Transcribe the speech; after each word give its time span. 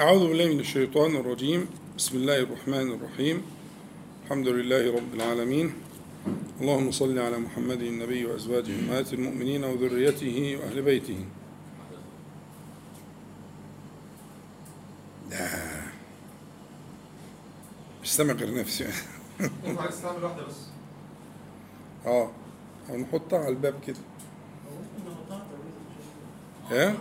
أعوذ 0.00 0.28
بالله 0.28 0.48
من 0.48 0.60
الشيطان 0.60 1.16
الرجيم. 1.16 1.68
بسم 1.96 2.16
الله 2.16 2.38
الرحمن 2.38 2.92
الرحيم. 2.92 3.42
الحمد 4.24 4.48
لله 4.48 4.96
رب 4.96 5.14
العالمين. 5.14 5.72
اللهم 6.60 6.90
صل 6.90 7.18
على 7.18 7.38
محمد 7.38 7.82
النبي 7.82 8.24
وأزواجه 8.24 8.78
أمهات 8.80 9.12
المؤمنين 9.12 9.64
وذريته 9.64 10.56
وأهل 10.56 10.82
بيته. 10.82 11.24
لا. 15.30 15.48
مش 18.02 18.12
سامع 18.16 18.32
غير 18.32 18.54
نفسي. 18.54 18.88
انت 19.40 19.78
عايز 19.78 20.02
تعمل 20.02 20.24
واحدة 20.24 20.46
بس. 20.46 20.60
آه. 22.06 22.30
أو 22.90 22.96
نحطها 22.96 23.38
على 23.38 23.48
الباب 23.48 23.74
كده. 23.86 24.00
إيه؟ 26.72 26.96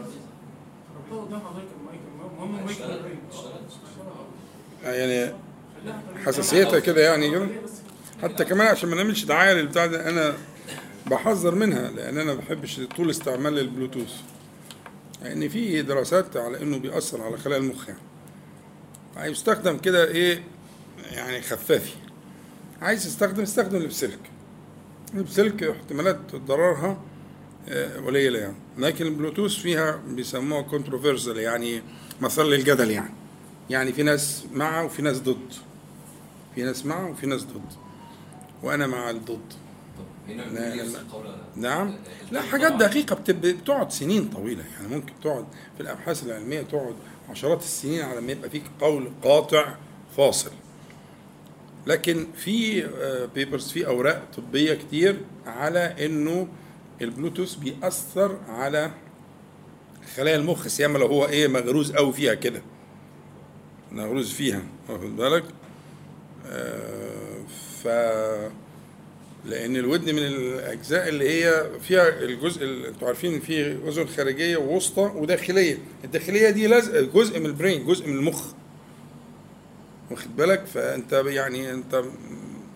يعني 4.83 5.33
حساسيتها 6.25 6.79
كده 6.79 7.01
يعني 7.01 7.47
حتى 8.23 8.45
كمان 8.45 8.67
عشان 8.67 8.89
ما 8.89 8.95
نعملش 8.95 9.23
دعاية 9.23 9.53
للبتاع 9.53 9.85
ده 9.85 10.09
أنا 10.09 10.33
بحذر 11.07 11.55
منها 11.55 11.91
لأن 11.91 12.17
أنا 12.17 12.33
ما 12.33 12.39
بحبش 12.39 12.79
طول 12.97 13.09
استعمال 13.09 13.59
البلوتوث. 13.59 14.13
لأن 15.21 15.31
يعني 15.31 15.49
في 15.49 15.81
دراسات 15.81 16.37
على 16.37 16.61
إنه 16.61 16.77
بيأثر 16.77 17.21
على 17.21 17.37
خلايا 17.37 17.59
المخ 17.59 17.89
يعني. 17.89 18.01
هيستخدم 19.17 19.77
كده 19.77 20.07
إيه؟ 20.07 20.43
يعني 21.11 21.41
خفافي. 21.41 21.93
عايز 22.81 23.03
تستخدم 23.03 23.43
استخدم 23.43 23.77
اللي 23.77 23.87
بسلك 23.87 24.19
اللي 25.13 25.23
بسلك 25.23 25.63
احتمالات 25.63 26.35
ضررها 26.35 27.01
قليلة 28.05 28.39
يعني. 28.39 28.55
لكن 28.77 29.05
البلوتوث 29.07 29.55
فيها 29.55 30.01
بيسموها 30.07 30.61
controversial 30.61 31.37
يعني 31.37 31.81
مثار 32.21 32.45
للجدل 32.45 32.91
يعني. 32.91 33.13
يعني 33.69 33.93
في 33.93 34.03
ناس 34.03 34.45
مع 34.53 34.81
وفي 34.81 35.01
ناس 35.01 35.19
ضد. 35.19 35.53
في 36.55 36.63
ناس 36.63 36.85
مع 36.85 37.07
وفي 37.07 37.27
ناس 37.27 37.43
ضد. 37.43 37.61
وأنا 38.63 38.87
مع 38.87 39.09
الضد. 39.09 39.53
هنا 40.27 40.41
لا، 40.41 40.75
لا، 40.75 40.99
نعم. 41.55 41.95
حاجات 42.51 42.71
دقيقة 42.73 43.15
بتب- 43.15 43.41
بتقعد 43.41 43.91
سنين 43.91 44.29
طويلة 44.29 44.63
يعني. 44.73 44.95
ممكن 44.95 45.13
تقعد 45.23 45.45
في 45.77 45.81
الأبحاث 45.83 46.23
العلمية 46.23 46.61
تقعد 46.61 46.95
عشرات 47.29 47.61
السنين 47.61 48.01
على 48.01 48.21
ما 48.21 48.31
يبقى 48.31 48.49
فيك 48.49 48.63
قول 48.81 49.11
قاطع 49.23 49.75
فاصل. 50.17 50.51
لكن 51.87 52.27
في 52.35 52.87
بيبرز 53.35 53.71
في 53.71 53.87
أوراق 53.87 54.23
طبية 54.37 54.73
كتير 54.73 55.17
على 55.45 56.05
إنه 56.05 56.47
البلوتوث 57.01 57.55
بيأثر 57.55 58.37
على 58.49 58.91
خلايا 60.15 60.35
المخ 60.35 60.67
سيما 60.67 60.97
لو 60.97 61.07
هو 61.07 61.25
إيه 61.25 61.47
مغروز 61.47 61.91
قوي 61.91 62.13
فيها 62.13 62.33
كده. 62.33 62.61
مغروز 63.91 64.31
فيها 64.33 64.61
واخد 64.89 65.15
بالك؟ 65.17 65.43
آه، 66.47 67.39
ف 67.83 67.87
لأن 69.45 69.75
الودن 69.75 70.15
من 70.15 70.21
الأجزاء 70.21 71.09
اللي 71.09 71.29
هي 71.29 71.69
فيها 71.81 72.19
الجزء 72.23 72.87
أنتوا 72.89 73.07
عارفين 73.07 73.39
في 73.39 73.71
اذن 73.87 74.07
خارجية 74.07 74.57
ووسطى 74.57 75.11
وداخلية. 75.15 75.77
الداخلية 76.03 76.49
دي 76.49 76.67
لازق 76.67 76.99
جزء 76.99 77.39
من 77.39 77.45
البرين 77.45 77.85
جزء 77.85 78.07
من 78.07 78.15
المخ. 78.17 78.45
واخد 80.11 80.35
بالك؟ 80.35 80.65
فأنت 80.65 81.13
يعني 81.13 81.71
أنت 81.71 82.03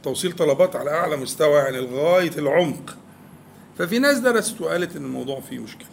توصيل 0.04 0.32
طلبات 0.32 0.76
على 0.76 0.92
أعلى 0.92 1.16
مستوى 1.18 1.60
يعني 1.60 1.78
لغاية 1.78 2.32
العمق. 2.38 2.98
ففي 3.78 4.00
ناس 4.00 4.20
درست 4.20 4.62
وقالت 4.62 4.96
إن 4.96 5.06
الموضوع 5.06 5.40
فيه 5.40 5.60
مشكلة. 5.60 5.88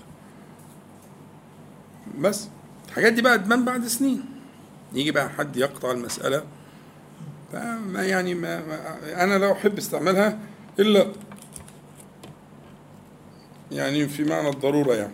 بس 2.18 2.48
الحاجات 2.88 3.12
دي 3.12 3.22
بقى 3.22 3.38
تبان 3.38 3.64
بعد 3.64 3.86
سنين. 3.86 4.24
يجي 4.92 5.10
بقى 5.10 5.30
حد 5.30 5.56
يقطع 5.56 5.90
المسألة. 5.90 6.44
فما 7.52 8.04
يعني 8.04 8.34
ما 8.34 8.60
ما 8.66 9.24
أنا 9.24 9.38
لا 9.38 9.52
أحب 9.52 9.78
استعمالها 9.78 10.38
إلا 10.78 11.12
يعني 13.72 14.08
في 14.08 14.24
معنى 14.24 14.48
الضرورة 14.48 14.94
يعني. 14.94 15.12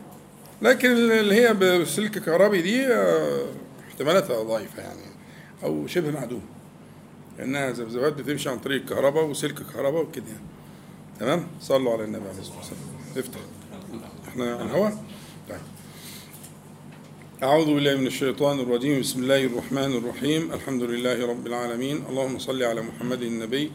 لكن 0.62 0.90
اللي 0.90 1.34
هي 1.34 1.54
بسلك 1.54 2.10
كهربي 2.18 2.62
دي 2.62 2.86
آه، 2.86 3.46
احتمالاتها 3.88 4.42
ضعيفة 4.42 4.82
يعني 4.82 5.00
أو 5.62 5.86
شبه 5.86 6.10
معدومة. 6.10 6.42
لأنها 7.38 7.70
ذبذبات 7.70 8.12
بتمشي 8.12 8.48
عن 8.48 8.58
طريق 8.58 8.82
الكهرباء 8.82 9.24
وسلك 9.24 9.54
كهرباء 9.72 10.02
وكده 10.02 10.26
يعني. 10.26 10.46
تمام؟ 11.20 11.46
صلوا 11.60 11.92
على 11.92 12.04
النبي 12.04 12.28
عليه 12.28 12.38
الصلاة 12.38 12.56
والسلام. 12.56 12.80
افتح. 13.16 13.40
إحنا 14.28 14.54
على 14.54 14.62
الهواء؟ 14.62 15.04
طيب. 15.48 15.58
أعوذ 17.42 17.66
بالله 17.66 17.96
من 17.96 18.06
الشيطان 18.06 18.60
الرجيم. 18.60 19.00
بسم 19.00 19.22
الله 19.22 19.44
الرحمن 19.44 19.96
الرحيم. 19.96 20.52
الحمد 20.52 20.82
لله 20.82 21.26
رب 21.26 21.46
العالمين. 21.46 22.04
اللهم 22.08 22.38
صل 22.38 22.62
على 22.62 22.82
محمد 22.82 23.22
النبي 23.22 23.72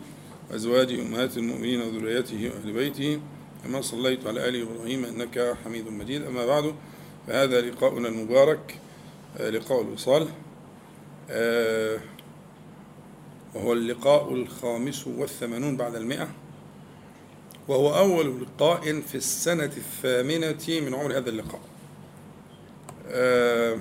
وأزواجه 0.51 1.01
أمهات 1.01 1.37
المؤمنين 1.37 1.81
وذريته 1.81 2.51
وأهل 2.53 2.73
بيته. 2.73 3.19
كما 3.63 3.81
صليت 3.81 4.27
على 4.27 4.49
آل 4.49 4.61
إبراهيم 4.61 5.05
إنك 5.05 5.57
حميد 5.65 5.87
مجيد. 5.87 6.21
أما 6.21 6.45
بعد 6.45 6.75
فهذا 7.27 7.61
لقاؤنا 7.61 8.07
المبارك 8.07 8.79
آه، 9.37 9.49
لقاء 9.49 9.81
الوصال 9.81 10.27
آه، 11.29 11.99
وهو 13.55 13.73
اللقاء 13.73 14.33
الخامس 14.33 15.07
والثمانون 15.07 15.77
بعد 15.77 15.95
المئة. 15.95 16.27
وهو 17.67 17.97
أول 17.97 18.41
لقاء 18.41 19.01
في 19.01 19.15
السنة 19.15 19.63
الثامنة 19.77 20.79
من 20.89 20.95
عمر 20.95 21.17
هذا 21.17 21.29
اللقاء. 21.29 21.61
آه، 23.07 23.77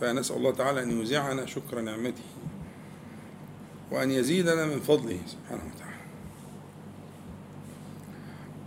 فنسأل 0.00 0.36
الله 0.36 0.50
تعالى 0.52 0.82
أن 0.82 0.90
يوزعنا 0.98 1.46
شكر 1.46 1.80
نعمته 1.80 2.22
وأن 3.90 4.10
يزيدنا 4.10 4.66
من 4.66 4.80
فضله 4.80 5.18
سبحانه 5.26 5.62
وتعالى. 5.74 5.98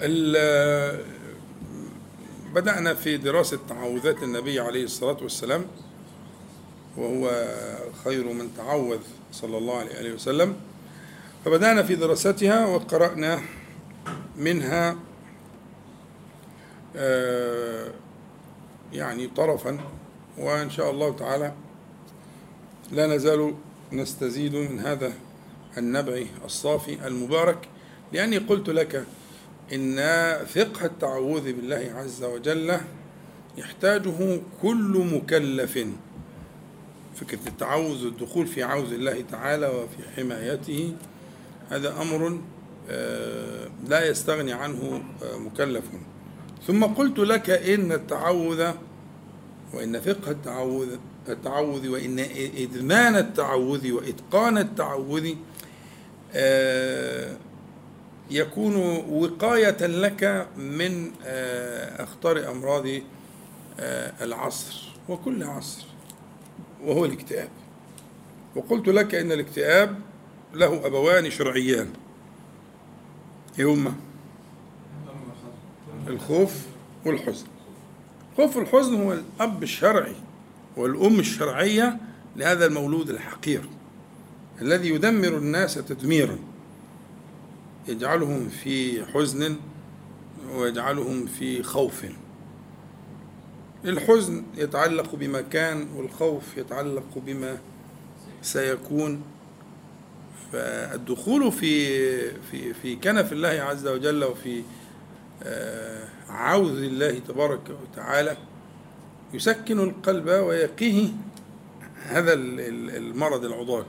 ال- 0.01 1.05
بدأنا 2.55 2.93
في 2.93 3.17
دراسة 3.17 3.59
تعوذات 3.69 4.23
النبي 4.23 4.59
عليه 4.59 4.83
الصلاة 4.83 5.17
والسلام 5.23 5.65
وهو 6.97 7.47
خير 8.05 8.33
من 8.33 8.49
تعوذ 8.57 8.99
صلى 9.31 9.57
الله 9.57 9.77
عليه 9.77 10.13
وسلم. 10.13 10.55
فبدأنا 11.45 11.83
في 11.83 11.95
دراستها 11.95 12.65
وقرأنا 12.65 13.41
منها 14.37 14.95
آه، 16.95 17.91
يعني 18.93 19.27
طرفا 19.27 19.79
وإن 20.37 20.69
شاء 20.69 20.91
الله 20.91 21.15
تعالى 21.15 21.53
لا 22.91 23.07
نزال 23.07 23.55
نستزيد 23.91 24.55
من 24.55 24.79
هذا 24.79 25.13
النبع 25.77 26.23
الصافي 26.45 27.07
المبارك. 27.07 27.67
لأني 28.13 28.37
قلت 28.37 28.69
لك 28.69 29.05
إن 29.73 29.95
فقه 30.45 30.85
التعوذ 30.85 31.53
بالله 31.53 31.91
عز 31.95 32.23
وجل 32.23 32.77
يحتاجه 33.57 34.41
كل 34.61 35.07
مكلف. 35.13 35.87
فكرة 37.15 37.47
التعوذ 37.47 38.05
والدخول 38.05 38.47
في 38.47 38.63
عوذ 38.63 38.93
الله 38.93 39.23
تعالى 39.31 39.67
وفي 39.67 40.09
حمايته 40.15 40.95
هذا 41.69 42.01
أمر 42.01 42.39
لا 43.87 44.07
يستغني 44.07 44.53
عنه 44.53 45.03
آه، 45.23 45.37
مكلف. 45.37 45.83
ثم 46.67 46.83
قلت 46.83 47.19
لك 47.19 47.49
إن 47.49 47.91
التعوذ 47.91 48.71
وإن 49.73 49.99
فقه 49.99 50.31
التعوذ 50.31 50.97
التعوذ 51.29 51.87
وإن 51.87 52.19
إدمان 52.57 53.15
التعوذ 53.15 53.91
وإتقان 53.91 54.57
التعوذ 54.57 55.33
آه، 56.33 57.37
يكون 58.31 58.75
وقاية 59.09 59.85
لك 59.87 60.47
من 60.57 61.11
آه، 61.25 62.03
أخطار 62.03 62.51
أمراض 62.51 62.87
آه، 63.79 64.13
العصر 64.21 64.91
وكل 65.09 65.43
عصر 65.43 65.85
وهو 66.83 67.05
الاكتئاب. 67.05 67.49
وقلت 68.55 68.87
لك 68.87 69.15
إن 69.15 69.31
الاكتئاب 69.31 69.99
له 70.53 70.85
أبوان 70.85 71.29
شرعيان. 71.29 71.89
إيه 73.59 73.73
هما؟ 73.73 73.93
الخوف 76.07 76.53
والحزن. 77.05 77.45
خوف 78.37 78.57
الحزن 78.57 79.01
هو 79.01 79.13
الأب 79.13 79.63
الشرعي 79.63 80.15
والأم 80.77 81.19
الشرعية 81.19 81.97
لهذا 82.35 82.65
المولود 82.65 83.09
الحقير 83.09 83.69
الذي 84.61 84.89
يدمر 84.89 85.37
الناس 85.37 85.75
تدميرا. 85.75 86.37
يجعلهم 87.87 88.49
في 88.49 89.05
حزن 89.05 89.55
ويجعلهم 90.53 91.25
في 91.25 91.63
خوف. 91.63 92.05
الحزن 93.85 94.43
يتعلق 94.55 95.15
بما 95.15 95.41
كان 95.41 95.87
والخوف 95.95 96.57
يتعلق 96.57 97.17
بما 97.25 97.57
سيكون. 98.41 99.21
فالدخول 100.51 101.51
في 101.51 102.31
في 102.31 102.73
في 102.73 102.95
كنف 102.95 103.33
الله 103.33 103.47
عز 103.49 103.87
وجل 103.87 104.23
وفي 104.23 104.63
آه، 105.43 106.07
عوذ 106.29 106.83
الله 106.83 107.19
تبارك 107.27 107.61
وتعالى 107.83 108.37
يسكن 109.33 109.79
القلب 109.79 110.27
ويقيه 110.27 111.07
هذا 112.05 112.33
المرض 112.33 113.45
العضال. 113.45 113.85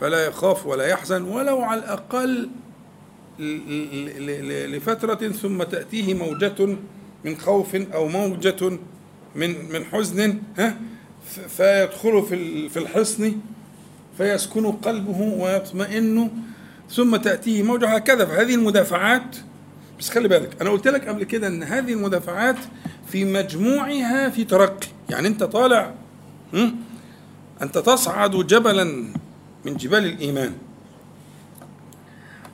فلا 0.00 0.26
يخاف 0.26 0.66
ولا 0.66 0.86
يحزن 0.86 1.22
ولو 1.22 1.60
على 1.60 1.80
الأقل 1.80 2.50
لفترة 4.68 5.28
ثم 5.28 5.62
تأتيه 5.62 6.14
موجة 6.14 6.76
من 7.24 7.36
خوف 7.36 7.74
أو 7.74 8.08
موجة 8.08 8.78
من 9.34 9.72
من 9.72 9.84
حزن 9.84 10.38
ها 10.58 10.80
فيدخل 11.48 12.22
في 12.22 12.68
في 12.68 12.78
الحصن. 12.78 13.32
فيسكن 14.18 14.72
قلبه 14.72 15.20
ويطمئن 15.20 16.30
ثم 16.90 17.16
تأتيه 17.16 17.62
موجة 17.62 17.88
هكذا. 17.94 18.26
فهذه 18.26 18.54
المدافعات 18.54 19.36
بس 19.98 20.10
خلي 20.10 20.28
بالك 20.28 20.60
أنا 20.60 20.70
قلت 20.70 20.88
لك 20.88 21.08
قبل 21.08 21.24
كده 21.24 21.46
أن 21.46 21.62
هذه 21.62 21.92
المدافعات 21.92 22.56
في 23.06 23.24
مجموعها 23.24 24.30
في 24.30 24.44
ترقي. 24.44 24.86
يعني 25.10 25.28
أنت 25.28 25.44
طالع 25.44 25.94
أنت 27.62 27.78
تصعد 27.78 28.30
جبلا 28.30 28.84
من 29.64 29.76
جبال 29.76 30.04
الإيمان. 30.04 30.52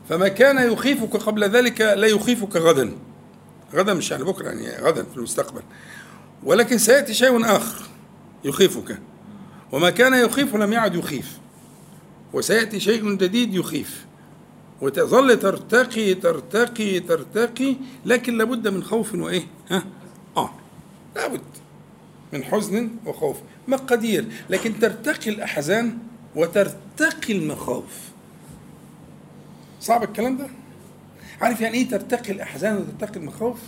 فما 0.09 0.29
كان 0.29 0.73
يخيفك 0.73 1.17
قبل 1.17 1.44
ذلك 1.44 1.81
لا 1.81 2.06
يخيفك 2.06 2.56
غدا. 2.56 2.93
غدا 3.75 3.94
مش 3.94 4.11
يعني 4.11 4.25
بكرة 4.25 4.49
يعني 4.49 4.85
غدا 4.87 5.03
في 5.03 5.17
المستقبل. 5.17 5.62
ولكن 6.44 6.79
سيأتي 6.79 7.14
شيء 7.14 7.56
آخر 7.56 7.82
يخيفك. 8.44 8.99
وما 9.73 9.91
كان 9.91 10.14
يخيف 10.14 10.56
لم 10.56 10.73
يعد 10.73 10.94
يخيف. 10.94 11.38
وسيأتي 12.32 12.81
شيء 12.81 13.14
جديد 13.14 13.55
يخيف. 13.55 14.06
وتظل 14.81 15.38
ترتقي 15.38 16.14
ترتقي 16.14 17.00
ترتقي 17.00 17.76
لكن 18.06 18.38
لابد 18.38 18.69
من 18.69 18.82
خوف 18.84 19.14
وإيه؟ 19.14 19.46
ها؟ 19.70 19.84
آه. 20.37 20.50
لابد 21.17 21.40
من 22.32 22.44
حزن 22.44 22.90
وخوف. 23.06 23.37
مقادير 23.69 24.26
لكن 24.50 24.79
ترتقي 24.79 25.31
الأحزان 25.31 25.99
وترتقي 26.37 27.32
المخاوف. 27.32 27.99
صعب 29.81 30.02
الكلام 30.02 30.37
ده؟ 30.37 30.49
عارف 31.40 31.61
يعني 31.61 31.78
إيه 31.78 31.88
ترتقي 31.88 32.32
الأحزان 32.32 32.76
وترتقي 32.76 33.20
المخاوف؟ 33.20 33.58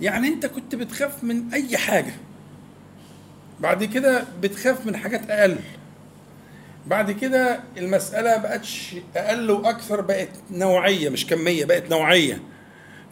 يعني 0.00 0.28
أنت 0.28 0.46
كنت 0.46 0.74
بتخاف 0.74 1.24
من 1.24 1.52
أي 1.52 1.76
حاجة. 1.76 2.14
بعد 3.60 3.84
كده 3.84 4.24
بتخاف 4.42 4.86
من 4.86 4.96
حاجات 4.96 5.30
أقل. 5.30 5.58
بعد 6.88 7.10
كده 7.10 7.60
المسألة 7.76 8.36
بقتش 8.36 8.96
أقل 9.16 9.50
وأكثر 9.50 10.00
بقت 10.00 10.28
نوعية 10.50 11.08
مش 11.08 11.26
كمية 11.26 11.64
بقت 11.64 11.90
نوعية. 11.90 12.42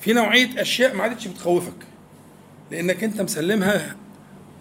في 0.01 0.13
نوعية 0.13 0.61
أشياء 0.63 0.95
ما 0.97 1.03
عادتش 1.03 1.29
بتخوفك 1.29 1.73
لأنك 2.71 3.05
أنت 3.05 3.21
مسلمها 3.21 3.97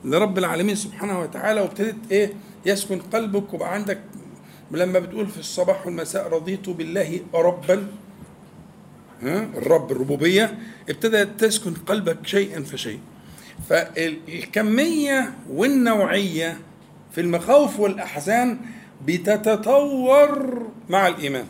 لرب 0.06 0.38
العالمين 0.38 0.76
سبحانه 0.76 1.20
وتعالى 1.20 1.62
وابتدت 1.62 1.96
إيه؟ 2.12 2.34
يسكن 2.66 3.00
قلبك 3.00 3.54
وبقى 3.54 3.74
عندك 3.74 4.00
لما 4.72 5.00
بتقول 5.00 5.28
في 5.28 5.38
الصباح 5.38 5.86
والمساء 5.86 6.28
رضيت 6.30 6.70
بالله 6.70 7.20
ربا 7.34 7.88
الرب 9.24 9.92
الربوبية 9.92 10.58
ابتدت 10.90 11.40
تسكن 11.44 11.74
قلبك 11.74 12.18
شيئا 12.28 12.64
فشيء 12.64 13.00
فالكمية 13.70 15.34
والنوعية 15.50 16.58
في 17.12 17.22
المخاوف 17.22 17.80
والأحزان 17.80 18.58
بتتطور 19.06 20.62
مع 20.90 21.08
الإيمان. 21.08 21.46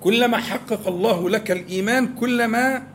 كلما 0.00 0.36
حقق 0.36 0.88
الله 0.88 1.30
لك 1.30 1.50
الإيمان 1.50 2.14
كلما 2.14 2.86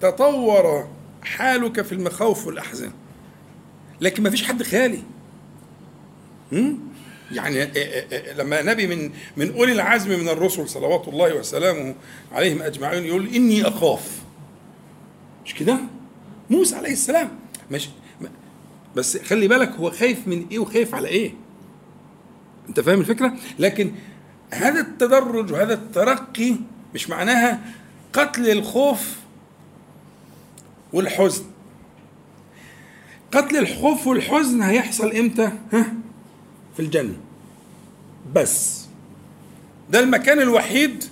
تطور 0.00 0.88
حالك 1.22 1.82
في 1.82 1.92
المخاوف 1.92 2.46
والأحزان. 2.46 2.92
لكن 4.00 4.22
ما 4.22 4.30
فيش 4.30 4.44
حد 4.44 4.62
خالي. 4.62 5.02
يعني 7.32 7.62
آه، 7.62 7.66
آه، 7.76 8.06
آه، 8.12 8.34
لما 8.34 8.62
نبي 8.62 8.86
من 8.86 9.10
من 9.36 9.52
أولي 9.54 9.72
العزم 9.72 10.10
من 10.20 10.28
الرسل 10.28 10.68
صلوات 10.68 11.08
الله 11.08 11.34
وسلامه 11.34 11.94
عليهم 12.32 12.62
أجمعين 12.62 13.04
يقول 13.04 13.28
إني 13.34 13.68
أخاف. 13.68 14.22
مش 15.44 15.54
كده؟ 15.54 15.78
موسى 16.50 16.76
عليه 16.76 16.92
السلام. 16.92 17.30
مش 17.70 17.88
بس 18.96 19.16
خلي 19.16 19.48
بالك 19.48 19.70
هو 19.70 19.90
خايف 19.90 20.28
من 20.28 20.46
إيه 20.50 20.58
وخايف 20.58 20.94
على 20.94 21.08
إيه؟ 21.08 21.32
انت 22.68 22.80
فاهم 22.80 23.00
الفكرة؟ 23.00 23.34
لكن 23.58 23.92
هذا 24.50 24.80
التدرج 24.80 25.52
وهذا 25.52 25.74
الترقي 25.74 26.54
مش 26.94 27.10
معناها 27.10 27.60
قتل 28.12 28.50
الخوف 28.50 29.16
والحزن. 30.92 31.44
قتل 33.32 33.56
الخوف 33.56 34.06
والحزن 34.06 34.62
هيحصل 34.62 35.12
إمتى؟ 35.12 35.52
ها؟ 35.72 35.92
في 36.76 36.80
الجنة. 36.80 37.16
بس. 38.34 38.84
ده 39.90 40.00
المكان 40.00 40.40
الوحيد 40.40 41.04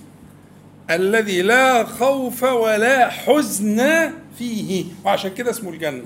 الذي 0.91 1.41
لا 1.41 1.85
خوف 1.85 2.43
ولا 2.43 3.09
حزن 3.09 4.11
فيه. 4.37 4.85
وعشان 5.05 5.33
كده 5.33 5.49
اسمه 5.51 5.69
الجنة. 5.69 6.03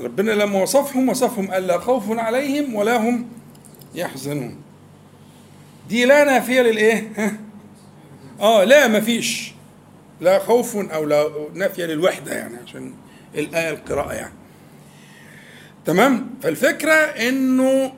ربنا 0.00 0.30
لما 0.30 0.62
وصفهم 0.62 1.08
وصفهم 1.08 1.52
ألا 1.52 1.78
خوف 1.78 2.18
عليهم 2.18 2.74
ولا 2.74 2.96
هم 2.96 3.28
يحزنون. 3.94 4.56
دي 5.88 6.04
لا 6.04 6.24
نافية 6.24 6.60
للإيه؟ 6.62 7.12
ها؟ 7.16 7.32
آه 8.40 8.64
لا 8.64 8.88
مفيش 8.88 9.52
لا 10.20 10.38
خوف 10.38 10.76
أو 10.76 11.04
لا 11.04 11.30
نافية 11.54 11.84
للوحدة 11.84 12.32
يعني 12.34 12.56
عشان 12.56 12.94
الآية 13.34 13.70
القراءة 13.70 14.12
يعني. 14.12 14.34
تمام؟ 15.84 16.30
فالفكرة 16.42 16.94
إنه 16.94 17.92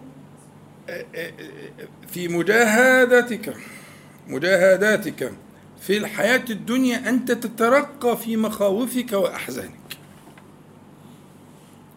في 2.08 2.28
مجاهدتك 2.28 3.54
مجاهداتك 4.28 5.32
في 5.80 5.96
الحياة 5.96 6.44
الدنيا 6.50 7.08
أنت 7.08 7.32
تترقى 7.32 8.16
في 8.16 8.36
مخاوفك 8.36 9.12
وأحزانك. 9.12 9.72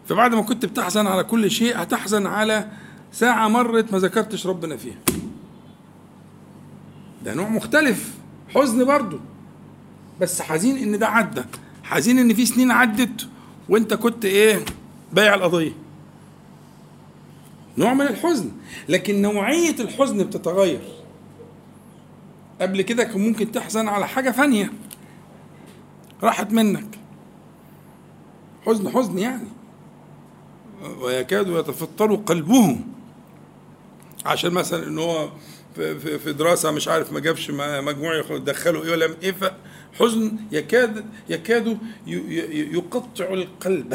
فبعد 0.08 0.34
ما 0.34 0.42
كنت 0.42 0.64
بتحزن 0.64 1.06
على 1.06 1.24
كل 1.24 1.50
شيء 1.50 1.82
هتحزن 1.82 2.26
على 2.26 2.68
ساعة 3.12 3.48
مرت 3.48 3.92
ما 3.92 3.98
ذكرتش 3.98 4.46
ربنا 4.46 4.76
فيها. 4.76 4.98
ده 7.24 7.34
نوع 7.34 7.48
مختلف 7.48 8.14
حزن 8.54 8.84
برضه. 8.84 9.20
بس 10.20 10.42
حزين 10.42 10.76
إن 10.76 10.98
ده 10.98 11.08
عدى. 11.08 11.42
حزين 11.82 12.18
إن 12.18 12.34
في 12.34 12.46
سنين 12.46 12.70
عدت 12.70 13.28
وأنت 13.68 13.94
كنت 13.94 14.24
إيه؟ 14.24 14.64
بايع 15.12 15.34
القضية. 15.34 15.72
نوع 17.78 17.94
من 17.94 18.06
الحزن. 18.06 18.50
لكن 18.88 19.22
نوعية 19.22 19.80
الحزن 19.80 20.24
بتتغير. 20.24 20.80
قبل 22.60 22.82
كده 22.82 23.04
كان 23.04 23.20
ممكن 23.20 23.52
تحزن 23.52 23.88
على 23.88 24.08
حاجة 24.08 24.30
فانية. 24.30 24.72
راحت 26.22 26.52
منك. 26.52 26.98
حزن 28.66 28.88
حزن 28.88 29.18
يعني. 29.18 29.55
ويكاد 31.00 31.48
يتفطر 31.48 32.14
قلبه. 32.14 32.78
عشان 34.26 34.50
مثلا 34.50 34.86
إن 34.86 34.98
هو 34.98 35.28
في, 35.74 36.18
في 36.18 36.32
دراسة 36.32 36.70
مش 36.70 36.88
عارف 36.88 37.12
ما 37.12 37.20
جابش 37.20 37.50
مجموع 37.50 38.14
يدخله 38.30 38.82
إيه 38.84 38.90
ولا 38.90 39.14
إيه 39.22 39.34
حزن 40.00 40.36
يكاد 40.52 41.04
يكاد 41.28 41.78
يقطع 42.06 43.24
القلب. 43.24 43.94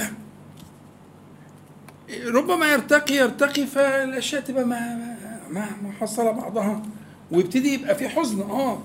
ربما 2.25 2.71
يرتقي 2.73 3.15
يرتقي 3.15 3.65
فالأشياء 3.65 4.41
تبقى 4.41 4.65
ما 4.65 5.17
ما 5.49 5.67
محصله 5.81 6.31
بعضها 6.31 6.83
ويبتدي 7.31 7.73
يبقى 7.73 7.95
في 7.95 8.09
حزن. 8.09 8.41
آه 8.41 8.83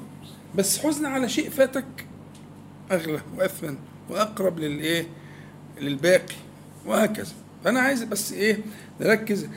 بس 0.54 0.78
حزن 0.78 1.06
على 1.06 1.28
شيء 1.28 1.50
فاتك 1.50 2.06
أغلى 2.92 3.20
وأثمن 3.36 3.76
وأقرب 4.10 4.58
للإيه؟ 4.58 5.06
للباقي 5.80 6.34
وهكذا. 6.86 7.32
فأنا 7.66 7.80
عايز 7.80 8.02
بس 8.02 8.32
إيه 8.32 8.58
نركز 9.00 9.48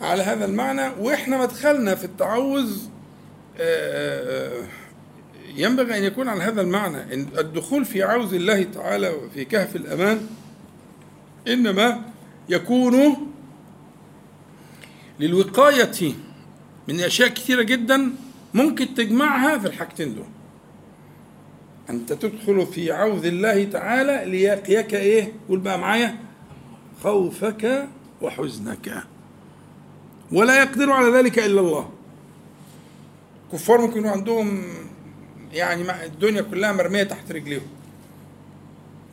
على 0.00 0.22
هذا 0.22 0.44
المعنى 0.44 0.88
وإحنا 1.00 1.38
مدخلنا 1.38 1.94
في 1.94 2.04
التعوذ 2.04 2.78
آه، 3.60 4.60
آه، 4.60 4.66
ينبغي 5.56 5.98
أن 5.98 6.04
يكون 6.04 6.28
على 6.28 6.42
هذا 6.42 6.60
المعنى 6.60 7.14
إن 7.14 7.26
الدخول 7.38 7.84
في 7.84 8.02
عوز 8.02 8.34
الله 8.34 8.62
تعالى 8.62 9.12
في 9.34 9.44
كهف 9.44 9.76
الأمان 9.76 10.26
إنما 11.48 12.02
يكون 12.48 13.16
للوقاية 15.20 16.12
من 16.88 17.00
أشياء 17.00 17.28
كثيرة 17.28 17.62
جدا 17.62 18.12
ممكن 18.54 18.94
تجمعها 18.94 19.58
في 19.58 19.66
الحاجتين 19.66 20.14
دول 20.14 20.26
أنت 21.90 22.12
تدخل 22.12 22.66
في 22.66 22.92
عوذ 22.92 23.24
الله 23.24 23.64
تعالى 23.64 24.30
ليقيك 24.30 24.94
إيه؟ 24.94 25.32
قول 25.48 25.58
بقى 25.58 25.78
معايا 25.78 26.31
خوفك 27.02 27.88
وحزنك. 28.22 29.04
ولا 30.32 30.58
يقدر 30.62 30.90
على 30.92 31.18
ذلك 31.18 31.38
إلا 31.38 31.60
الله. 31.60 31.90
كفار 33.52 33.80
ممكن 33.80 34.06
عندهم 34.06 34.62
يعني 35.52 36.04
الدنيا 36.04 36.42
كلها 36.42 36.72
مرمية 36.72 37.02
تحت 37.02 37.32
رجليهم. 37.32 37.66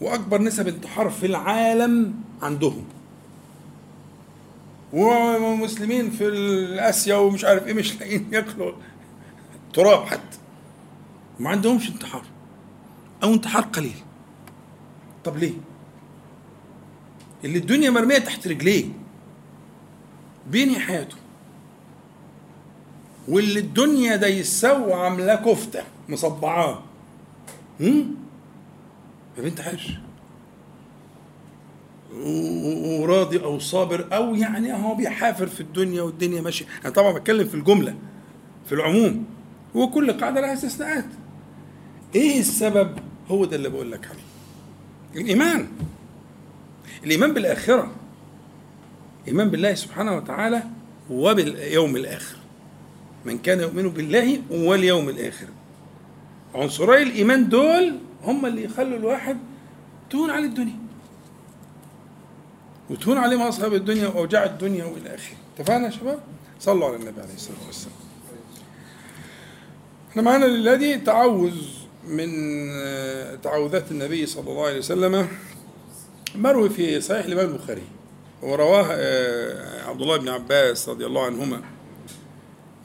وأكبر 0.01 0.41
نسب 0.41 0.67
انتحار 0.67 1.09
في 1.09 1.25
العالم 1.25 2.13
عندهم. 2.41 2.85
ومسلمين 4.93 6.09
في 6.09 6.29
اسيا 6.79 7.15
ومش 7.15 7.45
عارف 7.45 7.67
إيه 7.67 7.73
مش 7.73 7.99
لاقيين 7.99 8.27
ياكلوا 8.33 8.71
تراب 9.73 10.05
حتى. 10.05 10.37
ما 11.39 11.49
عندهمش 11.49 11.89
انتحار. 11.89 12.23
أو 13.23 13.33
انتحار 13.33 13.63
قليل. 13.63 14.03
طب 15.23 15.37
ليه؟ 15.37 15.53
اللي 17.45 17.57
الدنيا 17.57 17.89
مرمية 17.89 18.17
تحت 18.17 18.47
رجليه 18.47 18.85
بينهي 20.51 20.79
حياته. 20.79 21.15
واللي 23.27 23.59
الدنيا 23.59 24.15
ده 24.15 24.27
يسوى 24.27 24.93
عامله 24.93 25.35
كفتة 25.35 25.83
مصبعاه. 26.09 26.83
هم؟ 27.79 28.15
ما 29.37 29.43
بينتحرش 29.43 29.89
و- 32.15 33.01
وراضي 33.01 33.43
أو 33.43 33.59
صابر 33.59 34.07
أو 34.13 34.35
يعني 34.35 34.73
هو 34.73 34.95
بيحافر 34.95 35.47
في 35.47 35.61
الدنيا 35.61 36.01
والدنيا 36.01 36.41
ماشية. 36.41 36.65
أنا 36.85 36.89
طبعا 36.93 37.11
بتكلم 37.11 37.47
في 37.47 37.55
الجملة 37.55 37.95
في 38.65 38.75
العموم. 38.75 39.25
وكل 39.75 40.11
قاعدة 40.13 40.41
لها 40.41 40.53
استثناءات. 40.53 41.05
إيه 42.15 42.39
السبب؟ 42.39 42.95
هو 43.27 43.45
ده 43.45 43.55
اللي 43.55 43.69
بقول 43.69 43.91
لك 43.91 44.07
عليه. 44.07 45.21
الإيمان. 45.21 45.67
الإيمان 47.03 47.33
بالآخرة. 47.33 47.91
الايمان 49.23 49.49
بالله 49.49 49.73
سبحانه 49.73 50.17
وتعالى 50.17 50.63
وباليوم 51.09 51.95
الآخر. 51.95 52.35
من 53.25 53.37
كان 53.37 53.59
يؤمن 53.59 53.89
بالله 53.89 54.41
واليوم 54.51 55.09
الآخر. 55.09 55.47
عنصري 56.55 57.03
الإيمان 57.03 57.49
دول 57.49 57.99
هم 58.23 58.45
اللي 58.45 58.63
يخلوا 58.63 58.97
الواحد 58.97 59.37
تهون 60.09 60.29
عليه 60.29 60.45
الدنيا. 60.45 60.79
وتهون 62.89 63.17
عليه 63.17 63.37
مصائب 63.37 63.73
الدنيا 63.73 64.07
وأوجاع 64.07 64.45
الدنيا 64.45 64.85
والى 64.85 65.15
اخره 65.15 65.35
اتفقنا 65.55 65.85
يا 65.85 65.91
شباب؟ 65.91 66.19
صلوا 66.59 66.87
على 66.87 66.95
النبي 66.95 67.21
عليه 67.21 67.33
الصلاة 67.33 67.65
والسلام. 67.67 67.95
إحنا 70.11 70.21
معانا 70.21 70.45
الليلة 70.45 70.75
دي 70.75 70.97
تعوذ 70.97 71.55
من 72.07 72.29
تعوذات 73.43 73.91
النبي 73.91 74.25
صلى 74.25 74.51
الله 74.51 74.65
عليه 74.65 74.77
وسلم. 74.77 75.27
مروي 76.35 76.69
في 76.69 77.01
صحيح 77.01 77.25
الإمام 77.25 77.45
البخاري 77.45 77.81
ورواه 78.41 78.87
آه، 78.91 79.89
عبد 79.89 80.01
الله 80.01 80.17
بن 80.17 80.29
عباس 80.29 80.89
رضي 80.89 81.05
الله 81.05 81.25
عنهما. 81.25 81.61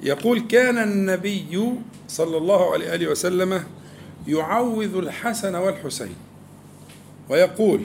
يقول 0.03 0.41
كان 0.41 0.79
النبي 0.79 1.75
صلى 2.09 2.37
الله 2.37 2.73
عليه 2.73 3.09
وسلم 3.09 3.65
يعوذ 4.29 4.97
الحسن 4.97 5.55
والحسين. 5.55 6.17
ويقول 7.29 7.81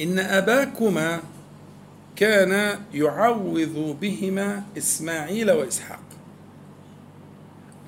إن 0.00 0.18
أباكما 0.18 1.20
كان 2.16 2.78
يعوذ 2.94 3.92
بهما 3.92 4.62
إسماعيل 4.78 5.50
وإسحاق. 5.50 6.00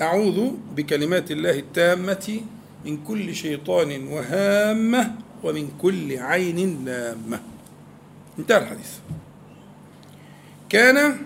أعوذ 0.00 0.50
بكلمات 0.76 1.30
الله 1.30 1.58
التامة 1.58 2.40
من 2.84 3.04
كل 3.04 3.34
شيطان 3.34 4.06
وهامة 4.06 5.14
ومن 5.44 5.68
كل 5.82 6.18
عين 6.18 6.84
لامة. 6.84 7.40
انتهى 8.38 8.58
الحديث. 8.58 8.92
كان 10.68 11.16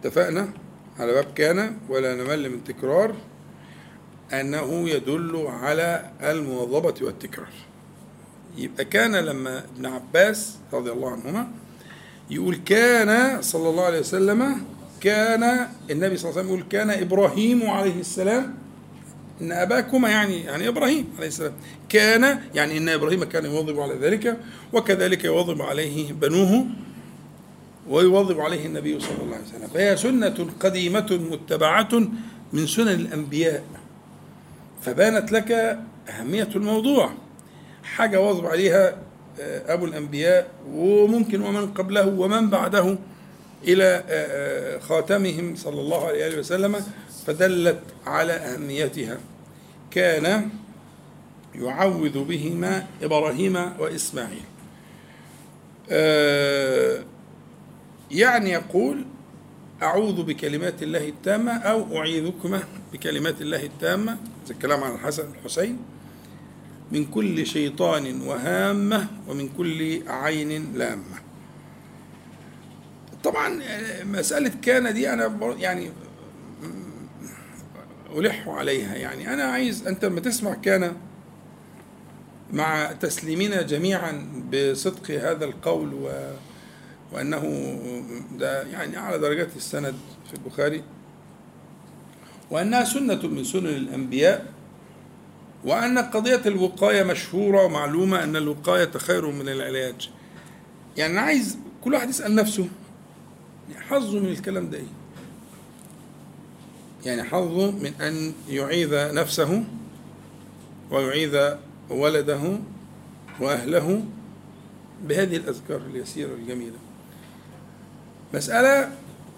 اتفقنا 0.00 0.48
على 0.98 1.12
باب 1.12 1.24
كان 1.34 1.76
ولا 1.88 2.14
نمل 2.14 2.50
من 2.50 2.64
تكرار 2.64 3.14
أنه 4.32 4.88
يدل 4.88 5.46
على 5.46 6.10
المواظبة 6.22 6.94
والتكرار. 7.06 7.52
يبقى 8.56 8.84
كان 8.84 9.16
لما 9.16 9.58
ابن 9.58 9.86
عباس 9.86 10.56
رضي 10.72 10.92
الله 10.92 11.10
عنهما 11.12 11.48
يقول 12.30 12.56
كان 12.56 13.42
صلى 13.42 13.68
الله 13.68 13.84
عليه 13.84 14.00
وسلم 14.00 14.64
كان 15.00 15.68
النبي 15.90 16.16
صلى 16.16 16.30
الله 16.30 16.40
عليه 16.40 16.48
وسلم 16.48 16.48
يقول 16.48 16.62
كان 16.70 16.90
إبراهيم 16.90 17.70
عليه 17.70 18.00
السلام 18.00 18.54
إن 19.40 19.52
أباكما 19.52 20.08
يعني 20.08 20.40
يعني 20.40 20.68
إبراهيم 20.68 21.06
عليه 21.16 21.26
السلام 21.28 21.52
كان 21.88 22.40
يعني 22.54 22.78
إن 22.78 22.88
إبراهيم 22.88 23.24
كان 23.24 23.44
يواظب 23.44 23.80
على 23.80 23.94
ذلك 23.94 24.36
وكذلك 24.72 25.24
يواظب 25.24 25.62
عليه 25.62 26.12
بنوه 26.12 26.66
ويواظب 27.88 28.40
عليه 28.40 28.66
النبي 28.66 29.00
صلى 29.00 29.22
الله 29.22 29.34
عليه 29.34 29.44
وسلم. 29.44 29.68
فهي 29.74 29.96
سنة 29.96 30.50
قديمة 30.60 31.20
متبعة 31.30 31.88
من 32.52 32.66
سنن 32.66 32.88
الأنبياء. 32.88 33.64
فبانت 34.82 35.32
لك 35.32 35.78
أهمية 36.08 36.48
الموضوع. 36.56 37.10
حاجة 37.84 38.20
واظب 38.20 38.46
عليها 38.46 38.96
آه، 39.40 39.74
أبو 39.74 39.84
الأنبياء 39.84 40.48
وممكن 40.70 41.42
ومن 41.42 41.66
قبله 41.66 42.06
ومن 42.08 42.50
بعده 42.50 42.98
إلى 43.64 43.84
آه، 43.84 44.02
آه، 44.08 44.78
خاتمهم 44.78 45.56
صلى 45.56 45.80
الله 45.80 46.06
عليه 46.06 46.38
وسلم. 46.38 46.76
فدلت 47.26 47.82
على 48.06 48.32
أهميتها. 48.32 49.18
كان 49.90 50.48
يعوذ 51.54 52.24
بهما 52.24 52.86
إبراهيم 53.02 53.56
وإسماعيل. 53.56 54.44
آه، 55.90 57.04
يعني 58.10 58.50
يقول 58.50 59.04
أعوذ 59.82 60.22
بكلمات 60.22 60.82
الله 60.82 61.08
التامة 61.08 61.52
أو 61.52 61.98
أعيذكما 61.98 62.62
بكلمات 62.92 63.40
الله 63.40 63.64
التامة. 63.64 64.18
زي 64.46 64.54
الكلام 64.54 64.84
عن 64.84 64.94
الحسن 64.94 65.28
والحسين. 65.28 65.78
من 66.92 67.04
كل 67.04 67.46
شيطان 67.46 68.20
وهامة 68.20 69.06
ومن 69.28 69.48
كل 69.48 70.02
عين 70.08 70.72
لامة. 70.74 71.16
طبعا 73.24 73.62
آه، 73.62 74.04
مسألة 74.04 74.52
كان 74.62 74.94
دي 74.94 75.12
أنا 75.12 75.54
يعني 75.58 75.90
ألح 78.16 78.48
عليها. 78.48 78.94
يعني 78.94 79.34
أنا 79.34 79.42
عايز 79.44 79.86
أنت 79.86 80.04
لما 80.04 80.20
تسمع 80.20 80.54
كان 80.54 80.96
مع 82.52 82.92
تسليمنا 82.92 83.62
جميعا 83.62 84.26
بصدق 84.52 85.10
هذا 85.10 85.44
القول 85.44 85.94
و 85.94 86.32
وأنه 87.12 87.42
ده 88.38 88.62
يعني 88.62 88.96
أعلى 88.96 89.18
درجات 89.18 89.56
السند 89.56 89.94
في 90.28 90.34
البخاري 90.34 90.82
وأنها 92.50 92.84
سنة 92.84 93.26
من 93.26 93.44
سنن 93.44 93.66
الأنبياء 93.66 94.52
وأن 95.64 95.98
قضية 95.98 96.42
الوقاية 96.46 97.02
مشهورة 97.02 97.64
ومعلومة 97.64 98.24
أن 98.24 98.36
الوقاية 98.36 98.90
خير 98.90 99.30
من 99.30 99.48
العلاج. 99.48 100.10
يعني 100.96 101.18
عايز 101.18 101.58
كل 101.84 101.94
واحد 101.94 102.08
يسأل 102.08 102.34
نفسه 102.34 102.68
حظه 103.88 104.18
من 104.20 104.26
الكلام 104.28 104.70
ده 104.70 104.78
إيه؟ 104.78 104.84
يعني 107.06 107.22
حظه 107.22 107.70
من 107.70 107.92
أن 108.00 108.32
يعيذ 108.48 109.14
نفسه 109.14 109.64
ويعيذ 110.90 111.54
ولده 111.90 112.58
وأهله 113.40 114.02
بهذه 115.02 115.36
الأذكار 115.36 115.76
اليسيرة 115.76 116.34
الجميلة. 116.34 116.76
مسألة 118.34 118.92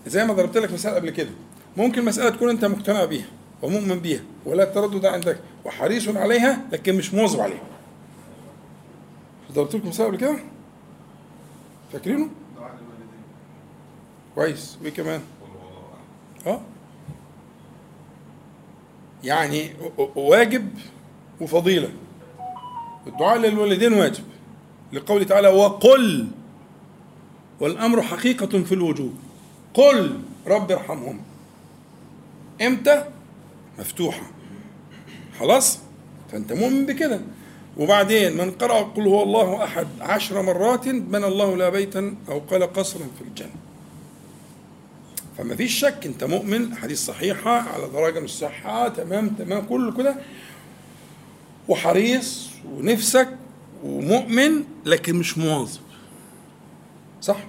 زي 0.07 0.25
ما 0.25 0.35
ضربت 0.35 0.57
لك 0.57 0.73
مثال 0.73 0.95
قبل 0.95 1.11
كده. 1.11 1.31
ممكن 1.77 2.05
مسألة 2.05 2.31
تكون 2.31 2.51
أنت 2.51 2.65
مقتنع 2.65 3.05
بيها 3.05 3.27
ومؤمن 3.63 3.99
بيها 3.99 4.23
ولا 4.45 4.65
تردد 4.65 5.05
عندك 5.05 5.39
وحريص 5.65 6.09
عليها 6.09 6.65
لكن 6.73 6.95
مش 6.95 7.15
مواظب 7.15 7.41
عليها. 7.41 7.63
ضربت 9.53 9.75
لكم 9.75 9.89
مثال 9.89 10.07
قبل 10.07 10.17
كده؟ 10.17 10.39
فاكرينه؟ 11.93 12.29
كويس. 14.35 14.79
وإيه 14.83 14.91
كمان؟ 14.91 15.21
آه. 16.47 16.61
يعني 19.25 19.71
واجب 20.17 20.69
وفضيلة. 21.41 21.91
الدعاء 23.07 23.39
للوالدين 23.39 23.93
واجب. 23.93 24.25
لقوله 24.93 25.25
تعالى 25.25 25.49
وقل. 25.49 26.29
والأمر 27.61 28.03
حقيقة 28.03 28.63
في 28.63 28.73
الوجوب. 28.73 29.15
قل 29.75 30.21
رب 30.47 30.73
ارحمهم. 30.73 31.21
إمتى؟ 32.63 33.05
مفتوحة. 33.79 34.31
خلاص؟ 35.41 35.79
فأنت 36.33 36.53
مؤمن 36.53 36.87
بكده. 36.87 37.21
وبعدين 37.77 38.37
من 38.37 38.51
قرأ 38.51 38.83
قل 38.83 39.07
هو 39.07 39.23
الله 39.23 39.65
أحد 39.65 39.87
عشر 40.01 40.43
مرات 40.43 40.89
بنى 40.89 41.27
الله 41.27 41.57
لا 41.57 41.69
بيتا 41.69 42.17
أو 42.29 42.39
قال 42.39 42.73
قصرا 42.73 43.07
في 43.19 43.25
الجنة. 43.29 43.68
فما 45.39 45.57
فيش 45.57 45.79
شك 45.81 46.07
انت 46.07 46.25
مؤمن 46.25 46.75
حديث 46.75 47.05
صحيحة 47.07 47.51
على 47.51 47.89
درجة 47.93 48.19
من 48.19 48.25
الصحة 48.25 48.89
تمام 48.89 49.29
تمام 49.29 49.67
كله 49.67 49.93
كده. 49.97 50.17
وحريص 51.69 52.49
ونفسك 52.73 53.29
ومؤمن 53.85 54.65
لكن 54.87 55.17
مش 55.17 55.39
مواظب. 55.39 55.81
صح؟ 57.21 57.45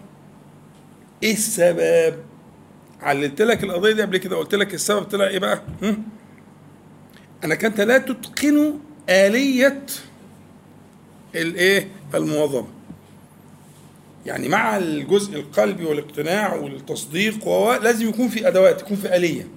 إيه 1.24 1.34
السبب؟ 1.34 2.16
عللت 3.02 3.42
لك 3.42 3.64
القضية 3.64 3.92
دي 3.94 4.02
قبل 4.02 4.18
كده؟ 4.18 4.36
قلت 4.38 4.56
لك 4.56 4.74
السبب 4.74 5.04
طلع 5.04 5.28
إيه 5.28 5.40
بقى؟ 5.40 5.62
هم؟ 5.82 6.04
انك 7.46 7.66
انت 7.66 7.82
لا 7.82 7.98
تتقن 7.98 8.80
آلية 9.10 9.86
الايه 11.36 11.88
المواظبة. 12.16 12.68
يعني 14.26 14.50
مع 14.50 14.78
الجزء 14.78 15.40
القلبي 15.40 15.86
والاقتناع 15.86 16.54
والتصديق 16.54 17.48
وهو 17.48 17.80
لازم 17.84 18.10
يكون 18.10 18.28
في 18.28 18.48
أدوات 18.48 18.82
يكون 18.82 18.98
في 18.98 19.16
آلية. 19.16 19.48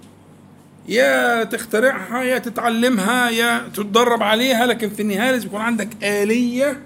يا 0.89 1.45
تخترعها 1.45 2.23
يا 2.23 2.39
تتعلمها 2.39 3.31
يا 3.31 3.69
تتدرب 3.75 4.23
عليها 4.23 4.67
لكن 4.67 4.91
في 4.91 5.03
النهاية 5.03 5.31
لازم 5.31 5.47
يكون 5.47 5.61
عندك 5.61 5.89
آلية 6.05 6.81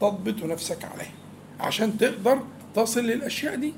تضبط 0.00 0.44
نفسك 0.44 0.84
عليها 0.84 1.12
عشان 1.60 1.98
تقدر 1.98 2.38
تصل 2.76 3.00
للأشياء 3.00 3.56
دي. 3.56 3.74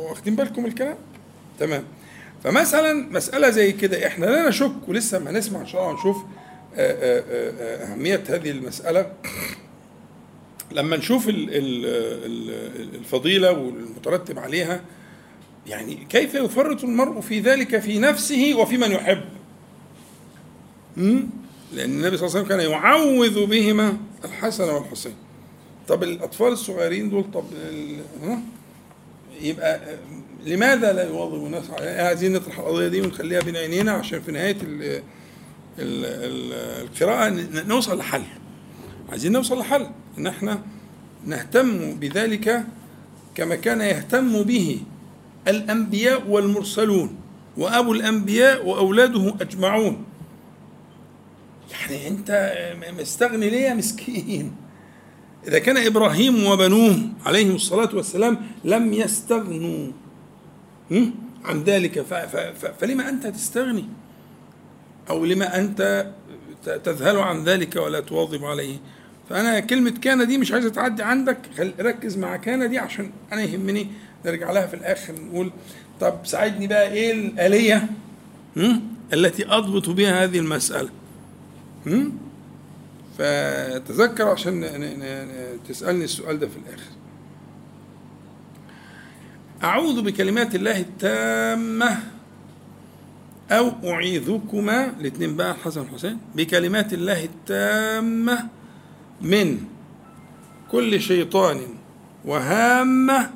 واخدين 0.00 0.36
بالكم 0.36 0.66
الكلام؟ 0.66 0.96
تمام. 1.58 1.84
فمثلا 2.44 2.92
مسألة 3.10 3.50
زي 3.50 3.72
كده 3.72 4.06
إحنا 4.06 4.26
لا 4.26 4.48
نشك 4.48 4.88
ولسه 4.88 5.18
ما 5.18 5.30
نسمع 5.30 5.60
إن 5.60 5.66
شاء 5.66 5.82
الله 5.82 5.94
نشوف 5.94 6.16
آه، 6.16 6.92
آه، 6.92 7.24
آه، 7.30 7.92
أهمية 7.92 8.24
هذه 8.28 8.50
المسألة. 8.50 9.12
لما 10.74 10.96
نشوف 10.96 11.28
ال- 11.28 11.48
ال- 11.50 11.86
ال- 12.26 12.94
الفضيلة 12.94 13.52
والمترتب 13.52 14.38
عليها 14.38 14.80
يعني 15.66 15.94
كيف 16.08 16.34
يفرط 16.34 16.84
المرء 16.84 17.20
في 17.20 17.40
ذلك 17.40 17.78
في 17.78 17.98
نفسه 17.98 18.54
وفي 18.56 18.76
من 18.76 18.90
يحب؟ 18.92 19.20
لأن 20.96 21.90
النبي 21.90 22.16
صلى 22.16 22.26
الله 22.26 22.38
عليه 22.38 22.44
وسلم 22.44 22.44
كان 22.48 22.60
يعوذ 22.60 23.46
بهما 23.46 23.96
الحسن 24.24 24.68
والحسين 24.68 25.14
طب 25.88 26.02
الأطفال 26.02 26.48
الصغيرين 26.52 27.10
دول 27.10 27.24
طب؟ 27.34 27.44
يبقى 29.40 29.80
لماذا 30.46 30.92
لا 30.92 31.08
يواظب 31.08 31.46
الناس 31.46 31.70
على 31.70 31.90
عايزين 31.90 32.32
نطرح 32.32 32.58
القضية 32.58 32.88
دي 32.88 33.00
ونخليها 33.00 33.40
بين 33.40 33.56
عينينا 33.56 33.92
عشان 33.92 34.20
في 34.20 34.32
نهاية 34.32 34.56
ال 34.62 34.82
ال 35.78 36.04
ال 36.04 36.52
القراءة 36.86 37.28
نوصل 37.66 37.98
لحل 37.98 38.22
عايزين 39.10 39.32
نوصل 39.32 39.58
لحل 39.58 39.86
ان 40.18 40.26
إحنا 40.26 40.62
نهتم 41.26 41.94
بذلك 41.94 42.64
كما 43.34 43.54
كان 43.54 43.80
يهتم 43.80 44.42
به 44.42 44.80
الأنبياء 45.48 46.28
والمرسلون 46.28 47.16
وأبو 47.56 47.92
الأنبياء 47.92 48.66
وأولاده 48.66 49.34
أجمعون. 49.40 50.04
يعني 51.70 52.08
أنت 52.08 52.54
مستغني 52.98 53.50
ليه 53.50 53.60
يا 53.60 53.74
مسكين؟ 53.74 54.52
إذا 55.48 55.58
كان 55.58 55.76
إبراهيم 55.76 56.46
وبنوه 56.46 56.98
عليهم 57.26 57.54
الصلاة 57.54 57.90
والسلام 57.94 58.46
لم 58.64 58.92
يستغنوا؟ 58.92 59.92
عن 61.44 61.62
ذلك. 61.62 62.00
فلما 62.80 63.08
أنت 63.08 63.26
تستغني؟ 63.26 63.84
أو 65.10 65.24
لما 65.24 65.58
أنت 65.58 66.12
تذهل 66.64 67.16
عن 67.16 67.44
ذلك 67.44 67.76
ولا 67.76 68.00
تواظب 68.00 68.44
عليه؟ 68.44 68.76
فأنا 69.32 69.60
كلمة 69.60 69.90
كان 69.90 70.26
دي 70.26 70.38
مش 70.38 70.52
عايزة 70.52 70.68
تعدي 70.68 71.02
عندك 71.02 71.38
ركز 71.80 72.16
مع 72.18 72.36
كان 72.36 72.70
دي 72.70 72.78
عشان 72.78 73.10
أنا 73.32 73.42
يهمني 73.42 73.86
نرجع 74.26 74.50
لها 74.50 74.66
في 74.66 74.74
الآخر 74.74 75.14
نقول 75.20 75.52
طب 76.00 76.14
ساعدني 76.24 76.66
بقى 76.66 76.92
إيه 76.92 77.12
الآلية؟ 77.12 77.88
التي 79.12 79.46
أضبط 79.48 79.88
بها 79.90 80.24
هذه 80.24 80.38
المسألة؟ 80.38 80.88
فتذكر 83.18 84.28
عشان 84.28 84.60
تسألني 85.68 86.04
السؤال 86.04 86.38
ده 86.38 86.48
في 86.48 86.56
الآخر 86.56 86.90
أعوذ 89.64 90.02
بكلمات 90.02 90.54
الله 90.54 90.80
التامة 90.80 91.98
أو 93.50 93.72
أعيذكما 93.92 94.86
الاثنين 95.00 95.36
بقى 95.36 95.50
الحسن 95.50 95.80
والحسين 95.80 96.18
بكلمات 96.36 96.92
الله 96.92 97.24
التامة 97.24 98.48
من 99.22 99.58
كل 100.70 101.00
شيطان 101.00 101.60
وهامة 102.24 103.30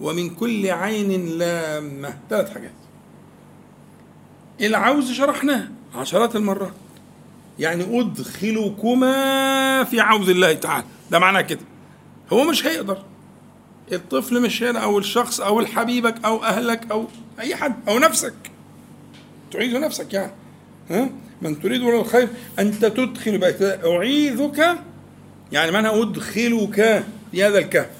ومن 0.00 0.30
كل 0.30 0.70
عين 0.70 1.38
لامة. 1.38 2.14
ثلاث 2.30 2.50
حاجات. 2.54 2.72
العوز 4.60 5.12
شرحناه 5.12 5.68
عشرات 5.94 6.36
المرات. 6.36 6.72
يعني 7.58 8.00
أدخلكما 8.00 9.84
في 9.84 10.00
عوز 10.00 10.30
الله 10.30 10.52
تعالى. 10.52 10.84
ده 11.10 11.18
معناه 11.18 11.40
كده. 11.40 11.60
هو 12.32 12.44
مش 12.44 12.66
هيقدر. 12.66 12.98
الطفل 13.92 14.42
مش 14.42 14.62
هنا 14.62 14.78
أو 14.78 14.98
الشخص 14.98 15.40
أو 15.40 15.60
الحبيبك 15.60 16.24
أو 16.24 16.44
أهلك 16.44 16.90
أو 16.90 17.06
أي 17.40 17.56
حد 17.56 17.74
أو 17.88 17.98
نفسك. 17.98 18.34
تعيذ 19.52 19.80
نفسك 19.80 20.12
يعني. 20.14 20.32
ها؟ 20.90 21.10
من 21.42 21.60
تريد 21.60 21.82
ولا 21.82 22.00
الخير 22.00 22.28
أنت 22.58 22.84
تدخل 22.84 23.38
بقى 23.38 23.80
أعيذك 23.96 24.78
يعني 25.52 25.70
معنى 25.70 25.88
أدخلك 25.88 27.04
في 27.32 27.44
هذا 27.44 27.58
الكهف 27.58 27.90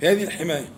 في 0.00 0.08
هذه 0.08 0.22
الحماية. 0.22 0.68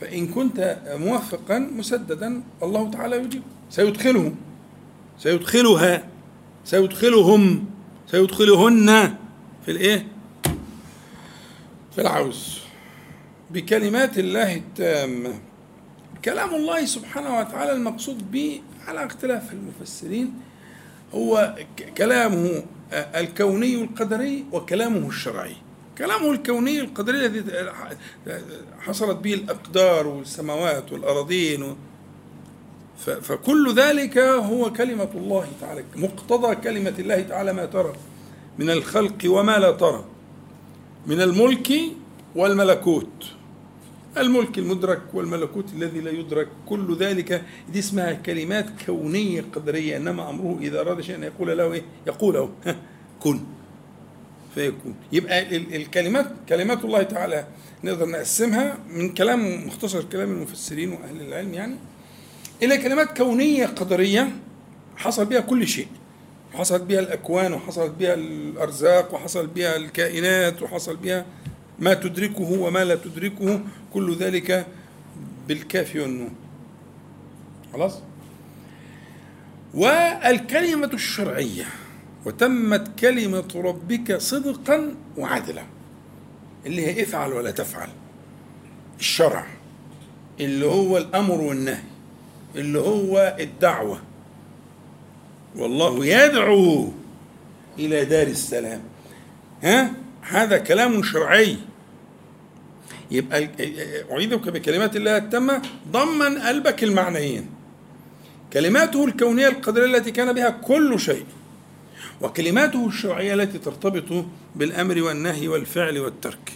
فإن 0.00 0.26
كنت 0.28 0.78
موفقا 0.86 1.58
مسددا 1.58 2.42
الله 2.62 2.90
تعالى 2.90 3.16
يجيب. 3.16 3.42
سيدخلهم. 3.70 4.36
سيدخلها. 5.18 6.08
سيدخلهم. 6.64 7.64
سيدخلهن 8.10 9.14
في 9.64 9.70
الإيه؟ 9.70 10.06
في 11.94 12.00
العوز. 12.00 12.58
بكلمات 13.50 14.18
الله 14.18 14.56
التامة. 14.56 15.40
كلام 16.24 16.54
الله 16.54 16.84
سبحانه 16.84 17.38
وتعالى 17.38 17.72
المقصود 17.72 18.30
به 18.30 18.60
على 18.86 19.06
اختلاف 19.06 19.52
المفسرين 19.52 20.34
هو 21.14 21.56
كلامه 21.98 22.62
الكوني 22.94 23.74
القدري 23.82 24.44
وكلامه 24.52 25.08
الشرعي. 25.08 25.56
كلامه 25.98 26.30
الكوني 26.30 26.80
القدري 26.80 27.26
الذي 27.26 27.44
حصلت 28.80 29.18
به 29.18 29.34
الأقدار 29.34 30.06
والسماوات 30.06 30.92
والأراضين 30.92 31.76
فكل 33.22 33.74
ذلك 33.74 34.18
هو 34.18 34.72
كلمة 34.72 35.08
الله 35.14 35.46
تعالى 35.60 35.84
مقتضى 35.96 36.54
كلمة 36.54 36.94
الله 36.98 37.20
تعالى 37.20 37.52
ما 37.52 37.64
ترى 37.64 37.92
من 38.58 38.70
الخلق 38.70 39.18
وما 39.26 39.58
لا 39.58 39.70
ترى 39.70 40.04
من 41.06 41.20
الملك 41.20 41.72
والملكوت. 42.36 43.26
الملك 44.18 44.58
المدرك 44.58 45.02
والملكوت 45.14 45.64
الذي 45.76 46.00
لا 46.00 46.10
يدرك 46.10 46.48
كل 46.66 46.96
ذلك 46.96 47.42
دي 47.72 47.78
اسمها 47.78 48.12
كلمات 48.12 48.66
كونية 48.86 49.44
قدرية 49.54 49.96
إنما 49.96 50.30
أمره 50.30 50.58
إذا 50.60 50.80
أراد 50.80 51.00
شيئا 51.00 51.24
يقول 51.24 51.58
له 51.58 51.72
إيه؟ 51.72 51.82
يقول 52.06 52.34
له 52.34 52.50
كن. 53.20 53.40
فيكون. 54.54 54.94
يبقى 55.12 55.56
ال- 55.56 55.74
الكلمات 55.74 56.26
كلمات 56.48 56.84
الله 56.84 57.02
تعالى 57.02 57.46
نقدر 57.84 58.08
نقسمها 58.08 58.78
من 58.90 59.14
كلام 59.14 59.66
مختصر 59.66 60.02
كلام 60.04 60.30
المفسرين 60.30 60.92
وأهل 60.92 61.20
العلم 61.20 61.54
يعني 61.54 61.76
إلى 62.62 62.76
كلمات 62.78 63.16
كونية 63.16 63.66
قدرية 63.66 64.32
حصل 64.96 65.24
بها 65.24 65.40
كل 65.40 65.66
شيء. 65.66 65.86
حصلت 66.52 66.82
بها 66.82 67.00
الأكوان 67.00 67.52
وحصلت 67.52 67.92
بها 68.00 68.14
الأرزاق 68.14 69.14
وحصل 69.14 69.46
بها 69.46 69.76
الكائنات 69.76 70.62
وحصل 70.62 70.96
بها 70.96 71.26
ما 71.78 71.94
تدركه 71.94 72.60
وما 72.60 72.84
لا 72.84 72.94
تدركه 72.94 73.60
كل 73.94 74.16
ذلك 74.16 74.66
بالكاف 75.48 75.96
والنون. 75.96 76.34
خلاص؟ 77.72 77.98
والكلمة 79.74 80.90
الشرعية 80.94 81.64
وتمت 82.26 83.00
كلمة 83.00 83.48
ربك 83.54 84.16
صدقا 84.16 84.94
وعدلا 85.18 85.62
اللي 86.66 86.86
هي 86.86 87.02
افعل 87.02 87.32
ولا 87.32 87.50
تفعل. 87.50 87.88
الشرع 89.00 89.46
اللي 90.40 90.66
هو 90.66 90.98
الأمر 90.98 91.40
والنهي 91.40 91.82
اللي 92.56 92.78
هو 92.78 93.36
الدعوة. 93.40 94.00
والله 95.56 96.06
يدعو 96.06 96.92
إلى 97.78 98.04
دار 98.04 98.26
السلام. 98.26 98.80
ها؟ 99.62 100.03
هذا 100.28 100.58
كلام 100.58 101.02
شرعي. 101.02 101.56
يبقى 103.10 103.48
أعيذك 104.12 104.48
بكلمات 104.48 104.96
الله 104.96 105.16
التامة 105.16 105.62
ضمن 105.92 106.38
قلبك 106.38 106.84
المعنيين. 106.84 107.50
كلماته 108.52 109.04
الكونية 109.04 109.48
القدرية 109.48 109.96
التي 109.96 110.10
كان 110.10 110.32
بها 110.32 110.50
كل 110.50 111.00
شيء 111.00 111.24
وكلماته 112.20 112.86
الشرعية 112.86 113.34
التي 113.34 113.58
ترتبط 113.58 114.24
بالأمر 114.56 115.02
والنهي 115.02 115.48
والفعل 115.48 115.98
والترك. 115.98 116.52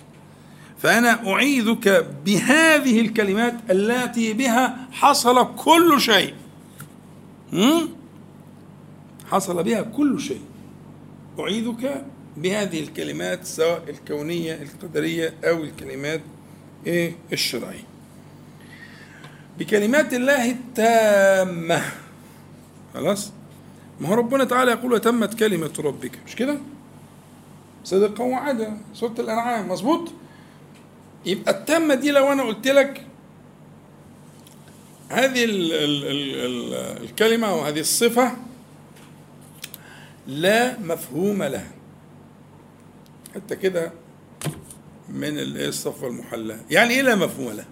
فأنا 0.79 1.33
أعيذك 1.33 2.07
بهذه 2.25 3.01
الكلمات 3.01 3.55
التي 3.71 4.33
بها 4.33 4.89
حصل 4.93 5.55
كل 5.57 6.01
شيء؟ 6.01 6.35
حصل 9.31 9.63
بها 9.63 9.83
كل 9.83 10.21
شيء. 10.21 10.41
أعيذك 11.41 12.05
بهذه 12.43 12.81
الكلمات 12.81 13.45
سواء 13.45 13.83
الكونية 13.89 14.55
القدرية 14.63 15.35
أو 15.45 15.65
الكلمات 15.65 16.21
إيه؟ 16.87 17.13
الشرعية. 17.33 17.85
بكلمات 19.59 20.15
الله 20.15 20.51
التامة. 20.51 21.83
خلاص؟ 22.95 23.33
ما 24.01 24.09
هو 24.09 24.15
ربنا 24.15 24.45
تعالى 24.45 24.71
يقول 24.71 24.93
وتمت 24.93 25.35
كلمة 25.35 25.73
ربك. 25.79 26.13
مش 26.27 26.37
كده؟ 26.37 26.59
صدقا 27.85 28.25
وعدا. 28.25 28.79
سورة 28.95 29.15
الأنعام. 29.19 29.69
مظبوط؟ 29.69 30.13
يبقى 31.27 31.51
التامة 31.53 31.95
دي 31.95 32.11
لو 32.11 32.33
أنا 32.33 32.43
قلت 32.43 32.69
لك 32.69 33.07
هذه 35.09 35.45
ال 35.45 35.73
ال 35.73 36.05
ال 36.05 36.35
ال 36.35 36.75
الكلمة 37.05 37.47
أو 37.49 37.61
هذه 37.61 37.81
الصفة 37.81 38.37
لا 40.27 40.79
مفهوم 40.79 41.43
لها. 41.43 41.78
حتى 43.35 43.57
كده 43.57 43.93
من 45.09 45.39
الايه 45.39 45.69
الصفة 45.69 46.07
المحلى 46.07 46.57
يعني 46.71 46.95
إيه 46.95 47.03
لا 47.03 47.15
مفهوم 47.15 47.53
لها؟ 47.53 47.65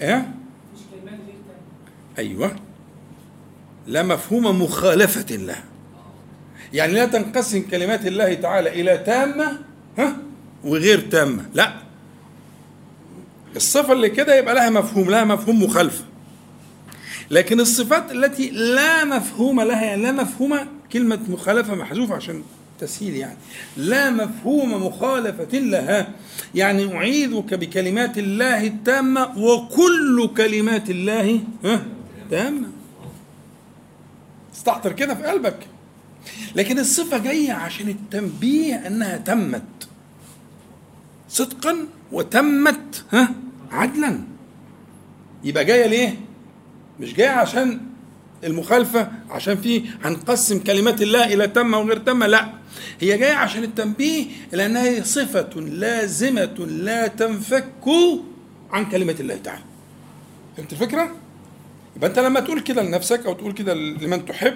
إيه؟ 0.00 0.34
أيوه. 2.18 2.56
لا 3.86 4.02
مفهوم 4.02 4.62
مخالفة 4.62 5.36
له 5.36 5.56
يعني 6.72 6.92
لا 6.92 7.06
تنقسم 7.06 7.62
كلمات 7.70 8.06
الله 8.06 8.34
تعالى 8.34 8.80
إلى 8.80 8.98
تامة 8.98 9.58
ها؟ 9.98 10.16
وغير 10.64 11.00
تامة. 11.00 11.44
لا. 11.54 11.72
الصفة 13.56 13.92
اللي 13.92 14.08
كده 14.10 14.38
يبقى 14.38 14.54
لها 14.54 14.70
مفهوم 14.70 15.10
لها 15.10 15.24
مفهوم 15.24 15.62
مخالفة. 15.62 16.04
لكن 17.30 17.60
الصفات 17.60 18.12
التي 18.12 18.50
لا 18.50 19.04
مفهوم 19.04 19.60
لها 19.60 19.84
يعني 19.84 20.02
لا 20.02 20.12
مفهوم 20.12 20.58
كلمة 20.96 21.18
مخالفة 21.28 21.74
محذوفة 21.74 22.14
عشان 22.14 22.42
تسهيل 22.80 23.16
يعني. 23.16 23.36
لا 23.76 24.10
مفهوم 24.10 24.86
مخالفة 24.86 25.58
لها. 25.58 26.08
يعني 26.54 26.94
أعيذك 26.96 27.54
بكلمات 27.54 28.18
الله 28.18 28.66
التامة 28.66 29.38
وكل 29.38 30.30
كلمات 30.36 30.90
الله 30.90 31.40
تامة. 32.30 32.68
استحضر 34.54 34.92
كده 34.92 35.14
في 35.14 35.22
قلبك. 35.22 35.58
لكن 36.54 36.78
الصفة 36.78 37.18
جاية 37.18 37.52
عشان 37.52 37.88
التنبيه 37.88 38.74
أنها 38.86 39.16
تمت. 39.16 39.88
صدقا 41.28 41.76
وتمت 42.12 43.04
ها 43.12 43.34
عدلا. 43.70 44.20
يبقى 45.44 45.64
جاية 45.64 45.86
ليه؟ 45.86 46.20
مش 47.00 47.14
جاية 47.14 47.30
عشان 47.30 47.80
المخالفة 48.44 49.08
عشان 49.30 49.56
في 49.56 49.82
هنقسم 50.04 50.58
كلمات 50.58 51.02
الله 51.02 51.34
إلى 51.34 51.48
تامة 51.48 51.78
وغير 51.78 51.98
تامة 51.98 52.26
لا 52.26 52.48
هي 53.00 53.18
جاية 53.18 53.32
عشان 53.32 53.64
التنبيه 53.64 54.24
إلى 54.54 54.66
أنها 54.66 55.02
صفة 55.02 55.60
لازمة 55.60 56.66
لا 56.68 57.06
تنفك 57.06 57.64
عن 58.70 58.84
كلمة 58.90 59.16
الله 59.20 59.36
تعالى 59.36 59.62
فهمت 60.56 60.72
الفكرة؟ 60.72 61.10
يبقى 61.96 62.10
أنت 62.10 62.18
لما 62.18 62.40
تقول 62.40 62.60
كده 62.60 62.82
لنفسك 62.82 63.26
أو 63.26 63.32
تقول 63.32 63.52
كده 63.52 63.74
لمن 63.74 64.24
تحب 64.26 64.54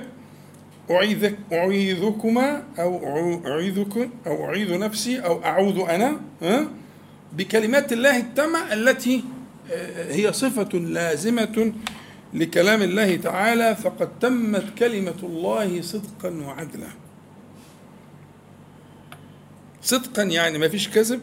أعيذك 0.91 1.39
أعيذكما 1.53 2.63
أو 2.79 3.43
أعيذك 3.47 4.11
أو 4.27 4.45
أعيذ 4.45 4.79
نفسي 4.79 5.19
أو 5.19 5.45
أعوذ 5.45 5.81
أنا؟ 5.89 6.21
بكلمات 7.33 7.93
الله 7.93 8.17
التامة 8.17 8.73
التي 8.73 9.25
آه، 9.73 10.13
هي 10.13 10.33
صفة 10.33 10.79
لازمة 10.79 11.73
لكلام 12.35 12.83
الله 12.83 13.17
تعالى 13.17 13.77
فقد 13.77 14.19
تمت 14.19 14.65
كلمة 14.79 15.15
الله 15.23 15.81
صدقا 15.83 16.31
وعدلا 16.47 16.89
صدقا 19.83 20.23
يعني 20.23 20.59
ما 20.59 20.69
فيش 20.69 20.89
كذب 20.89 21.21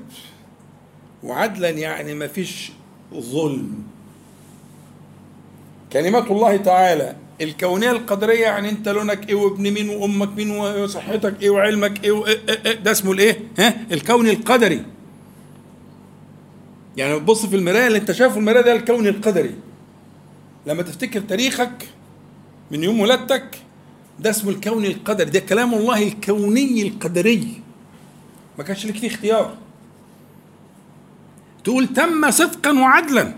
وعدلا 1.23 1.69
يعني 1.69 2.13
ما 2.13 2.27
فيش 2.27 2.71
ظلم 3.13 3.83
كلمات 5.93 6.31
الله 6.31 6.57
تعالى 6.57 7.15
الكونية 7.41 7.91
القدرية 7.91 8.41
يعني 8.41 8.69
أنت 8.69 8.89
لونك 8.89 9.29
إيه 9.29 9.35
وابن 9.35 9.71
مين 9.71 9.89
وأمك 9.89 10.29
مين 10.37 10.51
وصحتك 10.51 11.41
إيه 11.41 11.49
وعلمك 11.49 12.03
إيه, 12.03 12.11
وإيه 12.11 12.39
إيه 12.49 12.59
إيه 12.65 12.73
ده 12.73 12.91
اسمه 12.91 13.11
الإيه؟ 13.11 13.39
ها؟ 13.59 13.73
الكون 13.91 14.27
القدري. 14.29 14.85
يعني 16.97 17.15
بتبص 17.15 17.45
في 17.45 17.55
المراية 17.55 17.87
اللي 17.87 17.97
أنت 17.97 18.11
شايفه 18.11 18.37
المراية 18.37 18.61
ده 18.61 18.73
الكون 18.73 19.07
القدري. 19.07 19.55
لما 20.67 20.83
تفتكر 20.83 21.19
تاريخك 21.21 21.87
من 22.71 22.83
يوم 22.83 22.99
ولادتك 22.99 23.57
ده 24.19 24.29
اسمه 24.29 24.49
الكون 24.51 24.85
القدري 24.85 25.29
ده 25.29 25.39
كلام 25.39 25.73
الله 25.73 26.03
الكوني 26.07 26.87
القدري. 26.87 27.61
ما 28.57 28.63
كانش 28.63 28.85
لك 28.85 28.97
فيه 28.97 29.07
اختيار. 29.07 29.57
تقول 31.63 31.87
تم 31.87 32.31
صدقا 32.31 32.79
وعدلا. 32.79 33.33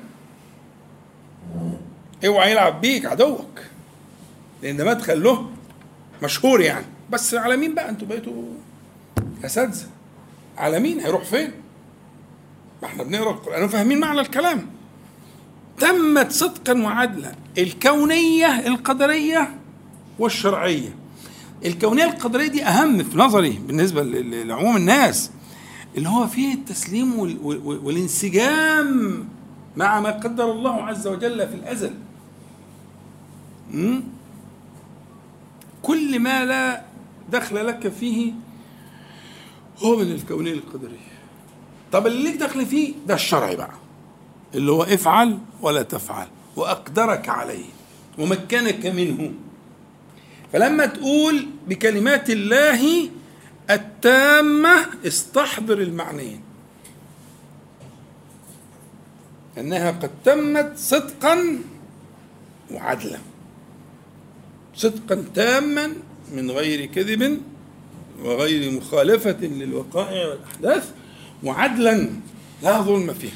اوعى 2.25 2.51
يلعب 2.51 2.81
بيك 2.81 3.05
عدوك. 3.05 3.59
لأن 4.63 4.77
ده 4.77 4.85
مدخل 4.85 5.23
له 5.23 5.49
مشهور 6.23 6.61
يعني. 6.61 6.85
بس 7.09 7.33
على 7.33 7.57
مين 7.57 7.75
بقى؟ 7.75 7.89
أنتوا 7.89 8.07
بقيتوا 8.07 8.43
اساتذه 9.45 9.87
على 10.57 10.79
مين؟ 10.79 10.99
هيروح 10.99 11.23
فين؟ 11.23 11.51
ما 12.81 12.87
إحنا 12.87 13.03
بنقرأ 13.03 13.31
القرآن 13.31 13.63
وفاهمين 13.63 13.99
معنى 13.99 14.19
الكلام. 14.19 14.78
تمت 15.79 16.31
صدقا 16.31 16.81
وعدلا. 16.81 17.31
الكونية 17.57 18.67
القدرية 18.67 19.59
والشرعية. 20.19 20.95
الكونية 21.65 22.03
القدرية 22.05 22.47
دي 22.47 22.63
أهم 22.63 23.03
في 23.03 23.17
نظري 23.17 23.59
ل- 23.69 24.47
لعموم 24.47 24.77
الناس 24.77 25.31
اللي 25.97 26.09
هو 26.09 26.27
فيه 26.27 26.53
التسليم 26.53 27.19
وال- 27.19 27.37
وال- 27.43 27.79
والانسجام 27.85 29.25
مع 29.77 29.99
ما 29.99 30.11
قدر 30.11 30.51
الله 30.51 30.83
عز 30.83 31.07
وجل 31.07 31.47
في 31.47 31.55
الأزل. 31.55 31.93
مم؟ 33.71 34.03
كل 35.83 36.19
ما 36.19 36.45
لا 36.45 36.81
دخل 37.31 37.67
لك 37.67 37.87
فيه 37.99 38.31
هو 39.77 39.95
من 39.95 40.11
الكونية 40.11 40.53
القدرية. 40.53 41.09
طب 41.91 42.07
اللي 42.07 42.23
ليك 42.23 42.35
دخل 42.41 42.65
فيه؟ 42.65 42.93
ده 43.07 43.13
الشرع 43.13 43.53
بقى. 43.53 43.71
اللي 44.55 44.71
هو 44.71 44.83
افعل 44.83 45.37
ولا 45.61 45.81
تفعل 45.81 46.27
وأقدرك 46.55 47.29
عليه 47.29 47.65
ومكنك 48.17 48.85
منه. 48.85 49.31
فلما 50.53 50.85
تقول 50.85 51.47
بكلمات 51.67 52.29
الله 52.29 53.09
التامة 53.69 54.85
استحضر 55.07 55.77
المعنيين. 55.77 56.41
أنها 59.57 59.91
قد 59.91 60.11
تمت 60.25 60.73
صدقا 60.77 61.59
وعدلا. 62.71 63.19
صدقا 64.75 65.25
تاما 65.35 65.93
من 66.33 66.51
غير 66.51 66.85
كذب 66.85 67.41
وغير 68.23 68.71
مخالفة 68.71 69.37
للوقائع 69.41 70.27
والأحداث 70.27 70.91
وعدلا 71.43 72.09
لا 72.63 72.81
ظلم 72.81 73.13
فيه 73.13 73.29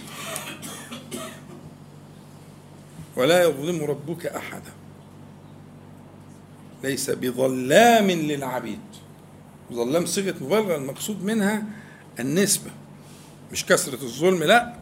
ولا 3.16 3.44
يظلم 3.44 3.84
ربك 3.84 4.26
أحدا. 4.26 4.72
ليس 6.84 7.10
بظلام 7.10 8.12
للعبيد. 8.12 8.80
ظلام 9.74 10.06
صيغة 10.06 10.36
مبالغة 10.42 10.76
المقصود 10.76 11.24
منها 11.24 11.64
النسبة 12.20 12.72
مش 13.52 13.66
كثرة 13.66 14.04
الظلم 14.04 14.44
لا. 14.44 14.74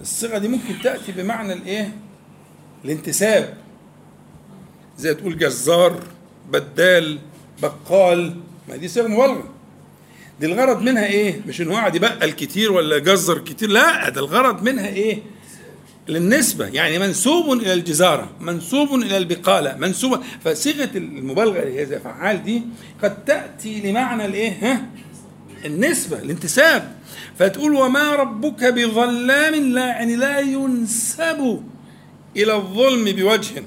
الصيغة 0.00 0.38
دي 0.38 0.48
ممكن 0.48 0.80
تأتي 0.82 1.12
بمعنى 1.12 1.52
الإيه؟ 1.52 1.96
الانتساب. 2.84 3.56
زي 4.98 5.14
تقول 5.14 5.38
جزار 5.38 6.00
بدال 6.50 7.18
بقال. 7.62 8.40
ما 8.68 8.76
دي 8.76 8.88
صيغة 8.88 9.08
مبالغة. 9.08 9.48
دي 10.40 10.46
الغرض 10.46 10.82
منها 10.82 11.06
إيه؟ 11.06 11.40
مش 11.46 11.60
إنه 11.60 11.74
قاعد 11.74 11.94
يبقل 11.94 12.32
كتير 12.32 12.72
ولا 12.72 12.96
يجزر 12.96 13.38
كتير 13.38 13.68
لا 13.68 14.08
ده 14.08 14.20
الغرض 14.20 14.62
منها 14.62 14.88
إيه؟ 14.88 15.22
للنسبة 16.08 16.66
يعني 16.66 16.98
منسوب 16.98 17.52
إلى 17.52 17.72
الجزارة 17.72 18.30
منسوب 18.40 18.94
إلى 18.94 19.16
البقالة 19.16 19.76
منسوب 19.76 20.20
فصيغة 20.44 20.90
المبالغة 20.94 21.62
اللي 21.62 21.80
هي 21.80 21.86
فعال 22.00 22.42
دي 22.44 22.62
قد 23.02 23.24
تأتي 23.24 23.80
لمعنى 23.90 24.24
الإيه؟ 24.26 24.52
ها؟ 24.62 24.86
النسبة 25.64 26.18
الانتساب. 26.18 26.96
فتقول 27.38 27.74
وما 27.74 28.14
ربك 28.14 28.64
بظلام 28.64 29.54
لا 29.54 29.86
يعني 29.86 30.16
لا 30.16 30.40
ينسب 30.40 31.62
إلى 32.36 32.54
الظلم 32.56 33.04
بوجه. 33.04 33.62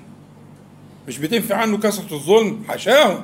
مش 1.08 1.18
بتنفي 1.18 1.54
عنه 1.54 1.78
كثرة 1.78 2.16
الظلم 2.16 2.64
حاشاه 2.68 3.24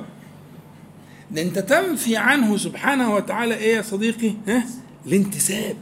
ده 1.30 1.42
أنت 1.42 1.58
تنفي 1.58 2.16
عنه 2.16 2.56
سبحانه 2.56 3.14
وتعالى 3.14 3.54
إيه 3.54 3.76
يا 3.76 3.82
صديقي؟ 3.82 4.32
ها؟ 4.48 4.64
الانتساب. 5.06 5.76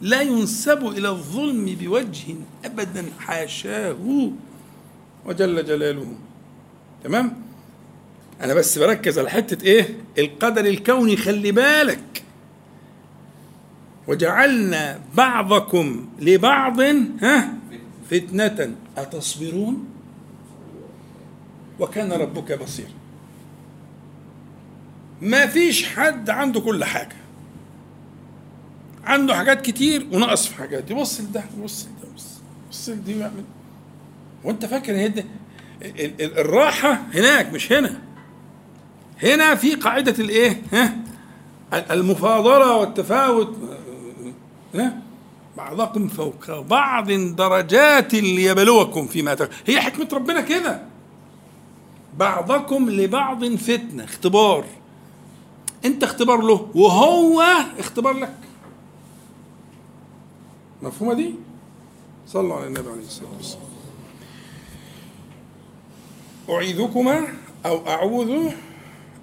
لا 0.00 0.22
ينسب 0.22 0.86
إلى 0.86 1.08
الظلم 1.08 1.76
بوجه 1.80 2.34
ابدا 2.64 3.06
حاشاه 3.18 3.96
وجل 5.26 5.64
جلاله. 5.64 6.14
تمام؟ 7.04 7.42
أنا 8.40 8.54
بس 8.54 8.78
بركز 8.78 9.18
على 9.18 9.30
حتة 9.30 9.64
إيه؟ 9.64 9.96
القدر 10.18 10.64
الكوني 10.66 11.16
خلي 11.16 11.52
بالك. 11.52 12.22
وجعلنا 14.08 15.00
بعضكم 15.14 16.08
لبعض 16.18 16.80
ها؟ 17.20 17.54
فتنة. 18.10 18.74
أتصبرون؟ 18.96 19.88
وكان 21.80 22.12
ربك 22.12 22.52
بصيرا 22.62 22.90
ما 25.22 25.46
فيش 25.46 25.86
حد 25.86 26.30
عنده 26.30 26.60
كل 26.60 26.84
حاجة. 26.84 27.16
عنده 29.06 29.34
حاجات 29.34 29.62
كتير 29.62 30.06
ونقص 30.12 30.46
في 30.46 30.54
حاجات 30.54 30.90
يبص 30.90 31.20
لده 31.20 31.44
يبص 31.58 31.86
لده 31.86 32.08
يبص 32.12 32.26
يبص 32.66 32.88
لدي 32.88 33.14
ويعمل. 33.14 33.44
وانت 34.44 34.64
فاكر 34.64 34.92
هي 34.92 35.24
الراحة 36.20 37.02
هناك 37.14 37.52
مش 37.52 37.72
هنا. 37.72 38.00
هنا 39.22 39.54
في 39.54 39.74
قاعدة 39.74 40.14
الايه؟ 40.24 40.62
ها؟ 40.72 40.96
المفاضلة 41.90 42.76
والتفاوت. 42.76 43.56
ها؟ 44.74 44.98
بعضكم 45.56 46.08
فوق 46.08 46.60
بعض 46.60 47.12
درجات 47.12 48.14
ليبلوكم 48.14 49.06
فيما 49.06 49.34
تك... 49.34 49.50
هي 49.66 49.80
حكمة 49.80 50.08
ربنا 50.12 50.40
كده. 50.40 50.82
بعضكم 52.18 52.90
لبعض 52.90 53.44
فتنة 53.44 54.04
اختبار. 54.04 54.64
انت 55.84 56.02
اختبار 56.02 56.40
له 56.40 56.68
وهو 56.74 57.44
اختبار 57.78 58.12
لك. 58.12 58.45
مفهومة 60.82 61.14
دي؟ 61.14 61.34
صلوا 62.28 62.54
على 62.54 62.66
النبي 62.66 62.88
عليه 62.90 63.02
الصلاة 63.02 63.36
والسلام. 63.36 63.66
أعيذكما 66.50 67.28
أو 67.66 67.88
أعوذ 67.88 68.50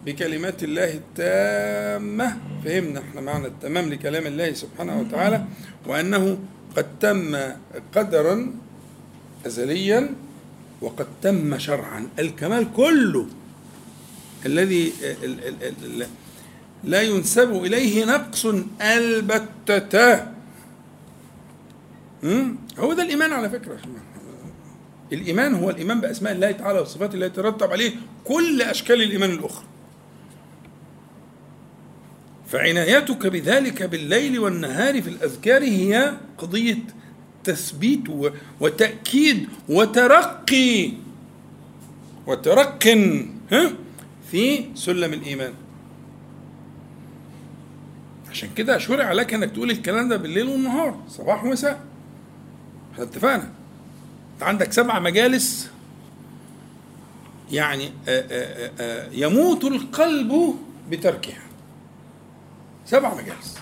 بكلمات 0.05 0.63
الله 0.63 0.93
التامة. 0.93 2.37
فهمنا 2.65 2.99
إحنا 2.99 3.21
معنى 3.21 3.47
التمام 3.47 3.89
لكلام 3.89 4.27
الله 4.27 4.53
سبحانه 4.53 4.99
وتعالى 4.99 5.45
وأنه 5.87 6.37
قد 6.77 6.99
تم 6.99 7.37
قدرا 7.95 8.53
أزليا 9.45 10.15
وقد 10.81 11.07
تم 11.21 11.57
شرعا. 11.57 12.07
الكمال 12.19 12.73
كله 12.73 13.27
الذي 14.45 14.93
لا 16.83 17.01
ينسب 17.01 17.63
إليه 17.63 18.05
نقص 18.05 18.45
البتة. 18.81 20.32
هو 22.79 22.93
ده 22.93 23.03
الإيمان 23.03 23.33
على 23.33 23.49
فكرة 23.49 23.77
الإيمان 25.13 25.53
هو 25.55 25.69
الإيمان 25.69 26.01
بأسماء 26.01 26.33
الله 26.33 26.51
تعالى 26.51 26.79
وصفاته 26.79 27.15
التي 27.15 27.25
يترتب 27.25 27.71
عليه 27.71 27.91
كل 28.23 28.61
أشكال 28.61 29.01
الإيمان 29.01 29.29
الأخرى. 29.29 29.65
فعنايتك 32.47 33.27
بذلك 33.27 33.83
بالليل 33.83 34.39
والنهار 34.39 35.01
في 35.01 35.09
الأذكار 35.09 35.63
هي 35.63 36.13
قضية 36.37 36.77
تثبيت 37.43 38.03
وتأكيد 38.59 39.47
وترقي. 39.69 40.91
وترق 42.27 42.83
في 44.31 44.65
سلم 44.75 45.13
الإيمان. 45.13 45.53
عشان 48.31 48.49
كده 48.55 48.77
شرع 48.77 49.13
لك 49.13 49.33
إنك 49.33 49.51
تقول 49.51 49.71
الكلام 49.71 50.09
ده 50.09 50.17
بالليل 50.17 50.47
والنهار 50.47 51.01
صباح 51.09 51.43
ومساء. 51.43 51.92
إحنا 52.93 53.03
اتفقنا. 53.03 53.51
انت 54.33 54.43
عندك 54.43 54.71
سبع 54.71 54.99
مجالس 54.99 55.69
يعني 57.51 57.91
آآ 58.07 58.71
آآ 58.79 59.09
يموت 59.11 59.63
القلب 59.63 60.55
بتركها. 60.89 61.43
سبع 62.85 63.13
مجالس. 63.13 63.57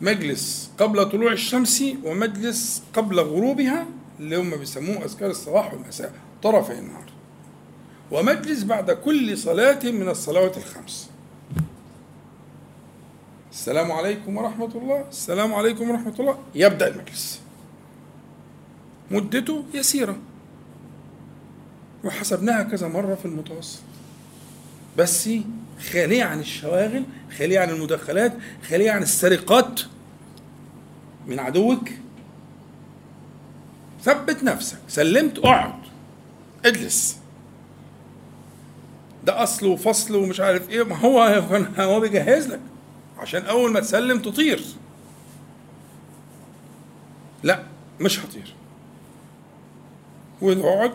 مجلس 0.00 0.70
قبل 0.78 1.10
طلوع 1.10 1.32
الشمس 1.32 1.84
ومجلس 2.04 2.82
قبل 2.94 3.20
غروبها 3.20 3.86
اللي 4.20 4.36
هم 4.36 4.56
بيسموه 4.56 5.04
أذكار 5.04 5.30
الصباح 5.30 5.74
والمساء 5.74 6.12
طرفي 6.42 6.72
النهار. 6.72 7.04
ومجلس 8.10 8.62
بعد 8.62 8.90
كل 8.90 9.38
صلاة 9.38 9.80
من 9.84 10.08
الصلوات 10.08 10.56
الخمس. 10.56 11.10
السلام 13.54 13.92
عليكم 13.92 14.36
ورحمة 14.36 14.70
الله. 14.74 15.08
السلام 15.08 15.54
عليكم 15.54 15.90
ورحمة 15.90 16.14
الله. 16.20 16.38
يبدأ 16.54 16.88
المجلس. 16.88 17.40
مدته 19.10 19.64
يسيرة. 19.74 20.16
وحسبناها 22.04 22.62
كذا 22.62 22.88
مرة 22.88 23.14
في 23.14 23.24
المتوسط. 23.24 23.80
بس 24.98 25.30
خالية 25.90 26.24
عن 26.24 26.40
الشواغل 26.40 27.04
خالية 27.38 27.60
عن 27.60 27.70
المداخلات 27.70 28.32
خالية 28.68 28.90
عن 28.90 29.02
السرقات. 29.02 29.80
من 31.26 31.38
عدوك. 31.38 31.88
ثبت 34.02 34.42
نفسك. 34.42 34.78
سلمت 34.88 35.38
أقعد. 35.38 35.74
اجلس. 36.64 37.18
ده 39.24 39.42
اصل 39.42 39.66
وفصل 39.66 40.16
ومش 40.16 40.40
عارف 40.40 40.70
إيه. 40.70 40.82
ما 40.82 40.96
هو 40.96 41.20
هو 41.78 42.00
بيجهز 42.00 42.46
لك. 42.48 42.60
عشان 43.24 43.42
أول 43.42 43.72
ما 43.72 43.80
تسلم 43.80 44.18
تطير. 44.18 44.64
لا 47.42 47.64
مش 48.00 48.20
هطير. 48.20 48.54
واقعد 50.40 50.94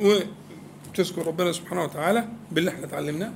وتذكر 0.00 1.26
ربنا 1.26 1.52
سبحانه 1.52 1.84
وتعالى 1.84 2.28
باللي 2.52 2.70
إحنا 2.70 2.86
اتعلمناه 2.86 3.32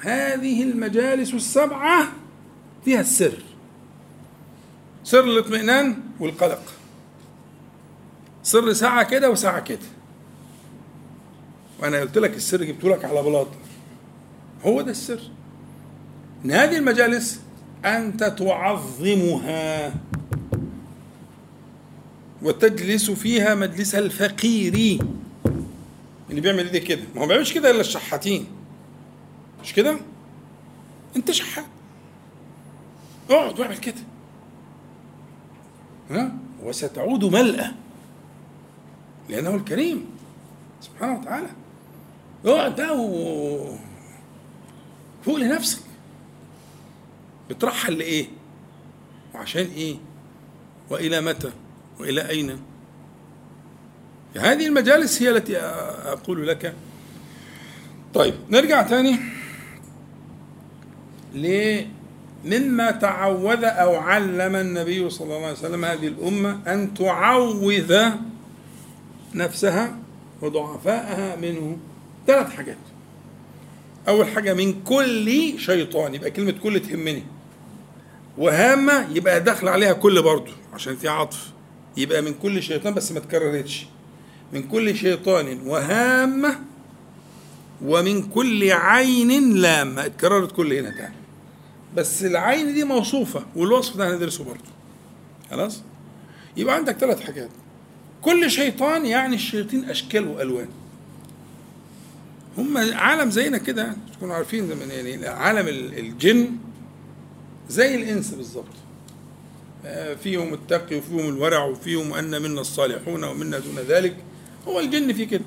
هذه 0.00 0.62
المجالس 0.62 1.34
السبعة 1.34 2.08
فيها 2.84 3.00
السر. 3.00 3.42
سر 5.04 5.24
الاطمئنان 5.24 6.02
والقلق. 6.20 6.62
سر 8.42 8.72
ساعة 8.72 9.02
كده 9.02 9.30
وساعة 9.30 9.60
كده. 9.60 9.88
وأنا 11.80 12.00
قلت 12.00 12.18
لك 12.18 12.36
السر 12.36 12.64
جبت 12.64 12.84
لك 12.84 13.04
على 13.04 13.22
بلاط. 13.22 13.48
هو 14.64 14.80
ده 14.80 14.90
السر. 14.90 15.20
إن 16.44 16.50
هذه 16.50 16.76
المجالس 16.76 17.40
أنت 17.84 18.24
تعظمها 18.24 19.94
وتجلس 22.42 23.10
فيها 23.10 23.54
مجلس 23.54 23.94
الفقير. 23.94 24.98
اللي 26.30 26.40
بيعمل 26.40 26.64
إيديه 26.66 26.78
كده. 26.78 27.02
ما 27.14 27.20
هو 27.20 27.20
ما 27.20 27.26
بيعملش 27.26 27.52
كده 27.52 27.70
إلا 27.70 27.80
الشحاتين. 27.80 28.46
مش 29.62 29.72
كده؟ 29.72 29.96
أنت 31.16 31.30
شحات. 31.30 31.64
اقعد 33.30 33.60
واعمل 33.60 33.76
كده. 33.78 33.94
ها؟ 36.10 36.32
وستعود 36.62 37.24
ملأة. 37.24 37.72
لأنه 39.28 39.54
الكريم. 39.54 40.06
سبحانه 40.80 41.18
وتعالى. 41.20 41.48
اقعد 42.44 42.76
بقى 42.76 42.98
و 43.00 43.76
فوق 45.24 45.36
لنفسك. 45.36 45.78
بترحل 47.50 47.92
لإيه؟ 47.98 48.26
وعشان 49.34 49.66
إيه؟ 49.76 49.96
وإلى 50.90 51.20
متى؟ 51.20 51.50
وإلى 52.00 52.28
أين؟ 52.28 52.60
هذه 54.36 54.66
المجالس 54.66 55.22
هي 55.22 55.30
التي 55.30 55.58
أقول 55.58 56.48
لك. 56.48 56.74
طيب 58.14 58.34
نرجع 58.50 58.82
تاني 58.82 59.18
مما 62.44 62.90
تعوذ 62.90 63.64
أو 63.64 63.94
علم 63.96 64.56
النبي 64.56 65.10
صلى 65.10 65.36
الله 65.36 65.46
عليه 65.46 65.52
وسلم 65.58 65.84
هذه 65.84 66.06
الأمة 66.06 66.60
أن 66.66 66.94
تعوذ 66.94 68.10
نفسها 69.34 69.96
وضعفاءها 70.42 71.36
منه. 71.36 71.78
ثلاث 72.26 72.50
حاجات. 72.50 72.76
أول 74.08 74.26
حاجة 74.28 74.54
من 74.54 74.82
كل 74.82 75.54
شيطان 75.58 76.14
يبقى 76.14 76.30
كلمة 76.30 76.52
كل 76.52 76.80
تهمني. 76.80 77.22
وهامة 78.38 79.08
يبقى 79.14 79.40
داخل 79.40 79.68
عليها 79.68 79.92
كل 79.92 80.22
برضه 80.22 80.52
عشان 80.74 80.96
في 80.96 81.08
عطف. 81.08 81.50
يبقى 81.96 82.22
من 82.22 82.34
كل 82.34 82.62
شيطان 82.62 82.94
بس 82.94 83.12
ما 83.12 83.20
تكررتش. 83.20 83.86
من 84.52 84.62
كل 84.62 84.96
شيطان 84.96 85.60
وهامة 85.66 86.58
ومن 87.84 88.22
كل 88.22 88.72
عين 88.72 89.54
لامة. 89.54 90.06
اتكررت 90.06 90.52
كل 90.52 90.72
هنا 90.72 90.90
تاني. 90.90 91.14
بس 91.96 92.24
العين 92.24 92.74
دي 92.74 92.84
موصوفة 92.84 93.44
والوصف 93.56 93.96
ده 93.96 94.14
هندرسه 94.14 94.44
برضه. 94.44 94.70
خلاص؟ 95.50 95.82
يبقى 96.56 96.74
عندك 96.74 96.96
ثلاث 96.98 97.20
حاجات. 97.20 97.50
كل 98.22 98.50
شيطان 98.50 99.06
يعني 99.06 99.34
الشياطين 99.34 99.90
أشكال 99.90 100.28
وألوان. 100.28 100.68
هم 102.58 102.78
عالم 102.78 103.30
زينا 103.30 103.58
كده 103.58 103.96
تكونوا 104.16 104.34
عارفين 104.34 104.68
زمان 104.68 104.90
يعني 104.90 105.26
عالم 105.26 105.68
الجن 105.68 106.50
زي 107.68 107.94
الإنس 107.94 108.34
بالظبط. 108.34 108.64
آه، 109.84 110.14
فيهم 110.14 110.54
التقي 110.54 110.96
وفيهم 110.96 111.28
الورع 111.28 111.64
وفيهم 111.64 112.12
أن 112.14 112.42
منا 112.42 112.60
الصالحون 112.60 113.24
ومنا 113.24 113.58
دون 113.58 113.78
ذلك. 113.88 114.16
هو 114.68 114.80
الجن 114.80 115.12
فيه 115.12 115.24
كده. 115.28 115.44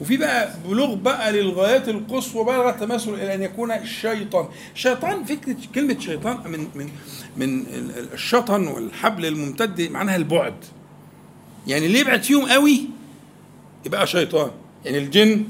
وفي 0.00 0.16
بقى 0.16 0.54
بلوغ 0.68 0.94
بقى 0.94 1.32
للغايات 1.32 1.88
القصوى 1.88 2.44
بقى 2.44 2.58
لغاية 2.58 2.76
تماثل 2.76 3.14
إلى 3.14 3.34
أن 3.34 3.42
يكون 3.42 3.72
الشيطان. 3.72 4.48
شيطان 4.74 5.24
فكرة 5.24 5.56
كلمة 5.74 5.98
شيطان 6.00 6.50
من 6.50 6.66
من 6.74 6.90
من 7.36 7.66
الشطن 8.12 8.66
والحبل 8.66 9.26
الممتد 9.26 9.90
معناها 9.90 10.16
البعد. 10.16 10.54
يعني 11.66 11.86
اللي 11.86 11.98
يبعد 11.98 12.22
فيهم 12.22 12.46
قوي 12.48 12.80
يبقى 13.86 14.06
شيطان. 14.06 14.50
يعني 14.84 14.98
الجن 14.98 15.44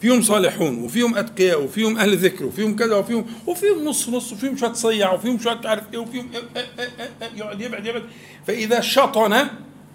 فيهم 0.00 0.22
صالحون 0.22 0.82
وفيهم 0.84 1.16
أتقياء 1.16 1.64
وفيهم 1.64 1.98
أهل 1.98 2.16
ذكر 2.16 2.44
وفيهم 2.46 2.76
كذا 2.76 2.96
وفيهم 2.96 3.26
وفيهم 3.46 3.84
نص 3.84 4.08
نص 4.08 4.32
وفيهم 4.32 4.56
شوية 4.56 4.72
صيع 4.72 5.12
وفيهم 5.12 5.38
شوية 5.38 5.60
عارف 5.64 5.84
إيه 5.92 5.98
وفيهم 5.98 6.30
إيه 6.32 6.42
إيه 6.56 6.88
إيه 7.22 7.28
يقعد 7.36 7.60
يبعد 7.60 7.86
يبعد. 7.86 8.02
فإذا 8.46 8.80
شطن 8.80 9.48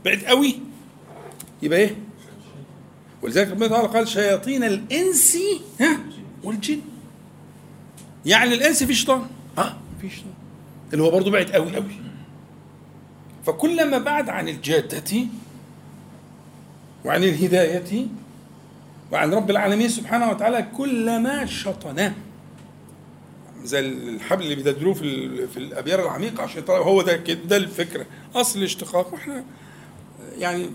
بعد 0.06 0.24
قوي 0.24 0.60
يبقى 1.62 1.80
إيه؟ 1.80 1.96
ولذلك 3.22 3.52
ربنا 3.52 3.68
تعالى 3.68 3.88
قال 3.88 4.08
شياطين 4.08 4.64
الإنس 4.64 5.38
ها؟ 5.82 6.00
والجن. 6.44 6.82
يعني 8.26 8.54
الإنس 8.54 8.84
في 8.84 8.94
شيطان. 8.94 9.26
آه 9.58 9.78
في 10.02 10.10
شيطان. 10.10 10.34
اللي 10.94 11.04
هو 11.04 11.12
برضه 11.12 11.32
بعد 11.32 11.52
قوي 11.52 11.76
قوي. 11.76 11.96
فكلما 13.46 13.98
بعد 13.98 14.30
عن 14.30 14.50
الجادة 14.50 15.26
وعن 17.06 17.24
الهداية 17.24 18.08
وعن 19.12 19.34
رب 19.34 19.50
العالمين 19.50 19.90
سبحانه 19.90 20.30
وتعالى 20.30 20.68
كلما 20.78 21.46
شطناه 21.46 22.14
زي 23.64 23.80
الحبل 23.80 24.44
اللي 24.44 24.56
بيدلوه 24.56 24.94
في 24.94 25.48
في 25.48 25.58
الأبيار 25.58 26.04
العميقة 26.04 26.44
عشان 26.44 26.64
هو 26.70 27.02
ده 27.02 27.18
كده 27.18 27.40
ده 27.44 27.58
الفكرة 27.58 28.06
أصل 28.36 28.60
الاشتقاق 28.60 29.14
وإحنا 29.14 29.44
يعني 30.38 30.70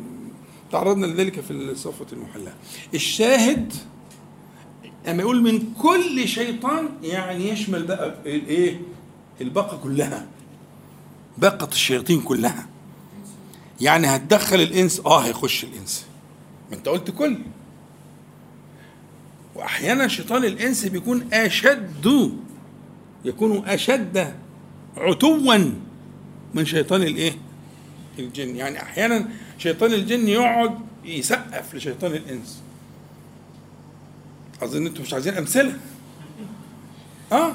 تعرضنا 0.72 1.06
لذلك 1.06 1.40
في 1.40 1.50
الصفة 1.50 2.06
المحلاة 2.12 2.52
الشاهد 2.94 3.72
أما 5.08 5.22
يقول 5.22 5.42
من 5.42 5.72
كل 5.82 6.28
شيطان 6.28 6.88
يعني 7.02 7.48
يشمل 7.48 7.82
بقى 7.82 8.14
الإيه 8.26 8.80
الباقة 9.40 9.76
كلها. 9.76 10.26
باقة 11.38 11.68
الشياطين 11.72 12.20
كلها. 12.20 12.66
يعني 13.80 14.06
هتدخل 14.06 14.60
الإنس 14.60 15.00
آه 15.06 15.18
هيخش 15.20 15.64
الإنس. 15.64 16.06
ما 16.70 16.76
أنت 16.76 16.88
قلت 16.88 17.10
كل. 17.10 17.38
وأحيانا 19.56 20.08
شيطان 20.08 20.44
الإنس 20.44 20.86
بيكون 20.86 21.28
أشد 21.32 22.32
يكون 23.24 23.64
أشد 23.66 24.34
عتوا 24.96 25.58
من 26.54 26.64
شيطان 26.64 27.02
الإيه؟ 27.02 27.32
الجن. 28.18 28.56
يعني 28.56 28.82
أحيانا 28.82 29.28
شيطان 29.58 29.92
الجن 29.92 30.28
يقعد 30.28 30.78
يسقف 31.04 31.74
لشيطان 31.74 32.12
الإنس. 32.12 32.62
أظن 34.62 34.86
أنتم 34.86 35.02
مش 35.02 35.14
عايزين 35.14 35.34
أمثلة. 35.34 35.78
آه 37.32 37.52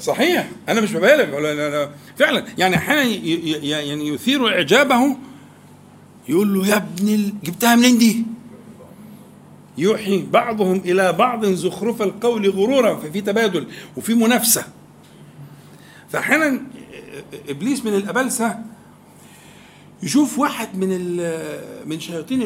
صحيح. 0.00 0.50
أنا 0.68 0.80
مش 0.80 0.92
ببالغ. 0.92 1.36
ولا 1.36 1.54
لا 1.54 1.70
لا. 1.70 1.90
فعلا. 2.18 2.44
يعني 2.58 2.76
أحيانا 2.76 3.02
يعني 3.64 4.08
يثير 4.08 4.48
اعجابه 4.48 5.16
يقول 6.28 6.54
له 6.54 6.66
يا 6.66 6.76
ابن 6.76 7.08
ال... 7.08 7.32
جبتها 7.44 7.76
منين 7.76 7.98
دي؟ 7.98 8.33
يوحي 9.78 10.22
بعضهم 10.22 10.76
إلى 10.84 11.12
بعض 11.12 11.46
زخرف 11.46 12.02
القول 12.02 12.50
غرورا 12.50 12.94
ففي 12.96 13.20
تبادل 13.20 13.66
وفي 13.96 14.14
منافسة. 14.14 14.64
فأحيانا 16.10 16.60
إبليس 17.48 17.84
من 17.84 17.94
الأبلسة 17.94 18.58
يشوف 20.02 20.38
واحد 20.38 20.76
من 20.76 21.16
من 21.88 22.00
شياطين 22.00 22.42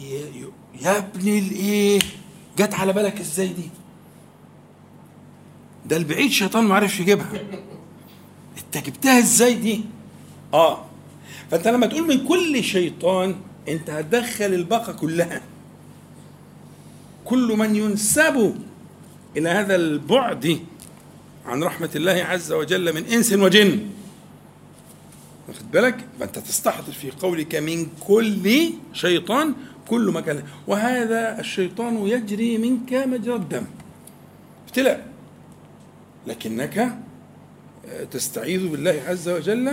ي- 0.00 0.44
يا 0.82 0.98
ابن 0.98 1.28
الإيه؟ 1.28 1.98
جت 2.58 2.74
على 2.74 2.92
بالك 2.92 3.20
إزاي 3.20 3.48
دي؟ 3.48 3.70
ده 5.86 5.96
البعيد 5.96 6.30
شيطان 6.30 6.64
ما 6.64 6.74
عرفش 6.74 7.00
يجيبها. 7.00 7.32
أنت 8.58 8.86
جبتها 8.86 9.18
إزاي 9.18 9.54
دي؟ 9.54 9.80
آه. 10.54 10.84
فأنت 11.50 11.68
لما 11.68 11.86
تقول 11.86 12.08
من 12.08 12.26
كل 12.28 12.64
شيطان 12.64 13.34
أنت 13.68 13.90
هتدخل 13.90 14.44
الباقه 14.44 14.92
كلها. 14.92 15.40
كل 17.24 17.56
من 17.58 17.76
ينسب 17.76 18.56
إلى 19.36 19.48
هذا 19.48 19.74
البعد 19.76 20.58
عن 21.46 21.62
رحمة 21.62 21.90
الله 21.96 22.12
عز 22.12 22.52
وجل 22.52 22.94
من 22.94 23.04
إنس 23.04 23.32
وجن. 23.32 23.90
واخد 25.48 25.70
بالك؟ 25.70 26.06
فأنت 26.20 26.38
تستحضر 26.38 26.92
في 26.92 27.10
قولك 27.10 27.54
من 27.54 27.86
كل 28.00 28.70
شيطان 28.92 29.54
كل 29.88 30.10
مكان 30.10 30.42
وهذا 30.66 31.40
الشيطان 31.40 32.06
يجري 32.06 32.58
منك 32.58 32.92
مجرى 32.92 33.34
الدم. 33.34 33.64
ابتلاء 34.66 35.06
لكنك 36.26 36.98
تستعيذ 38.10 38.68
بالله 38.68 39.02
عز 39.06 39.28
وجل 39.28 39.72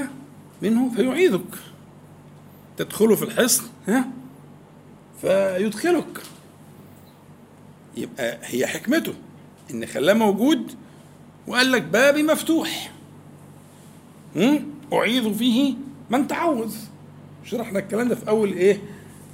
منه 0.62 0.92
فيعيذك. 0.96 1.56
تدخل 2.78 3.18
في 3.18 3.24
الحصن 3.24 3.64
ها؟ 3.88 4.08
فيدخلك. 5.22 6.24
يبقى 7.98 8.38
هي 8.42 8.68
حكمته 8.68 9.14
إن 9.72 9.86
خلاه 9.86 10.14
موجود 10.14 10.72
وقال 11.48 11.72
لك 11.72 11.82
بابي 11.82 12.24
مفتوح. 12.24 12.92
هم؟ 14.36 14.66
أعيذ 14.94 15.34
فيه 15.34 15.74
من 16.10 16.28
تعوذ. 16.28 16.76
شرحنا 17.46 17.80
الكلام 17.80 18.08
ده 18.10 18.16
في 18.16 18.28
أول 18.30 18.54
إيه؟ 18.54 18.82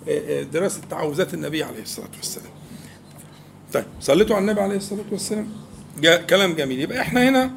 آه، 0.09 0.39
آه، 0.39 0.43
دراسة 0.43 0.81
تعوذات 0.89 1.33
النبي 1.33 1.63
عليه 1.63 1.81
الصلاة 1.81 2.09
والسلام. 2.17 2.51
طيب 3.73 3.85
صليتوا 4.01 4.35
على 4.35 4.43
النبي 4.43 4.61
عليه 4.61 4.77
الصلاة 4.77 5.05
والسلام. 5.11 5.47
جا 5.99 6.17
كلام 6.17 6.53
جميل. 6.53 6.79
يبقى 6.79 7.01
إحنا 7.01 7.29
هنا 7.29 7.51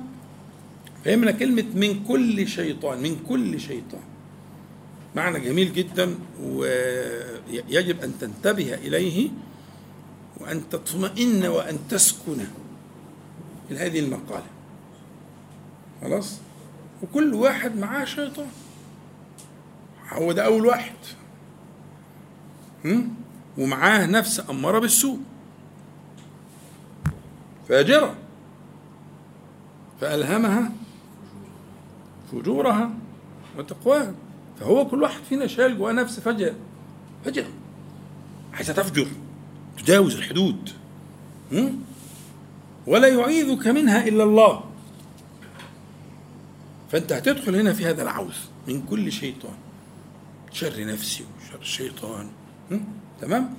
فهمنا 1.05 1.31
كلمة 1.31 1.65
من 1.75 2.05
كل 2.05 2.49
شيطان 2.49 3.03
من 3.03 3.17
كل 3.29 3.61
شيطان. 3.61 4.01
معنى 5.17 5.41
جميل 5.41 5.73
جدا 5.73 6.15
ويجب 6.43 8.01
أن 8.05 8.13
تنتبه 8.21 8.75
إليه 8.75 9.29
وأن 10.41 10.69
تطمئن 10.69 11.47
وأن 11.47 11.79
تسكن 11.89 12.39
إلى 13.71 13.79
هذه 13.79 14.01
المقالة. 14.01 14.47
خلاص؟ 16.01 16.39
وكل 17.03 17.35
واحد 17.35 17.77
معاه 17.77 18.05
شيطان. 18.05 18.49
هو 20.13 20.33
ده 20.33 20.45
أول 20.45 20.67
واحد. 20.67 20.97
هم؟ 22.85 23.15
ومعاه 23.59 24.07
نفس 24.07 24.51
أمارة 24.51 24.79
بالسوء. 24.79 25.19
فاجرة 27.69 28.15
فألهمها 30.01 30.73
فجورها 32.33 32.91
وتقواها. 33.59 34.15
فهو 34.61 34.89
كل 34.89 35.03
واحد 35.03 35.21
فينا 35.29 35.47
شايل 35.47 35.79
جواه 35.79 35.93
نفس 35.93 36.21
فجأة 36.21 36.55
فجأة 37.25 37.47
عايزة 38.53 38.73
تفجر. 38.73 39.07
تجاوز 39.79 40.17
الحدود؟ 40.17 40.71
ولا 42.87 43.09
يعيذك 43.09 43.67
منها 43.67 44.09
إلا 44.09 44.25
الله. 44.25 44.65
فأنت 46.93 47.13
هتدخل 47.13 47.57
هنا 47.57 47.73
في 47.73 47.87
هذا 47.87 48.03
العوز 48.03 48.37
من 48.69 48.83
كل 48.83 49.13
شيطان. 49.13 49.55
شر 50.53 50.85
نفسي 50.85 51.25
وشر 51.25 51.61
الشيطان؟ 51.61 52.29
تمام؟ 53.21 53.55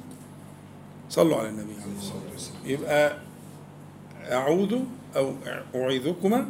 صلوا 1.10 1.38
على 1.38 1.50
النبي 1.50 1.74
عليه 1.74 1.98
الصلاة 1.98 2.32
والسلام. 2.32 2.62
يبقى 2.66 3.18
أعوذ 4.32 4.80
أو 5.16 5.36
أعيذكما 5.76 6.50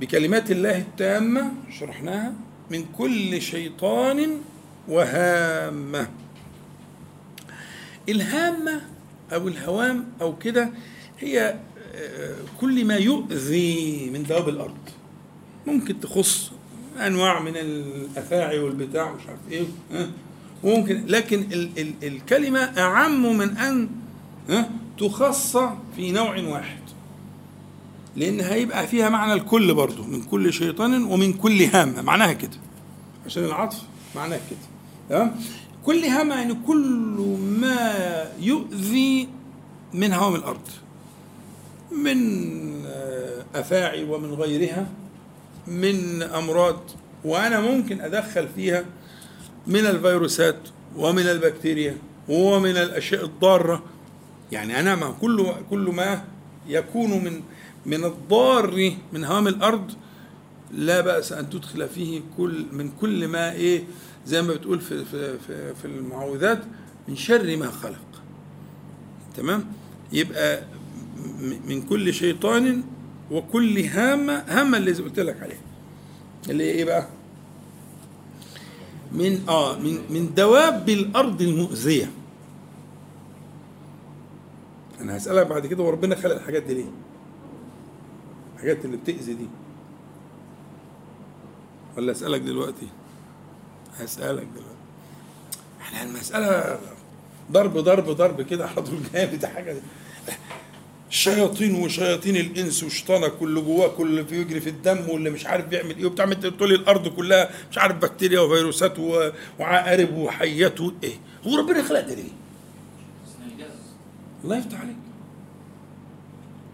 بكلمات 0.00 0.50
الله 0.50 0.78
التامة 0.78 1.52
شرحناها 1.78 2.34
من 2.70 2.84
كل 2.98 3.42
شيطان 3.42 4.40
وهامة. 4.88 6.08
الهامة 8.08 8.80
أو 9.32 9.48
الهوام 9.48 10.04
أو 10.20 10.36
كده 10.36 10.70
هي 11.20 11.56
آه، 11.94 12.34
كل 12.60 12.84
ما 12.84 12.96
يؤذي 12.96 14.10
من 14.12 14.22
دواب 14.22 14.48
الأرض. 14.48 14.76
ممكن 15.66 16.00
تخص 16.00 16.50
أنواع 17.06 17.40
من 17.42 17.56
الأفاعي 17.56 18.58
والبتاع 18.58 19.12
مش 19.12 19.26
عارف 19.28 19.38
إيه 19.50 19.64
ها؟ 19.92 20.10
ممكن 20.64 21.06
لكن 21.06 21.40
ال 21.52 21.70
ال 21.78 21.92
الكلمة 22.02 22.58
أعم 22.60 23.36
من 23.38 23.56
أن 23.56 23.88
تخص 24.98 25.56
في 25.96 26.12
نوع 26.12 26.36
واحد. 26.40 26.78
لأن 28.16 28.40
هيبقى 28.40 28.86
فيها 28.86 29.08
معنى 29.08 29.32
الكل 29.32 29.74
برضه 29.74 30.06
من 30.06 30.22
كل 30.22 30.52
شيطان 30.52 31.04
ومن 31.04 31.32
كل 31.32 31.62
هامة. 31.62 32.02
معناها 32.02 32.32
كده. 32.32 32.56
عشان 33.26 33.44
العطف 33.44 33.82
معناها 34.16 34.40
كده 34.50 34.58
تمام؟ 35.08 35.36
كل 35.86 36.04
هامة 36.04 36.34
يعني 36.34 36.56
كل 36.66 37.36
ما 37.60 37.94
يؤذي 38.40 39.28
من 39.94 40.12
هوام 40.12 40.34
الأرض 40.34 40.68
من 41.92 42.16
آه، 42.86 43.44
أفاعي 43.54 44.04
ومن 44.04 44.34
غيرها 44.34 44.88
من 45.66 46.22
أمراض 46.22 46.80
وأنا 47.24 47.60
ممكن 47.60 48.00
أدخل 48.00 48.48
فيها 48.56 48.84
من 49.66 49.86
الفيروسات 49.86 50.58
ومن 50.96 51.22
البكتيريا 51.22 51.96
ومن 52.28 52.76
الأشياء 52.76 53.24
الضارة. 53.24 53.82
يعني 54.52 54.80
أنا 54.80 54.94
مع 54.94 55.10
كل 55.10 55.46
كل 55.70 55.78
ما 55.78 56.24
يكون 56.68 57.10
من 57.24 57.40
من 57.86 58.04
الضار 58.04 58.92
من 59.12 59.24
هوام 59.24 59.48
الأرض 59.48 59.92
لا 60.72 61.00
بأس 61.00 61.32
أن 61.32 61.50
تدخل 61.50 61.88
فيه 61.88 62.20
كل 62.36 62.66
من 62.72 62.90
كل 63.00 63.28
ما 63.28 63.52
إيه 63.52 63.84
زي 64.26 64.42
ما 64.42 64.54
بتقول 64.54 64.80
في 64.80 65.04
في 65.04 65.38
في, 65.38 65.74
في 65.74 65.84
المعوذات 65.84 66.62
من 67.08 67.16
شر 67.16 67.56
ما 67.56 67.70
خلق. 67.70 68.22
تمام؟ 69.36 69.64
يبقى 70.12 70.62
من 71.40 71.82
كل 71.82 72.14
شيطان 72.14 72.82
وكل 73.30 73.78
هامة 73.78 74.32
هامة 74.48 74.78
اللي 74.78 74.92
قلت 74.92 75.20
لك 75.20 75.42
عليها. 75.42 75.60
اللي 76.48 76.64
إيه 76.64 76.84
بقى؟ 76.84 77.06
من 79.12 79.48
آه 79.48 79.78
من 79.78 79.98
من 80.10 80.34
دواب 80.34 80.88
الأرض 80.88 81.42
المؤذية. 81.42 82.10
أنا 85.00 85.16
هسألك 85.16 85.46
بعد 85.46 85.66
كده 85.66 85.82
وربنا 85.82 86.16
خلق 86.16 86.34
الحاجات 86.34 86.62
دي 86.62 86.74
ليه؟ 86.74 86.90
الحاجات 88.54 88.84
اللي 88.84 88.96
بتأذي 88.96 89.34
دي. 89.34 89.46
ولا 91.96 92.12
أسألك 92.12 92.40
دلوقتي؟ 92.40 92.86
هسألك 94.00 94.42
دلوقتي 94.54 94.76
إحنا 95.80 96.02
المسألة 96.02 96.78
ضرب 97.52 97.78
ضرب 97.78 98.10
ضرب 98.10 98.42
كده 98.42 98.66
على 98.66 98.82
طول 98.82 98.98
جامد 99.14 99.44
حاجة 99.46 99.72
دي. 99.72 99.80
الشياطين 101.10 101.74
وشياطين 101.74 102.36
الإنس 102.36 102.84
وشيطانك 102.84 103.42
واللي 103.42 103.60
جواه 103.60 103.88
كل 103.88 104.22
بيجري 104.22 104.60
في 104.60 104.70
الدم 104.70 105.08
واللي 105.10 105.30
مش 105.30 105.46
عارف 105.46 105.66
بيعمل 105.66 105.96
إيه 105.98 106.06
وبتعمل 106.06 106.56
طول 106.58 106.72
الأرض 106.72 107.08
كلها 107.08 107.50
مش 107.70 107.78
عارف 107.78 107.96
بكتيريا 107.96 108.40
وفيروسات 108.40 108.98
وعقارب 109.58 110.14
وحيات 110.16 110.80
وايه 110.80 111.14
هو 111.46 111.56
ربنا 111.56 111.82
خلق 111.82 112.00
ده 112.00 112.14
ليه؟ 112.14 112.30
الله 114.44 114.56
يفتح 114.58 114.80
عليك 114.80 114.96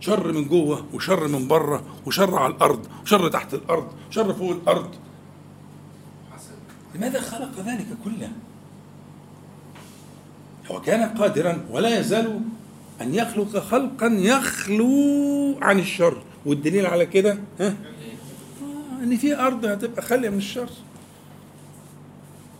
شر 0.00 0.32
من 0.32 0.44
جوه 0.48 0.84
وشر 0.94 1.28
من 1.28 1.48
بره 1.48 1.84
وشر 2.06 2.34
على 2.38 2.54
الأرض 2.54 2.86
وشر 3.02 3.28
تحت 3.28 3.54
الأرض 3.54 3.92
وشر 4.10 4.34
فوق 4.34 4.50
الأرض 4.50 4.90
لماذا 6.94 7.20
خلق 7.20 7.60
ذلك 7.60 7.86
كله؟ 8.04 8.32
هو 10.70 10.80
كان 10.80 11.08
قادرا 11.08 11.66
ولا 11.70 11.98
يزال 12.00 12.40
أن 13.00 13.14
يخلق 13.14 13.58
خلقا 13.58 14.06
يخلو 14.06 15.58
عن 15.62 15.78
الشر. 15.78 16.22
والدليل 16.46 16.86
على 16.86 17.06
كده 17.06 17.38
ها؟ 17.60 17.66
آه 17.66 17.74
إن 19.02 19.16
في 19.16 19.38
أرض 19.38 19.64
هتبقى 19.66 20.02
خالية 20.02 20.28
من 20.30 20.38
الشر. 20.38 20.68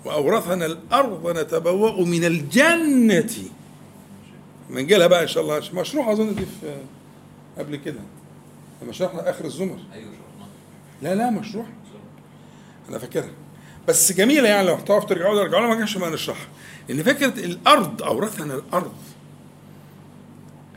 وأورثنا 0.05 0.67
الأرض 0.67 1.39
نتبوأ 1.39 2.05
من 2.05 2.25
الجنة. 2.25 3.31
نجي 4.71 4.95
لها 4.95 5.07
بقى 5.07 5.23
إن 5.23 5.29
شاء 5.29 5.43
الله. 5.43 5.63
مشروع 5.75 6.13
أظن 6.13 6.35
دي 6.35 6.47
في 6.47 6.77
قبل 7.59 7.77
كده. 7.77 8.01
لما 8.83 8.93
شرحنا 8.93 9.31
آخر 9.31 9.45
الزمر. 9.45 9.79
أيوه 9.93 10.11
لا 11.03 11.15
لا 11.15 11.31
مشروع. 11.31 11.67
أنا 12.89 12.99
فاكرها. 12.99 13.31
بس 13.89 14.13
جميلة 14.13 14.49
يعني 14.49 14.67
لو 14.67 14.77
تعرفوا 14.79 15.09
ترجعوا 15.09 15.35
لها 15.35 15.45
رجعوا 15.45 15.61
لها 15.61 15.71
ما 15.71 15.75
كانش 15.79 15.97
ما 15.97 16.11
نشرحها. 16.11 16.49
إن 16.91 17.03
فكرة 17.03 17.45
الأرض 17.45 18.03
أورثنا 18.03 18.55
الأرض. 18.55 18.93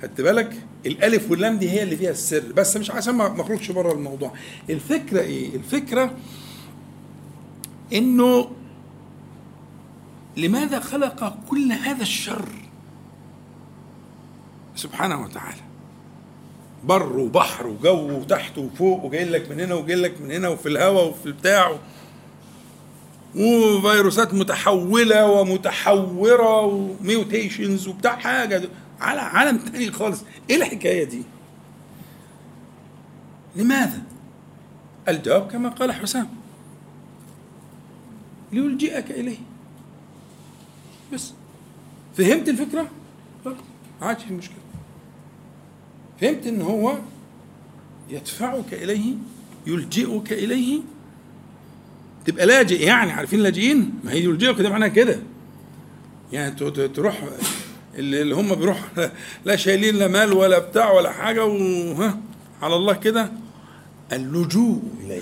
خدت 0.01 0.22
بالك؟ 0.22 0.53
الألف 0.86 1.32
واللام 1.32 1.58
دي 1.58 1.70
هي 1.70 1.84
اللي 1.84 1.97
فيها 1.97 2.12
السر. 2.12 2.51
بس 2.56 2.78
مش 2.78 2.91
عشان 2.91 3.16
ما 3.16 3.41
أخرجش 3.41 3.72
بره 3.72 3.91
الموضوع. 3.91 4.34
الفكرة 4.70 5.22
إيه؟ 5.22 5.56
الفكرة 5.56 6.14
إنه 7.93 8.51
لماذا 10.38 10.80
خلق 10.80 11.38
كل 11.49 11.72
هذا 11.72 12.01
الشر؟ 12.01 12.45
سبحانه 14.76 15.22
وتعالى. 15.22 15.62
بر 16.84 17.18
وبحر 17.18 17.68
وجو 17.68 18.20
وتحت 18.20 18.58
وفوق 18.58 19.06
وجاي 19.06 19.26
لك 19.26 19.51
من 19.51 19.60
هنا 19.60 19.76
وجاي 19.76 19.95
لك 19.95 20.22
من 20.22 20.32
هنا 20.32 20.47
وفي 20.47 20.70
الهواء 20.70 21.08
وفي 21.08 21.26
البتاع 21.26 21.80
وفيروسات 23.36 24.34
متحولة 24.34 25.32
ومتحورة 25.32 26.62
وميوتيشنز 26.62 27.88
وبتاع 27.88 28.16
حاجة. 28.16 28.70
على 29.00 29.22
عالم 29.22 29.58
تاني 29.58 29.92
خالص. 29.92 30.24
إيه 30.50 30.56
الحكاية 30.56 31.04
دي؟ 31.04 31.24
لماذا؟ 33.56 34.02
الجواب 35.08 35.52
كما 35.52 35.70
قال 35.70 35.92
حسام. 35.92 36.28
ليلجئك 38.52 39.12
إليه. 39.12 39.38
بس. 41.14 41.34
فهمت 42.18 42.50
الفكرة؟ 42.50 42.90
ما 43.46 43.56
عادش 44.02 44.24
في 44.24 44.34
مشكلة. 44.34 44.58
فهمت 46.22 46.48
إن 46.48 46.62
هو 46.62 46.98
يدفعك 48.10 48.74
إليه 48.74 49.14
يلجئك 49.68 50.34
إليه 50.34 50.82
تبقى 52.26 52.46
لاجئ 52.46 52.84
يعني 52.84 53.12
عارفين 53.12 53.40
لاجئين؟ 53.40 53.94
ما 54.04 54.12
هي 54.12 54.24
يلجئك 54.24 54.62
ده 54.62 54.70
معناها 54.70 54.88
كده. 54.90 55.20
يعني 56.32 56.56
تروح 56.88 57.24
اللي 57.96 58.36
هم 58.36 58.56
بيروحوا 58.56 58.88
لا 59.46 59.56
شايلين 59.56 59.96
لا 59.96 60.08
مال 60.08 60.34
ولا 60.34 60.60
بتاع 60.60 60.92
ولا 60.92 61.12
حاجة 61.12 61.46
وها 61.46 62.20
على 62.62 62.76
الله 62.76 62.94
كده. 62.94 63.32
اللجوء 64.12 64.82
إليه. 65.04 65.22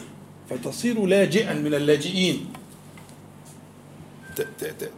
فتصير 0.50 1.06
لاجئا 1.06 1.54
من 1.54 1.74
اللاجئين. 1.74 2.46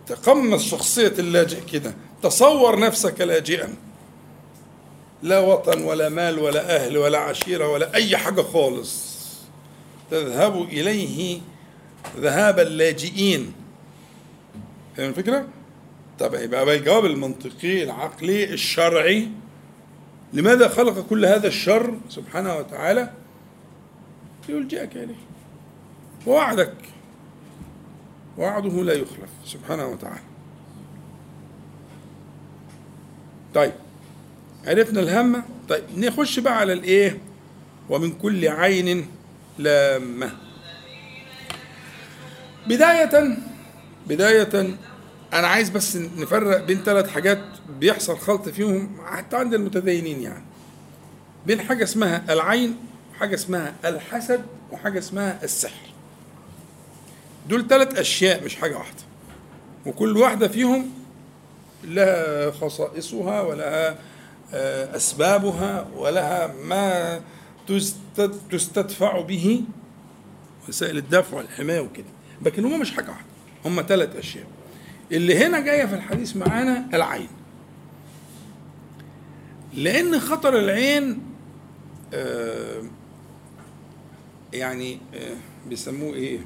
تقمص 0.07 0.71
شخصية 0.71 1.13
اللاجئ 1.19 1.65
كده. 1.73 1.95
تصور 2.23 2.79
نفسك 2.79 3.21
لاجئا. 3.21 3.73
لا 5.23 5.39
وطن 5.39 5.81
ولا 5.83 6.09
مال 6.09 6.39
ولا 6.39 6.75
أهل 6.75 6.97
ولا 6.97 7.17
عشيرة 7.17 7.67
ولا 7.67 7.93
أي 7.95 8.17
حاجة 8.17 8.41
خالص. 8.41 9.15
تذهب 10.11 10.61
إليه 10.61 11.39
ذهاب 12.17 12.59
اللاجئين. 12.59 13.53
فاهم 14.97 15.09
الفكرة؟ 15.09 15.47
طب 16.19 16.33
يبقى 16.33 16.75
الجواب 16.75 17.05
المنطقي 17.05 17.83
العقلي 17.83 18.53
الشرعي. 18.53 19.29
لماذا 20.33 20.67
خلق 20.67 21.07
كل 21.09 21.25
هذا 21.25 21.47
الشر 21.47 21.99
سبحانه 22.09 22.57
وتعالى؟ 22.57 23.11
ليلجئك 24.49 24.97
إليه. 24.97 25.15
ووعدك. 26.27 26.73
وعده 28.37 28.83
لا 28.83 28.93
يخلف 28.93 29.29
سبحانه 29.45 29.87
وتعالى. 29.87 30.23
طيب 33.53 33.73
عرفنا 34.65 34.99
الهمة 34.99 35.43
طيب 35.69 35.83
نخش 35.97 36.39
بقى 36.39 36.57
على 36.57 36.73
الإيه؟ 36.73 37.17
ومن 37.89 38.11
كل 38.11 38.47
عين 38.47 39.07
لامة. 39.57 40.44
بداية 42.67 43.37
بداية 44.07 44.77
أنا 45.33 45.47
عايز 45.47 45.69
بس 45.69 45.95
نفرق 45.95 46.65
بين 46.65 46.83
ثلاث 46.83 47.09
حاجات 47.09 47.43
بيحصل 47.79 48.17
خلط 48.17 48.49
فيهم 48.49 48.97
حتى 49.05 49.37
عند 49.37 49.53
المتدينين 49.53 50.21
يعني. 50.21 50.43
بين 51.45 51.61
حاجة 51.61 51.83
اسمها 51.83 52.33
العين 52.33 52.77
وحاجة 53.11 53.35
اسمها 53.35 53.75
الحسد 53.85 54.45
وحاجة 54.71 54.99
اسمها 54.99 55.43
السحر. 55.43 55.89
دول 57.49 57.67
ثلاث 57.67 57.99
أشياء 57.99 58.43
مش 58.43 58.55
حاجة 58.55 58.77
واحدة. 58.77 59.01
وكل 59.85 60.17
واحدة 60.17 60.47
فيهم 60.47 60.91
لها 61.83 62.51
خصائصها 62.51 63.41
ولها 63.41 63.97
أسبابها 64.95 65.87
ولها 65.95 66.47
ما 66.47 67.21
تستدفع 68.51 69.21
به 69.21 69.63
وسائل 70.69 70.97
الدفع 70.97 71.37
والحماية 71.37 71.79
وكده. 71.79 72.14
لكن 72.41 72.65
هما 72.65 72.77
مش 72.77 72.91
حاجة 72.91 73.09
واحدة. 73.09 73.25
هما 73.65 73.81
ثلاث 73.81 74.15
أشياء. 74.15 74.45
اللي 75.11 75.37
هنا 75.45 75.59
جاية 75.59 75.85
في 75.85 75.95
الحديث 75.95 76.37
معانا 76.37 76.89
العين. 76.93 77.27
لأن 79.73 80.19
خطر 80.19 80.59
العين 80.59 81.19
آه 82.13 82.83
يعني 84.53 84.99
آه 85.13 85.35
بيسموه 85.69 86.13
إيه؟ 86.13 86.39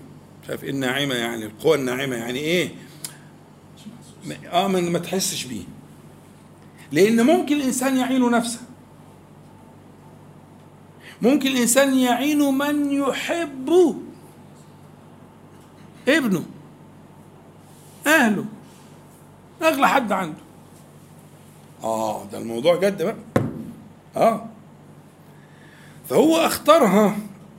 مش 0.43 0.49
عارف 0.49 0.63
إيه 0.63 0.69
الناعمة 0.69 1.15
يعني 1.15 1.45
القوى 1.45 1.75
الناعمة 1.77 2.15
يعني 2.15 2.39
إيه؟ 2.39 2.69
آه 4.51 4.67
من 4.67 4.91
ما 4.91 4.99
تحسش 4.99 5.43
بيه. 5.45 5.63
لأن 6.91 7.25
ممكن 7.25 7.55
الإنسان 7.55 7.97
يعين 7.97 8.31
نفسه. 8.31 8.59
ممكن 11.21 11.47
الإنسان 11.49 11.97
يعين 11.97 12.39
من 12.39 12.91
يحبه. 12.91 13.95
ابنه 16.07 16.43
أهله 18.07 18.45
أغلى 19.61 19.87
حد 19.87 20.11
عنده. 20.11 20.37
آه 21.83 22.25
ده 22.31 22.37
الموضوع 22.37 22.75
جد 22.75 23.01
بقى. 23.03 23.15
آه. 24.15 24.45
فهو 26.09 26.37
أختارها 26.37 27.17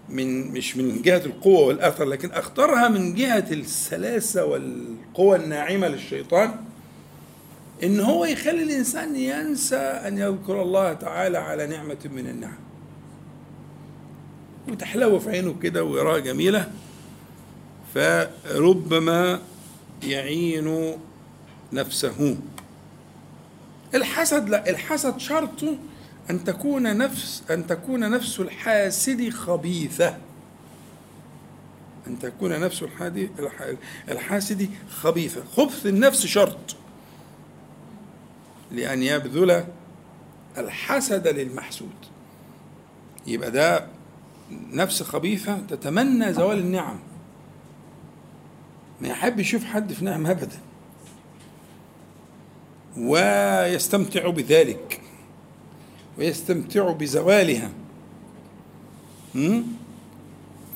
من 0.08 0.52
مش 0.52 0.76
من 0.76 1.02
جهة 1.02 1.22
القوة 1.26 1.60
والأثر 1.66 2.04
لكن 2.04 2.30
أختارها 2.32 2.88
من 2.88 3.14
جهة 3.14 3.46
السلاسة 3.50 4.44
والقوة 4.44 5.36
الناعمة 5.36 5.88
للشيطان 5.88 6.54
إن 7.82 8.00
هو 8.00 8.24
يخلي 8.24 8.62
الإنسان 8.62 9.16
ينسى 9.16 9.76
أن 9.76 10.18
يذكر 10.18 10.62
الله 10.62 10.92
تعالى 10.92 11.38
على 11.38 11.66
نعمة 11.66 11.98
من 12.04 12.26
النعم. 12.26 12.58
وتحلو 14.68 15.18
في 15.18 15.30
عينه 15.30 15.54
كده 15.62 15.84
ويراها 15.84 16.18
جميلة. 16.18 16.72
فربما 17.94 19.40
يعين 20.02 20.98
نفسه. 21.72 22.36
الحسد 23.94 24.48
لا 24.48 24.70
الحسد 24.70 25.18
شرطه 25.18 25.78
أن 26.30 26.44
تكون 26.44 26.96
نفس 26.96 27.42
أن 27.50 27.66
تكون 27.66 28.10
نفس 28.10 28.40
الحاسد 28.40 29.28
خبيثة. 29.28 30.16
أن 32.06 32.18
تكون 32.18 32.60
نفس 32.60 32.84
الحاسد 34.08 34.70
خبيثة. 34.90 35.44
خبث 35.56 35.86
النفس 35.86 36.26
شرط 36.26 36.76
لأن 38.72 39.02
يبذل 39.02 39.64
الحسد 40.58 41.28
للمحسود. 41.28 41.94
يبقى 43.26 43.50
ده 43.50 43.86
نفس 44.50 45.02
خبيثة 45.02 45.58
تتمنى 45.68 46.32
زوال 46.32 46.58
النعم. 46.58 46.98
ما 49.00 49.08
يحب 49.08 49.40
يشوف 49.40 49.64
حد 49.64 49.92
في 49.92 50.04
نعم 50.04 50.26
أبدا. 50.26 50.58
ويستمتع 52.96 54.30
بذلك. 54.30 55.00
ويستمتع 56.18 56.90
بزوالها. 56.90 57.70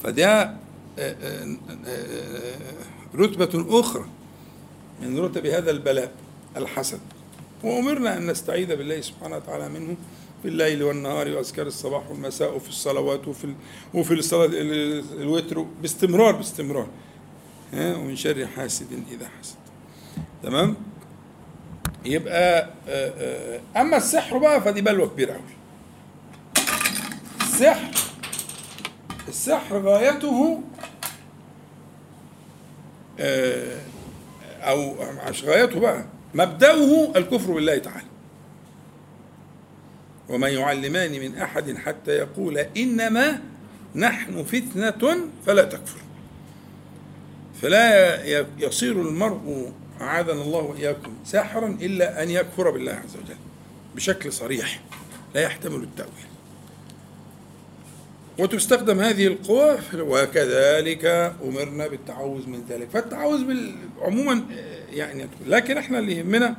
فده 0.03 0.43
آه، 0.43 0.57
آه، 0.99 1.57
آه، 1.87 2.57
رتبة 3.15 3.81
أخرى 3.81 4.05
من 5.03 5.19
رتب 5.19 5.47
هذا 5.47 5.71
البلاء 5.71 6.13
الحسد. 6.57 7.01
وأمرنا 7.65 8.17
أن 8.17 8.31
نستعيذ 8.31 8.77
بالله 8.77 9.01
سبحانه 9.01 9.37
وتعالى 9.37 9.69
منه 9.69 9.97
في 10.43 10.49
الليل 10.49 10.83
والنهار 10.83 11.29
وأذكار 11.29 11.67
الصباح 11.67 12.11
والمساء 12.11 12.57
وفي 12.57 12.69
الصلوات 12.69 13.29
وفي 13.29 13.55
وفي 13.95 14.15
الصلاة 14.15 14.51
الوتر 15.21 15.67
باستمرار 15.83 16.37
باستمرار. 16.37 16.87
ومن 17.75 18.17
شر 18.17 18.47
حاسد 18.47 19.03
إذا 19.11 19.29
حسد. 19.41 19.57
تمام؟ 20.43 20.77
يبقى 22.05 22.71
أما 23.77 23.97
السحر 23.97 24.39
بقى 24.39 24.63
فدي 24.63 24.81
بلوى 24.81 25.09
كبيرة 25.09 25.33
أوي. 25.33 25.55
السحر 27.41 27.91
السحر 29.29 29.79
غايته 29.79 30.63
أو 34.61 34.95
مش 35.31 35.45
غايته 35.45 35.81
بقى 35.81 36.05
مبدأه 36.35 37.13
الكفر 37.17 37.53
بالله 37.53 37.79
تعالى. 37.79 38.07
وما 40.29 40.49
يعلمان 40.49 41.13
من 41.13 41.39
أحد 41.39 41.77
حتى 41.77 42.11
يقول 42.11 42.59
إنما 42.59 43.41
نحن 43.95 44.45
فتنة 44.45 45.19
فلا 45.47 45.65
تكفر. 45.65 46.04
فلا 47.65 48.25
يصير 48.59 49.01
المرء 49.01 49.73
أعاذنا 50.01 50.43
الله 50.43 50.59
وإياكم 50.59 51.13
ساحرا 51.25 51.79
إلا 51.81 52.23
أن 52.23 52.31
يكفر 52.31 52.71
بالله 52.71 52.93
عز 52.93 53.17
وجل 53.17 53.37
بشكل 53.97 54.33
صريح 54.33 54.81
لا 55.35 55.41
يحتمل 55.41 55.83
التأويل. 55.83 56.13
وتستخدم 58.39 59.01
هذه 59.01 59.27
القوى 59.27 59.79
وكذلك 59.95 61.05
أمرنا 61.45 61.87
بالتعوذ 61.89 62.49
من 62.49 62.65
ذلك. 62.69 62.89
فالتعوذ 62.91 63.55
عموما 64.01 64.45
يعني 64.93 65.27
لكن 65.47 65.79
إحنا 65.79 65.99
اللي 65.99 66.17
يهمنا 66.17 66.57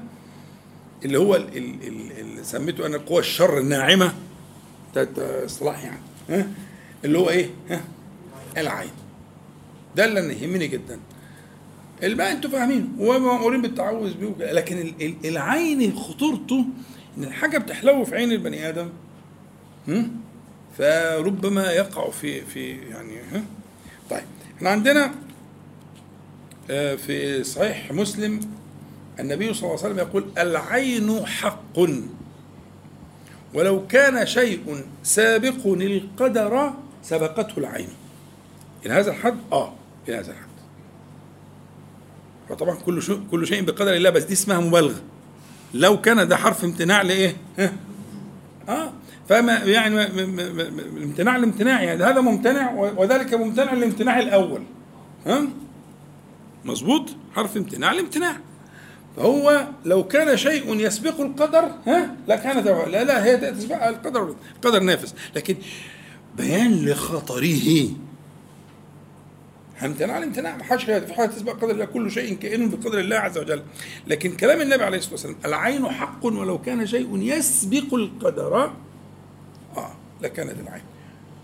اللي 1.05 1.19
هو 1.19 1.35
اللي 1.35 2.43
سميته 2.43 2.85
أنا 2.85 2.97
قوى 2.97 3.19
الشر 3.19 3.57
الناعمة 3.57 4.13
اصطلاح 5.17 5.83
يعني 5.83 6.45
اللي 7.05 7.17
هو 7.17 7.29
ها؟ 7.69 7.81
العين. 8.57 9.04
ده 9.95 10.05
اللي 10.05 10.41
يهمني 10.41 10.67
جدا. 10.67 10.99
الباقي 12.03 12.31
أنتوا 12.31 12.49
فاهمين. 12.49 12.95
ومأمورين 12.99 13.61
بالتعوذ 13.61 14.13
بيه 14.13 14.51
لكن 14.51 14.93
العين 15.25 15.95
خطورته 15.95 16.65
إن 17.17 17.23
الحاجة 17.23 17.57
بتحلو 17.57 18.05
في 18.05 18.15
عين 18.15 18.31
البني 18.31 18.69
آدم 18.69 18.89
فربما 20.77 21.71
يقع 21.71 22.09
في 22.09 22.41
في 22.41 22.71
يعني 22.71 23.17
ها؟ 23.33 23.43
طيب 24.09 24.23
إحنا 24.57 24.69
عندنا 24.69 25.11
آه، 26.69 26.95
في 26.95 27.43
صحيح 27.43 27.91
مسلم 27.91 28.39
النبي 29.19 29.53
صلى 29.53 29.63
الله 29.69 29.83
عليه 29.83 29.93
وسلم 29.93 29.97
يقول 29.97 30.25
العين 30.37 31.25
حق. 31.25 31.79
ولو 33.53 33.87
كان 33.87 34.25
شيء 34.25 34.83
سابق 35.03 35.67
القدر 35.67 36.73
سبقته 37.03 37.57
العين. 37.59 37.87
إلى 38.85 38.93
هذا 38.93 39.11
الحد؟ 39.11 39.37
آه. 39.51 39.73
إلى 40.07 40.15
هذا 40.15 40.31
الحد 40.31 40.55
وطبعا 42.49 42.75
كل 42.75 43.01
شيء 43.01 43.21
كل 43.31 43.47
شيء 43.47 43.63
بقدر 43.63 43.93
الله 43.93 44.09
بس 44.09 44.23
دي 44.23 44.33
اسمها 44.33 44.59
مبالغة. 44.59 45.01
لو 45.73 46.01
كان 46.01 46.27
ده 46.27 46.37
حرف 46.37 46.63
امتناع 46.63 47.01
لإيه؟ 47.01 47.37
ها؟ 47.59 47.73
آه. 48.69 48.93
فما 49.29 49.53
يعني 49.53 50.03
الامتناع 50.03 51.35
الامتناع 51.35 51.83
يعني 51.83 52.03
هذا 52.03 52.21
ممتنع 52.21 52.71
وذلك 52.73 53.33
ممتنع 53.33 53.73
الامتناع 53.73 54.19
الأول. 54.19 54.63
ها؟ 55.25 55.47
مظبوط؟ 56.65 57.09
حرف 57.35 57.57
امتناع 57.57 57.91
الامتناع. 57.91 58.37
فهو 59.17 59.67
لو 59.85 60.03
كان 60.03 60.37
شيء 60.37 60.75
يسبق 60.79 61.21
القدر 61.21 61.71
ها؟ 61.87 62.15
لكان 62.27 62.63
لا 62.65 63.03
لا 63.03 63.25
هي 63.25 63.51
تسبق 63.51 63.87
القدر 63.87 64.35
القدر 64.55 64.79
نافذ. 64.79 65.11
لكن 65.35 65.55
بيان 66.37 66.85
لخطره 66.85 67.89
امتناع 69.83 70.17
الامتناع 70.17 70.57
ما 70.57 70.63
حدش 70.63 70.85
تسبق 71.35 71.53
قدر 71.53 71.71
الله 71.71 71.85
كل 71.85 72.11
شيء 72.11 72.35
كائن 72.35 72.69
بقدر 72.69 72.99
الله 72.99 73.15
عز 73.15 73.37
وجل. 73.37 73.63
لكن 74.07 74.35
كلام 74.35 74.61
النبي 74.61 74.83
عليه 74.83 74.97
الصلاة 74.97 75.13
والسلام 75.13 75.35
العين 75.45 75.87
حق 75.87 76.25
ولو 76.25 76.61
كان 76.61 76.87
شيء 76.87 77.17
يسبق 77.21 77.93
القدر 77.93 78.63
آه 79.77 79.95
لكانت 80.21 80.55
العين. 80.67 80.83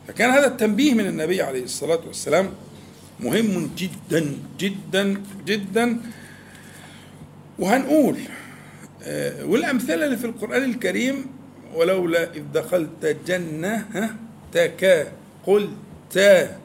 فكان 0.08 0.30
هذا 0.30 0.48
التنبيه 0.48 0.94
من 0.94 1.08
النبي 1.08 1.42
عليه 1.42 1.64
الصلاة 1.64 2.00
والسلام 2.08 2.50
مهم 3.20 3.70
جدا 3.78 4.38
جدا 4.60 5.22
جدا. 5.46 6.02
وهنقول 7.60 8.18
آه، 9.04 9.46
والأمثلة 9.46 10.06
اللي 10.06 10.18
في 10.18 10.26
القرآن 10.26 10.64
الكريم 10.64 11.26
ولولا 11.76 12.34
إذ 12.34 12.44
دخلت 12.54 13.18
جنة 13.28 13.76
ها 13.94 14.16
تكا 14.52 15.12
قلت 15.46 16.60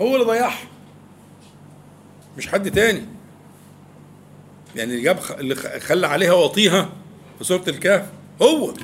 هو 0.00 0.14
اللي 0.14 0.26
ضيعها. 0.26 0.68
مش 2.38 2.48
حد 2.48 2.70
تاني. 2.70 3.06
يعني 4.76 4.90
اللي 4.92 5.02
جاب 5.02 5.18
اللي 5.38 5.54
خلى 5.80 6.06
عليها 6.06 6.32
وطيها 6.32 6.88
في 7.38 7.44
سورة 7.44 7.64
الكهف 7.68 8.10
هو. 8.42 8.74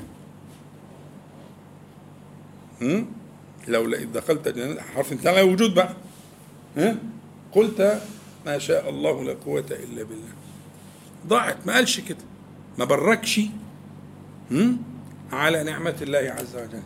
لولا 3.68 3.98
إذ 3.98 4.12
دخلت 4.12 4.48
جنة 4.48 4.80
حرف 4.80 5.12
انتهى 5.12 5.42
وجود 5.42 5.74
بقى. 5.74 5.94
ها؟ 6.76 6.96
قلت 7.52 8.02
ما 8.46 8.58
شاء 8.58 8.90
الله 8.90 9.24
لا 9.24 9.36
قوة 9.44 9.66
إلا 9.70 10.02
بالله. 10.02 10.32
ضاعت 11.26 11.66
ما 11.66 11.74
قالش 11.74 12.00
كده. 12.00 12.24
ما 12.78 12.84
بركش. 12.84 13.40
على 15.32 15.62
نعمة 15.62 15.96
الله 16.02 16.34
عز 16.38 16.56
وجل. 16.56 16.82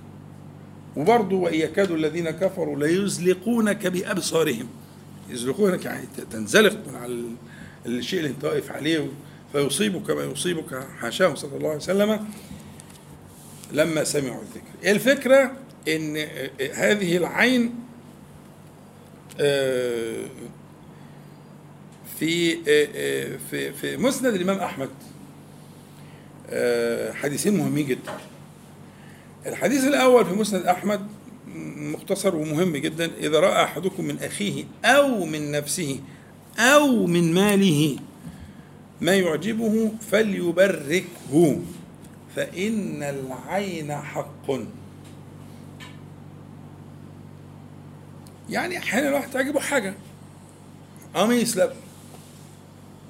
وبرضه 0.97 1.37
وإن 1.37 1.55
يكاد 1.55 1.91
الذين 1.91 2.31
كفروا 2.31 2.77
ليزلقونك 2.77 3.87
بأبصارهم. 3.87 4.67
يزلقونك 5.31 5.85
يعني 5.85 6.07
تنزلق 6.31 6.73
من 6.89 6.97
على 6.97 7.25
الشيء 7.87 8.19
اللي 8.19 8.31
انت 8.31 8.45
واقف 8.45 8.73
عليه 8.73 9.09
فيصيبك 9.53 10.11
ما 10.11 10.25
يصيبك 10.25 10.87
حاشاه 11.01 11.35
صلى 11.35 11.57
الله 11.57 11.69
عليه 11.69 11.79
وسلم 11.79 12.29
لما 13.73 14.05
سمعوا 14.05 14.43
الذكر. 14.43 14.91
الفكرة 14.91 15.53
إن 15.89 16.17
هذه 16.75 17.17
العين 17.17 17.85
آه، 19.41 20.25
في 22.19 22.53
آه، 22.53 22.89
آه، 22.95 23.37
في 23.51 23.73
في 23.73 23.97
مسند 23.97 24.35
الإمام 24.35 24.59
أحمد 24.59 24.89
حديثين 27.15 27.57
مهمين 27.57 27.87
جدا. 27.87 28.13
الحديث 29.47 29.85
الأول 29.85 30.27
في 30.27 30.35
مسند 30.35 30.67
أحمد 30.67 31.07
مختصر 31.77 32.37
ومهم 32.37 32.77
جدا 32.77 33.11
إذا 33.19 33.41
رأى 33.41 33.65
أحدكم 33.65 34.05
من 34.05 34.19
أخيه 34.23 34.65
أو 34.85 35.25
من 35.25 35.51
نفسه 35.51 36.01
أو 36.59 37.07
من 37.07 37.35
ماله 37.35 37.97
ما 39.01 39.15
يعجبه 39.15 39.93
فليبركه 40.11 41.61
فإن 42.37 43.03
العين 43.03 43.93
حق. 43.93 44.51
يعني 48.51 48.79
أحيانا 48.79 49.09
الواحد 49.09 49.31
تعجبه 49.31 49.61
حاجة. 49.61 49.95
قميص 51.15 51.57
لابس 51.57 51.75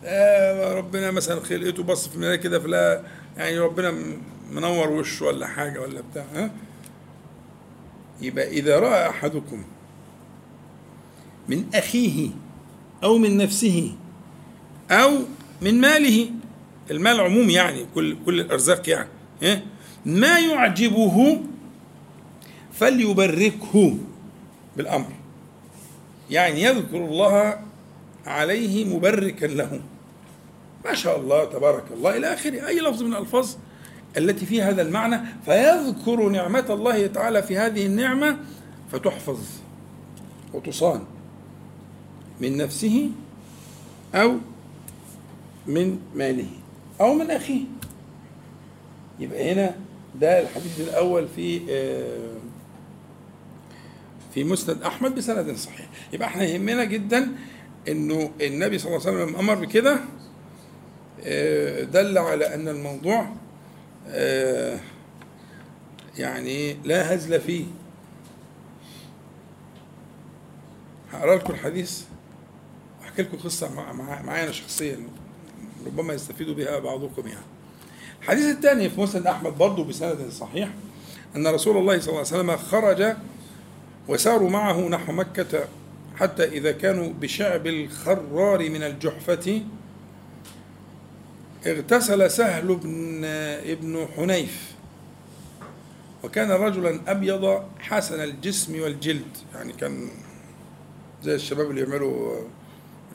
آه 0.05 0.75
ربنا 0.75 1.11
مثلا 1.11 1.41
خلقته 1.41 1.83
بص 1.83 2.09
في 2.09 2.39
كده 2.39 2.61
فلا 2.61 3.03
يعني 3.37 3.59
ربنا 3.59 3.95
منور 4.55 4.91
وشه 4.91 5.27
ولا 5.27 5.47
حاجة 5.47 5.81
ولا 5.81 6.03
بتاع 6.11 6.25
ها؟ 6.35 6.51
يبقى 8.21 8.49
إذا 8.49 8.79
رأى 8.79 9.09
أحدكم 9.09 9.65
من 11.49 11.65
أخيه 11.75 12.31
أو 13.05 13.19
من 13.19 13.37
نفسه 13.37 13.95
أو 14.91 15.11
من 15.63 15.81
ماله 15.81 16.31
المال 16.91 17.21
عموم 17.21 17.51
يعني 17.51 17.87
كل 17.95 18.17
كل 18.27 18.41
الأرزاق 18.41 18.89
يعني 18.89 19.09
إيه؟ 19.43 19.65
ما 20.07 20.39
يعجبه 20.39 21.41
فليبركه 22.73 23.97
بالأمر. 24.77 25.13
يعني 26.31 26.63
يذكر 26.63 26.97
الله 26.97 27.61
عليه 28.27 28.85
مبركا 28.97 29.47
له. 29.47 29.81
ما 30.85 30.95
شاء 30.95 31.21
الله 31.21 31.45
تبارك 31.45 31.85
الله 31.97 32.17
إلى 32.17 32.35
آخره. 32.35 32.67
أي 32.67 32.81
لفظ 32.81 33.03
من 33.03 33.13
الألفاظ 33.13 33.55
التي 34.17 34.47
فيها 34.47 34.71
هذا 34.71 34.83
المعنى 34.83 35.21
فيذكر 35.45 36.29
نعمة 36.29 36.67
الله 36.71 37.07
تعالى 37.07 37.43
في 37.43 37.59
هذه 37.59 37.87
النعمة 37.87 38.37
فتحفظ 38.93 39.39
وتصان 40.55 41.03
من 42.41 42.57
نفسه 42.57 43.11
أو 44.15 44.37
من 45.67 45.99
ماله 46.15 46.47
أو 47.01 47.15
من 47.15 47.31
أخيه. 47.31 47.65
يبقى 49.21 49.53
هنا 49.53 49.75
ده 50.21 50.41
الحديث 50.41 50.81
الأول 50.81 51.29
في 51.37 51.61
آه، 51.71 52.37
في 54.35 54.45
مسند 54.45 54.83
أحمد 54.83 55.15
بسند 55.15 55.57
صحيح. 55.57 55.89
يبقى 56.13 56.29
إحنا 56.29 56.45
يهمنا 56.45 56.85
جدا 56.85 57.29
إنه 57.89 58.31
النبي 58.41 58.79
صلى 58.79 58.97
الله 58.97 59.07
عليه 59.07 59.23
وسلم 59.25 59.37
أمر 59.37 59.55
بكده 59.55 59.99
آه، 61.25 61.83
دل 61.85 62.19
على 62.19 62.55
أن 62.55 62.69
الموضوع 62.69 63.29
يعني 66.19 66.77
لا 66.85 67.15
هزل 67.15 67.41
فيه 67.41 67.65
هقرأ 71.13 71.37
لكم 71.37 71.53
الحديث 71.53 72.03
وأحكي 73.01 73.23
لكم 73.23 73.37
قصة 73.37 73.75
مع 73.75 73.93
مع 73.93 74.23
معايا 74.23 74.45
أنا 74.45 74.53
شخصيا 74.53 74.99
ربما 75.87 76.15
يستفيد 76.15 76.51
بها 76.51 76.79
بعضكم 76.79 77.29
يعني. 77.29 77.45
الحديث 78.23 78.57
الثاني 78.57 78.91
في 78.91 79.01
مسند 79.01 79.27
أحمد 79.27 79.59
برضه 79.59 79.85
بسند 79.85 80.31
صحيح 80.31 80.69
أن 81.37 81.47
رسول 81.47 81.77
الله 81.77 82.01
صلى 82.01 82.09
الله 82.09 82.19
عليه 82.19 82.29
وسلم 82.29 82.57
خرج 82.57 83.17
وساروا 84.09 84.51
معه 84.51 84.89
نحو 84.89 85.13
مكة 85.13 85.69
حتى 86.17 86.45
إذا 86.45 86.73
كانوا 86.73 87.13
بشعب 87.13 87.67
الخرار 87.67 88.71
من 88.71 88.83
الجحفة 88.83 89.63
اغتسل 91.67 92.31
سهل 92.31 92.77
بن 92.77 93.25
ابن 93.25 94.07
حنيف. 94.17 94.75
وكان 96.25 96.51
رجلا 96.51 97.01
أبيض 97.07 97.65
حسن 97.79 98.21
الجسم 98.25 98.81
والجلد. 98.81 99.37
يعني 99.55 99.73
كان 99.73 100.09
زي 101.23 101.35
الشباب 101.35 101.71
اللي 101.71 101.81
يعملوا 101.81 102.41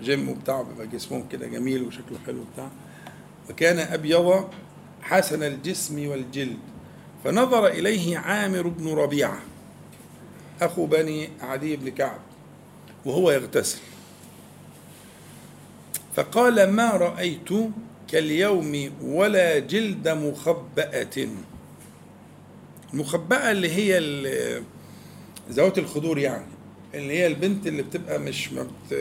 جيم 0.01 0.29
وبتاع 0.29 0.61
بيبقى 0.61 0.87
جسمهم 0.87 1.27
كده 1.27 1.47
جميل 1.47 1.83
وشكله 1.83 2.17
حلو 2.25 2.39
وبتاع. 2.41 2.69
وكان 3.49 3.79
أبيض 3.79 4.49
حسن 5.01 5.43
الجسم 5.43 6.07
والجلد. 6.07 6.59
فنظر 7.23 7.67
إليه 7.67 8.17
عامر 8.17 8.67
بن 8.67 8.93
ربيعة 8.93 9.39
أخو 10.61 10.85
بني 10.85 11.29
عدي 11.41 11.75
بن 11.75 11.89
كعب 11.89 12.19
وهو 13.05 13.31
يغتسل. 13.31 13.79
فقال 16.15 16.69
ما 16.69 16.89
رأيت 16.89 17.49
كاليوم 18.11 18.91
ولا 19.01 19.59
جلد 19.59 20.07
مخبأة. 20.09 21.27
المخبأة 22.93 23.51
اللي 23.51 23.69
هي 23.71 23.99
ذوات 25.51 25.77
الخدور 25.77 26.17
يعني 26.19 26.45
اللي 26.93 27.13
هي 27.13 27.27
البنت 27.27 27.67
اللي 27.67 27.83
بتبقى 27.83 28.19
مش 28.19 28.51
ما, 28.53 28.63
بت 28.63 28.99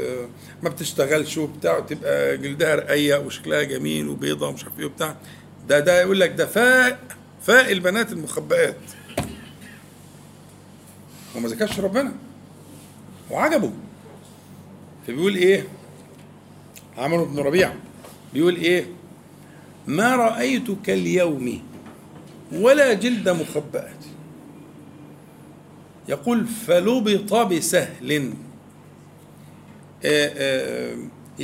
ما 0.62 0.68
بتشتغلش 0.70 1.38
وبتاع 1.38 1.78
وتبقى 1.78 2.36
جلدها 2.38 2.74
رقيق 2.74 3.26
وشكلها 3.26 3.62
جميل 3.62 4.08
وبيضة 4.08 4.48
ومش 4.48 4.64
عارف 4.64 4.78
إيه 4.78 4.84
وبتاع. 4.86 5.16
ده 5.68 5.80
ده 5.80 6.00
يقول 6.00 6.20
لك 6.20 6.30
ده 6.30 6.46
فاء 6.46 7.00
فاء 7.42 7.72
البنات 7.72 8.12
المخبئات 8.12 8.76
وما 11.36 11.48
ذكرش 11.48 11.80
ربنا. 11.80 12.12
وعجبه. 13.30 13.72
فبيقول 15.06 15.34
إيه؟ 15.36 15.64
عمرو 16.98 17.24
بن 17.24 17.38
ربيعه 17.38 17.74
بيقول 18.34 18.56
إيه؟ 18.56 18.86
ما 19.88 20.16
رأيت 20.16 20.70
كاليوم 20.84 21.62
ولا 22.52 22.92
جلد 22.92 23.28
مخبأة 23.28 23.88
يقول 26.08 26.46
فلبط 26.46 27.34
بسهل. 27.34 28.32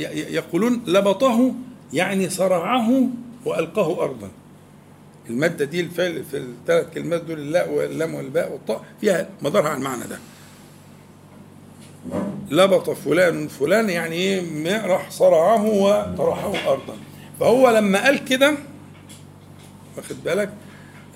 يقولون 0.07 0.83
لبطه 0.87 1.53
يعني 1.93 2.29
صرعه 2.29 3.07
وألقاه 3.45 4.03
أرضا. 4.03 4.29
المادة 5.29 5.65
دي 5.65 5.85
في 5.85 6.17
الثلاث 6.33 6.93
كلمات 6.93 7.23
دول 7.23 7.39
اللاء 7.39 7.71
واللام 7.73 8.13
والباء 8.13 8.51
والطاء 8.51 8.83
فيها 9.01 9.29
مدارها 9.41 9.69
على 9.69 9.77
المعنى 9.77 10.03
ده. 10.03 10.19
لبط 12.51 12.89
فلان 12.89 13.47
فلان 13.47 13.89
يعني 13.89 14.15
إيه 14.15 14.85
راح 14.85 15.11
صرعه 15.11 15.65
وطرحه 15.65 16.71
أرضا. 16.71 16.97
فهو 17.39 17.69
لما 17.69 18.03
قال 18.03 18.25
كده 18.25 18.57
واخد 19.97 20.23
بالك؟ 20.23 20.53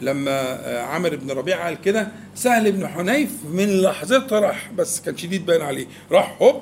لما 0.02 0.40
عامر 0.82 1.16
بن 1.16 1.32
ربيعة 1.32 1.64
قال 1.66 1.82
كده 1.82 2.08
سهل 2.36 2.72
بن 2.72 2.88
حنيف 2.88 3.32
من 3.46 3.82
لحظتها 3.82 4.40
راح 4.40 4.72
بس 4.72 5.02
كان 5.02 5.18
شديد 5.18 5.46
باين 5.46 5.62
عليه 5.62 5.88
راح 6.12 6.38
هوب 6.42 6.62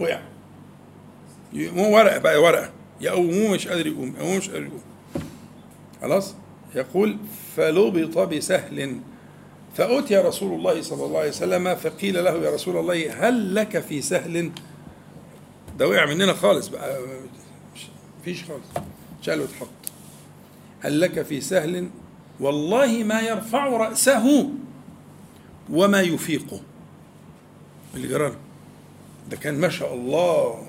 وقع. 0.00 0.20
مو 1.52 1.96
ورقة 1.96 2.18
بقى 2.18 2.42
ورقة. 2.42 2.70
يقوموه 3.00 3.50
مش 3.54 3.68
قادر 3.68 3.86
يقوم 3.86 4.14
يقوموه 4.16 4.36
مش 4.36 4.48
قادر 4.50 4.64
يقوم. 4.64 4.82
خلاص؟ 6.00 6.34
يقول 6.74 7.16
فلبط 7.56 8.18
بسهل. 8.18 9.00
فأتي 9.76 10.16
رسول 10.16 10.58
الله 10.58 10.82
صلى 10.82 11.04
الله 11.04 11.18
عليه 11.18 11.28
وسلم 11.28 11.74
فقيل 11.74 12.24
له 12.24 12.44
يا 12.44 12.50
رسول 12.50 12.76
الله 12.76 13.28
هل 13.28 13.54
لك 13.54 13.78
في 13.78 14.02
سهل؟ 14.02 14.50
ده 15.78 15.88
وقع 15.88 16.06
مننا 16.06 16.32
خالص 16.32 16.68
بقى. 16.68 16.98
فيش 18.24 18.44
خالص. 18.44 18.86
شال 19.22 19.40
واتحط. 19.40 19.68
هل 20.80 21.00
لك 21.00 21.22
في 21.22 21.40
سهل 21.40 21.88
والله 22.40 23.04
ما 23.04 23.20
يرفع 23.20 23.66
رأسه 23.66 24.50
وما 25.70 26.00
يفيقه. 26.00 26.60
اللي 27.94 28.08
جراله 28.08 28.36
ده 29.30 29.36
كان 29.36 29.60
ما 29.60 29.68
شاء 29.68 29.94
الله. 29.94 30.66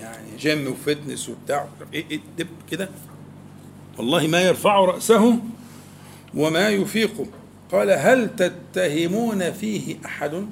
يعني 0.00 0.36
جيم 0.38 0.72
وفتنس 0.72 1.28
وبتاع. 1.28 1.68
إيه 1.92 2.04
إيه 2.10 2.20
دب 2.38 2.48
كده. 2.70 2.88
والله 3.98 4.26
ما 4.26 4.40
يرفع 4.40 4.78
رأسه 4.78 5.38
وما 6.34 6.68
يفيقه. 6.68 7.26
قال 7.72 7.90
هل 7.90 8.36
تتهمون 8.36 9.52
فيه 9.52 9.96
أحد؟ 10.04 10.46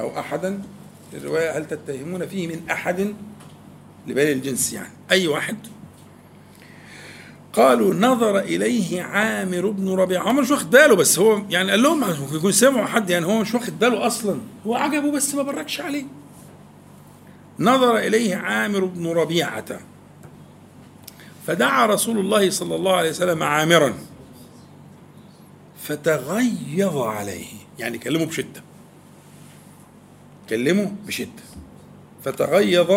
أو 0.00 0.18
أحدا. 0.18 0.62
الرواية 1.14 1.58
هل 1.58 1.68
تتهمون 1.68 2.26
فيه 2.26 2.46
من 2.46 2.70
أحد؟ 2.70 3.14
لبني 4.06 4.32
الجنس 4.32 4.72
يعني 4.72 4.92
أي 5.10 5.26
واحد. 5.28 5.56
قالوا 7.52 7.94
نظر 7.94 8.38
إليه 8.38 9.02
عامر 9.02 9.70
بن 9.70 9.88
ربيعة 9.88 10.28
عمر 10.28 10.42
مش 10.42 10.50
واخد 10.50 10.70
باله 10.70 10.96
بس 10.96 11.18
هو 11.18 11.42
يعني 11.50 11.70
قال 11.70 11.82
لهم 11.82 12.00
ممكن 12.00 12.36
يكون 12.36 12.52
سمعوا 12.52 12.86
حد 12.86 13.10
يعني 13.10 13.26
هو 13.26 13.40
مش 13.40 13.54
واخد 13.54 13.78
باله 13.78 14.06
أصلا 14.06 14.40
هو 14.66 14.74
عجبه 14.74 15.10
بس 15.10 15.34
ما 15.34 15.42
بركش 15.42 15.80
عليه. 15.80 16.04
نظر 17.58 17.98
إليه 17.98 18.36
عامر 18.36 18.84
بن 18.84 19.06
ربيعة 19.06 19.80
فدعا 21.46 21.86
رسول 21.86 22.18
الله 22.18 22.50
صلى 22.50 22.74
الله 22.74 22.96
عليه 22.96 23.10
وسلم 23.10 23.42
عامرا 23.42 23.94
فتغيظ 25.82 26.96
عليه. 26.96 27.46
يعني 27.78 27.98
كلمه 27.98 28.24
بشدة. 28.24 28.62
كلمه 30.50 30.92
بشدة. 31.06 31.42
فتغيظ 32.24 32.90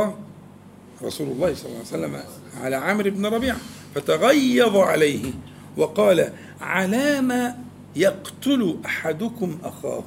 رسول 1.04 1.28
الله 1.28 1.54
صلى 1.54 1.66
الله 1.66 1.78
عليه 1.78 1.88
وسلم 1.88 2.22
على 2.62 2.76
عامر 2.76 3.10
بن 3.10 3.26
ربيعة 3.26 3.58
فتغيظ 3.96 4.76
عليه 4.78 5.32
وقال 5.78 6.34
على 6.62 7.22
ما 7.22 7.58
يقتل 7.96 8.78
أحدكم 8.86 9.58
أخاه. 9.64 10.04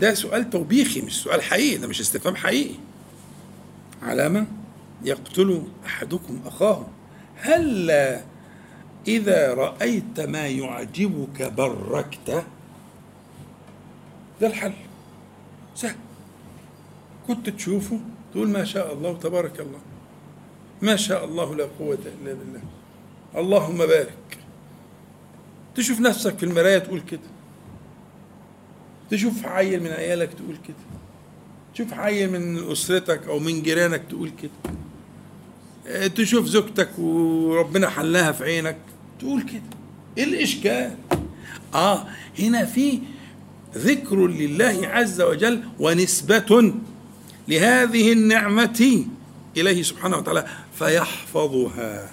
ده 0.00 0.14
سؤال 0.14 0.50
توبيخي 0.50 1.00
مش 1.00 1.22
سؤال 1.22 1.42
حقيقي 1.42 1.76
ده 1.76 1.88
مش 1.88 2.00
استفهام 2.00 2.36
حقيقي. 2.36 2.74
على 4.02 4.28
ما 4.28 4.46
يقتل 5.04 5.62
أحدكم 5.86 6.40
أخاه 6.46 6.86
هل 7.36 7.90
إذا 9.08 9.54
رأيت 9.54 10.20
ما 10.20 10.46
يعجبك 10.46 11.52
بركت 11.52 12.44
ده 14.40 14.46
الحل. 14.46 14.72
سهل. 15.74 15.96
كنت 17.26 17.50
تشوفه 17.50 18.00
تقول 18.32 18.48
ما 18.48 18.64
شاء 18.64 18.92
الله 18.92 19.18
تبارك 19.18 19.60
الله. 19.60 19.78
ما 20.82 20.96
شاء 20.96 21.24
الله 21.24 21.54
لا 21.56 21.68
قوة 21.78 21.98
إلا 22.22 22.34
بالله. 22.34 22.60
اللهم 23.36 23.78
بارك. 23.78 24.38
تشوف 25.74 26.00
نفسك 26.00 26.38
في 26.38 26.42
المراية 26.46 26.78
تقول 26.78 27.00
كده. 27.00 27.20
تشوف 29.10 29.46
عيل 29.46 29.82
من 29.82 29.90
عيالك 29.90 30.32
تقول 30.32 30.56
كده. 30.68 30.76
تشوف 31.74 31.92
عيل 31.92 32.32
من 32.32 32.70
أسرتك 32.72 33.26
أو 33.28 33.38
من 33.38 33.62
جيرانك 33.62 34.02
تقول 34.10 34.30
كده. 34.42 34.74
آه، 35.86 36.06
تشوف 36.06 36.46
زوجتك 36.46 36.98
وربنا 36.98 37.88
حلها 37.88 38.32
في 38.32 38.44
عينك 38.44 38.76
تقول 39.18 39.42
كده. 39.42 39.62
إيه 40.18 40.24
الإشكال؟ 40.24 40.96
آه 41.74 42.06
هنا 42.38 42.64
في 42.64 42.98
ذكر 43.76 44.26
لله 44.26 44.80
عز 44.84 45.20
وجل 45.20 45.62
ونسبة 45.80 46.74
لهذه 47.48 48.12
النعمة 48.12 49.04
إليه 49.56 49.82
سبحانه 49.82 50.16
وتعالى 50.16 50.46
فيحفظها. 50.78 52.10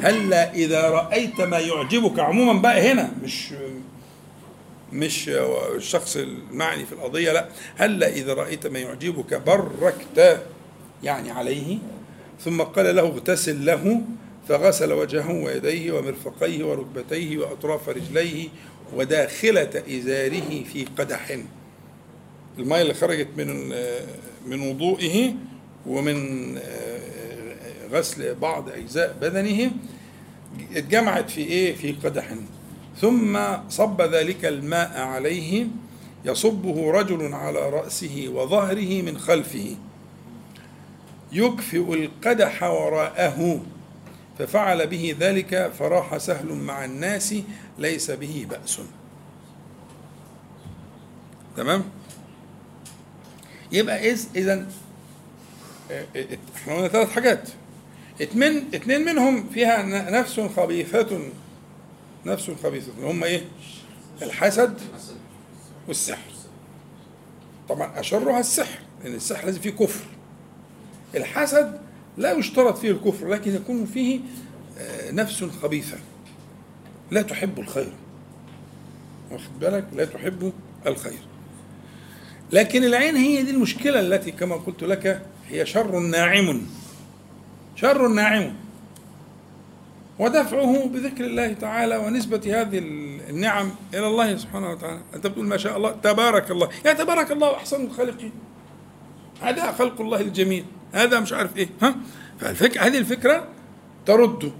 هلا 0.00 0.54
إذا 0.54 0.88
رأيت 0.90 1.40
ما 1.40 1.58
يعجبك 1.58 2.18
عموما 2.18 2.60
بقى 2.60 2.92
هنا 2.92 3.10
مش 3.22 3.48
مش 4.92 5.28
الشخص 5.76 6.16
المعني 6.16 6.86
في 6.86 6.92
القضية 6.92 7.32
لا. 7.32 7.48
هلا 7.76 8.08
إذا 8.08 8.34
رأيت 8.34 8.66
ما 8.66 8.78
يعجبك 8.78 9.34
بركت 9.34 10.40
يعني 11.02 11.30
عليه 11.30 11.78
ثم 12.44 12.62
قال 12.62 12.96
له 12.96 13.02
اغتسل 13.02 13.64
له 13.64 14.02
فغسل 14.48 14.92
وجهه 14.92 15.32
ويديه 15.32 15.92
ومرفقيه 15.92 16.64
وركبتيه 16.64 17.38
وأطراف 17.38 17.88
رجليه 17.88 18.48
وداخلة 18.94 19.82
إزاره 19.88 20.64
في 20.72 20.86
قدح. 20.98 21.38
الماء 22.58 22.82
اللي 22.82 22.94
خرجت 22.94 23.28
من 23.36 23.68
من 24.46 24.70
وضوئه 24.70 25.34
ومن 25.86 26.58
غسل 27.90 28.34
بعض 28.34 28.68
أجزاء 28.68 29.16
بدنه 29.20 29.70
اتجمعت 30.76 31.30
في 31.30 31.40
إيه؟ 31.40 31.74
في 31.74 31.92
قدح. 31.92 32.34
ثم 33.00 33.38
صب 33.68 34.02
ذلك 34.02 34.44
الماء 34.44 35.00
عليه 35.00 35.66
يصبه 36.24 36.90
رجل 36.90 37.34
على 37.34 37.70
رأسه 37.70 38.28
وظهره 38.28 39.02
من 39.02 39.18
خلفه. 39.18 39.76
يكفئ 41.32 41.94
القدح 41.94 42.62
وراءه 42.62 43.60
ففعل 44.38 44.86
به 44.86 45.16
ذلك 45.20 45.72
فراح 45.78 46.16
سهل 46.16 46.52
مع 46.52 46.84
الناس 46.84 47.34
ليس 47.78 48.10
به 48.10 48.46
بأس. 48.50 48.80
تمام؟ 51.56 51.84
يبقى 53.72 54.10
إذ 54.10 54.24
إذا 54.36 54.66
إحنا 56.56 56.74
قلنا 56.74 56.88
ثلاث 56.88 57.10
حاجات. 57.10 57.48
اتنين 58.20 58.68
اتنين 58.74 59.04
منهم 59.04 59.48
فيها 59.48 59.82
نفس 60.10 60.40
خبيثة 60.40 61.20
نفس 62.26 62.50
خبيثة. 62.62 62.92
هم 63.02 63.24
إيه؟ 63.24 63.42
الحسد 64.22 64.80
والسحر. 65.88 66.32
طبعا 67.68 68.00
أشرها 68.00 68.40
السحر 68.40 68.78
لأن 69.04 69.14
السحر 69.14 69.46
لازم 69.46 69.60
فيه 69.60 69.70
كفر. 69.70 70.04
الحسد 71.14 71.80
لا 72.18 72.32
يشترط 72.32 72.78
فيه 72.78 72.90
الكفر 72.90 73.28
لكن 73.28 73.54
يكون 73.54 73.86
فيه 73.86 74.20
نفس 75.10 75.44
خبيثة. 75.44 75.96
لا 77.10 77.22
تحب 77.22 77.58
الخير. 77.58 77.92
واخد 79.30 79.58
بالك؟ 79.60 79.84
لا 79.92 80.04
تحب 80.04 80.52
الخير. 80.86 81.18
لكن 82.52 82.84
العين 82.84 83.16
هي 83.16 83.42
دي 83.42 83.50
المشكلة 83.50 84.00
التي 84.00 84.30
كما 84.30 84.56
قلت 84.56 84.84
لك 84.84 85.22
هي 85.48 85.66
شر 85.66 85.98
ناعم. 85.98 86.62
شر 87.76 88.08
ناعم. 88.08 88.54
ودفعه 90.18 90.86
بذكر 90.86 91.24
الله 91.24 91.52
تعالى 91.52 91.96
ونسبة 91.96 92.60
هذه 92.60 92.78
النعم 93.30 93.70
إلى 93.94 94.06
الله 94.06 94.36
سبحانه 94.36 94.70
وتعالى. 94.70 95.00
أنت 95.14 95.26
بتقول 95.26 95.46
ما 95.46 95.56
شاء 95.56 95.76
الله 95.76 95.90
تبارك 96.02 96.50
الله. 96.50 96.68
يا 96.86 96.92
تبارك 96.92 97.32
الله 97.32 97.56
أحسن 97.56 97.84
الخالقين. 97.84 98.32
هذا 99.42 99.72
خلق 99.72 100.00
الله 100.00 100.20
الجميل. 100.20 100.64
هذا 100.92 101.20
مش 101.20 101.32
عارف 101.32 101.56
إيه. 101.56 101.68
ها؟ 101.82 101.96
فالفكرة 102.40 102.80
هذه 102.82 102.98
الفكرة 102.98 103.48
ترد. 104.06 104.52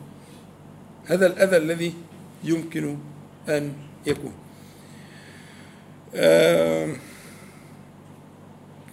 هذا 1.07 1.27
الأذى 1.27 1.57
الذي 1.57 1.95
يمكن 2.45 2.99
أن 3.49 3.73
يكون. 4.07 4.33
آه 6.15 6.89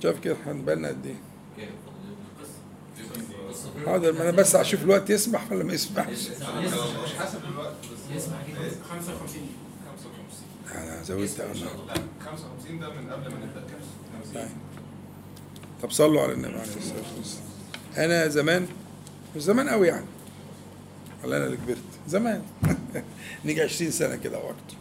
شايف 0.04 0.20
كده 0.20 0.36
هنبالنا 0.46 0.88
قد 0.88 1.06
إيه؟ 1.06 1.16
حاضر 3.86 4.12
ما 4.12 4.22
أنا 4.22 4.32
بس 4.32 4.56
أشوف 4.56 4.84
الوقت 4.84 5.10
يسمح 5.10 5.52
ولا 5.52 5.64
ما 5.64 5.74
يسمحش؟ 5.74 6.30
مش 6.30 7.14
حسب 7.20 7.44
الوقت 7.44 7.74
بس 7.84 8.16
يسمع 8.16 8.38
كده 8.48 8.72
55 8.90 9.42
أنا 10.76 11.04
زودت 11.04 11.40
أنا. 11.40 11.54
55 12.26 12.80
ده 12.80 12.90
من 12.90 13.10
قبل 13.10 13.30
ما 13.32 13.38
نبدا 13.46 13.64
طيب. 14.36 14.48
طب 15.82 15.92
صلوا 15.92 16.22
على 16.22 16.34
النبي 16.34 16.54
عليه 16.54 16.62
الصلاة 16.62 17.04
والسلام. 17.18 17.46
أنا 17.98 18.28
زمان 18.28 18.68
مش 19.36 19.42
زمان 19.42 19.70
قوي 19.70 19.88
يعني. 19.88 20.06
ولا 21.24 21.38
أنا 21.38 21.46
اللي 21.46 21.58
كبرت. 21.58 21.78
زمان. 22.08 22.42
نيجي 23.46 23.62
20 23.62 23.92
سنة 23.92 24.16
كده 24.16 24.38
أو 24.38 24.50
أكتر 24.50 24.76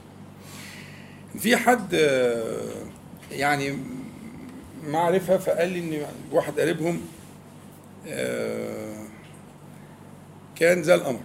في 1.38 1.56
حد 1.56 1.92
يعني 3.30 3.78
معرفه 4.88 5.36
فقال 5.36 5.68
لي 5.68 5.78
إن 5.78 6.06
واحد 6.32 6.60
قريبهم 6.60 7.00
كان 10.56 10.82
زي 10.82 10.94
القمر 10.94 11.20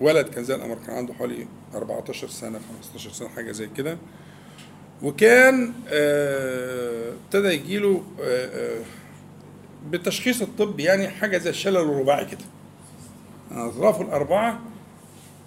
ولد 0.00 0.28
كان 0.28 0.44
زي 0.44 0.54
القمر 0.54 0.78
كان 0.86 0.96
عنده 0.96 1.14
حوالي 1.14 1.46
14 1.74 2.28
سنة 2.28 2.60
15 2.82 3.12
سنة 3.12 3.28
حاجة 3.28 3.52
زي 3.52 3.68
كده. 3.76 3.98
وكان 5.02 5.72
ابتدى 7.24 7.48
يجيله 7.48 8.02
بالتشخيص 9.86 10.42
الطبي 10.42 10.82
يعني 10.82 11.08
حاجة 11.08 11.38
زي 11.38 11.50
الشلل 11.50 11.76
الرباعي 11.76 12.24
كده. 12.24 12.44
أطرافه 13.50 14.02
الأربعة 14.02 14.60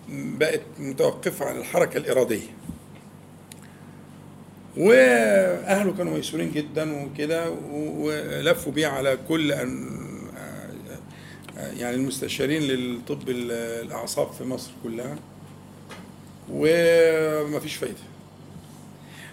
بقت 0.10 0.62
متوقفة 0.80 1.46
عن 1.46 1.58
الحركة 1.58 1.98
الإرادية. 1.98 2.59
وأهله 4.80 5.94
كانوا 5.98 6.14
ميسورين 6.14 6.52
جدا 6.52 7.04
وكده 7.04 7.50
ولفوا 7.72 8.72
بيه 8.72 8.88
على 8.88 9.18
كل 9.28 9.52
أن 9.52 10.00
يعني 11.58 11.96
المستشارين 11.96 12.62
للطب 12.62 13.30
الأعصاب 13.30 14.32
في 14.32 14.44
مصر 14.44 14.72
كلها 14.84 15.16
ومفيش 16.52 17.76
فايدة. 17.76 17.96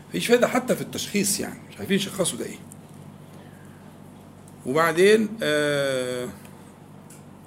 مفيش 0.08 0.26
فايدة 0.26 0.48
حتى 0.48 0.76
في 0.76 0.80
التشخيص 0.82 1.40
يعني 1.40 1.58
مش 1.70 1.78
عارفين 1.78 1.96
يشخصوا 1.96 2.38
ده 2.38 2.44
إيه. 2.44 2.58
وبعدين 4.66 5.28
آه 5.42 6.28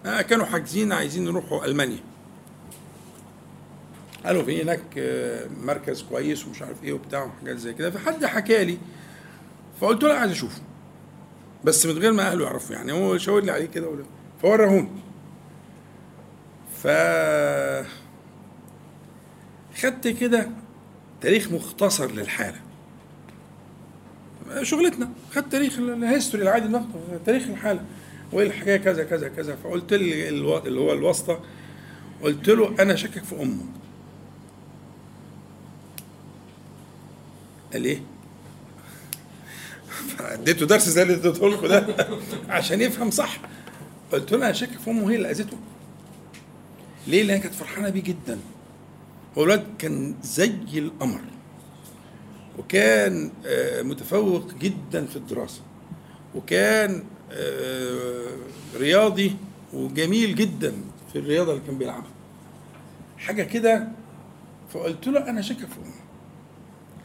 آه 0.05 0.21
كانوا 0.21 0.45
حاجزين 0.45 0.91
عايزين 0.91 1.25
يروحوا 1.25 1.65
ألمانيا. 1.65 1.99
قالوا 4.25 4.43
في 4.43 4.63
هناك 4.63 4.81
مركز 5.61 6.01
كويس 6.01 6.47
ومش 6.47 6.61
عارف 6.61 6.83
إيه 6.83 6.93
وبتاع 6.93 7.23
وحاجات 7.23 7.57
زي 7.57 7.73
كده. 7.73 7.91
فحد 7.91 8.25
حكى 8.25 8.65
لي 8.65 8.77
فقلت 9.81 10.03
له 10.03 10.13
عايز 10.13 10.31
أشوفه. 10.31 10.61
بس 11.63 11.85
من 11.85 11.97
غير 11.97 12.11
ما 12.11 12.31
أهله 12.31 12.45
يعرفوا 12.45 12.75
يعني 12.75 12.91
هو 12.91 13.17
شاور 13.17 13.43
لي 13.43 13.51
عليه 13.51 13.65
كده 13.65 13.89
فورهوني. 14.41 14.89
ف 16.83 16.87
خدت 19.81 20.07
كده 20.07 20.49
تاريخ 21.21 21.51
مختصر 21.51 22.11
للحالة. 22.11 22.57
شغلتنا 24.61 25.09
خدت 25.31 25.51
تاريخ 25.51 25.79
الهيستوري 25.79 26.43
العادي 26.43 26.81
تاريخ 27.25 27.47
الحالة. 27.47 27.85
وإيه 28.33 28.47
الحكاية؟ 28.47 28.77
كذا 28.77 29.03
كذا 29.03 29.27
كذا. 29.27 29.55
فقلت 29.55 29.93
لي 29.93 30.29
اللي 30.29 30.79
هو 30.79 30.93
الواسطة 30.93 31.39
قلت 32.23 32.49
له 32.49 32.75
أنا 32.81 32.95
شاكك 32.95 33.23
في 33.23 33.41
أمه. 33.41 33.63
قال 37.73 37.85
إيه؟ 37.85 38.01
اديته 40.19 40.65
درس 40.65 40.89
زي 40.89 41.01
اللي 41.01 41.13
اديته 41.13 41.49
لكم 41.49 41.67
ده 41.67 42.07
عشان 42.49 42.81
يفهم 42.81 43.11
صح. 43.11 43.39
قلت 44.11 44.31
له 44.31 44.37
أنا 44.37 44.53
شاكك 44.53 44.79
في 44.79 44.89
أمه 44.89 45.11
هي 45.11 45.15
اللي 45.15 45.31
اذته 45.31 45.57
ليه؟ 47.07 47.23
لأن 47.23 47.39
كانت 47.39 47.55
فرحانة 47.55 47.89
بيه 47.89 48.03
جدا. 48.03 48.39
هو 49.37 49.43
الولد 49.43 49.63
كان 49.79 50.15
زي 50.23 50.53
القمر. 50.73 51.21
وكان 52.59 53.31
متفوق 53.81 54.53
جدا 54.53 55.05
في 55.05 55.15
الدراسة. 55.15 55.61
وكان 56.35 57.03
رياضي 58.75 59.35
وجميل 59.73 60.35
جدا 60.35 60.73
في 61.13 61.19
الرياضة 61.19 61.51
اللي 61.51 61.63
كان 61.67 61.77
بيلعبها. 61.77 62.11
حاجة 63.17 63.43
كده 63.43 63.87
فقلت 64.73 65.07
له 65.07 65.29
أنا 65.29 65.41
شاكك 65.41 65.59
في 65.59 65.77
أمه. 65.85 66.08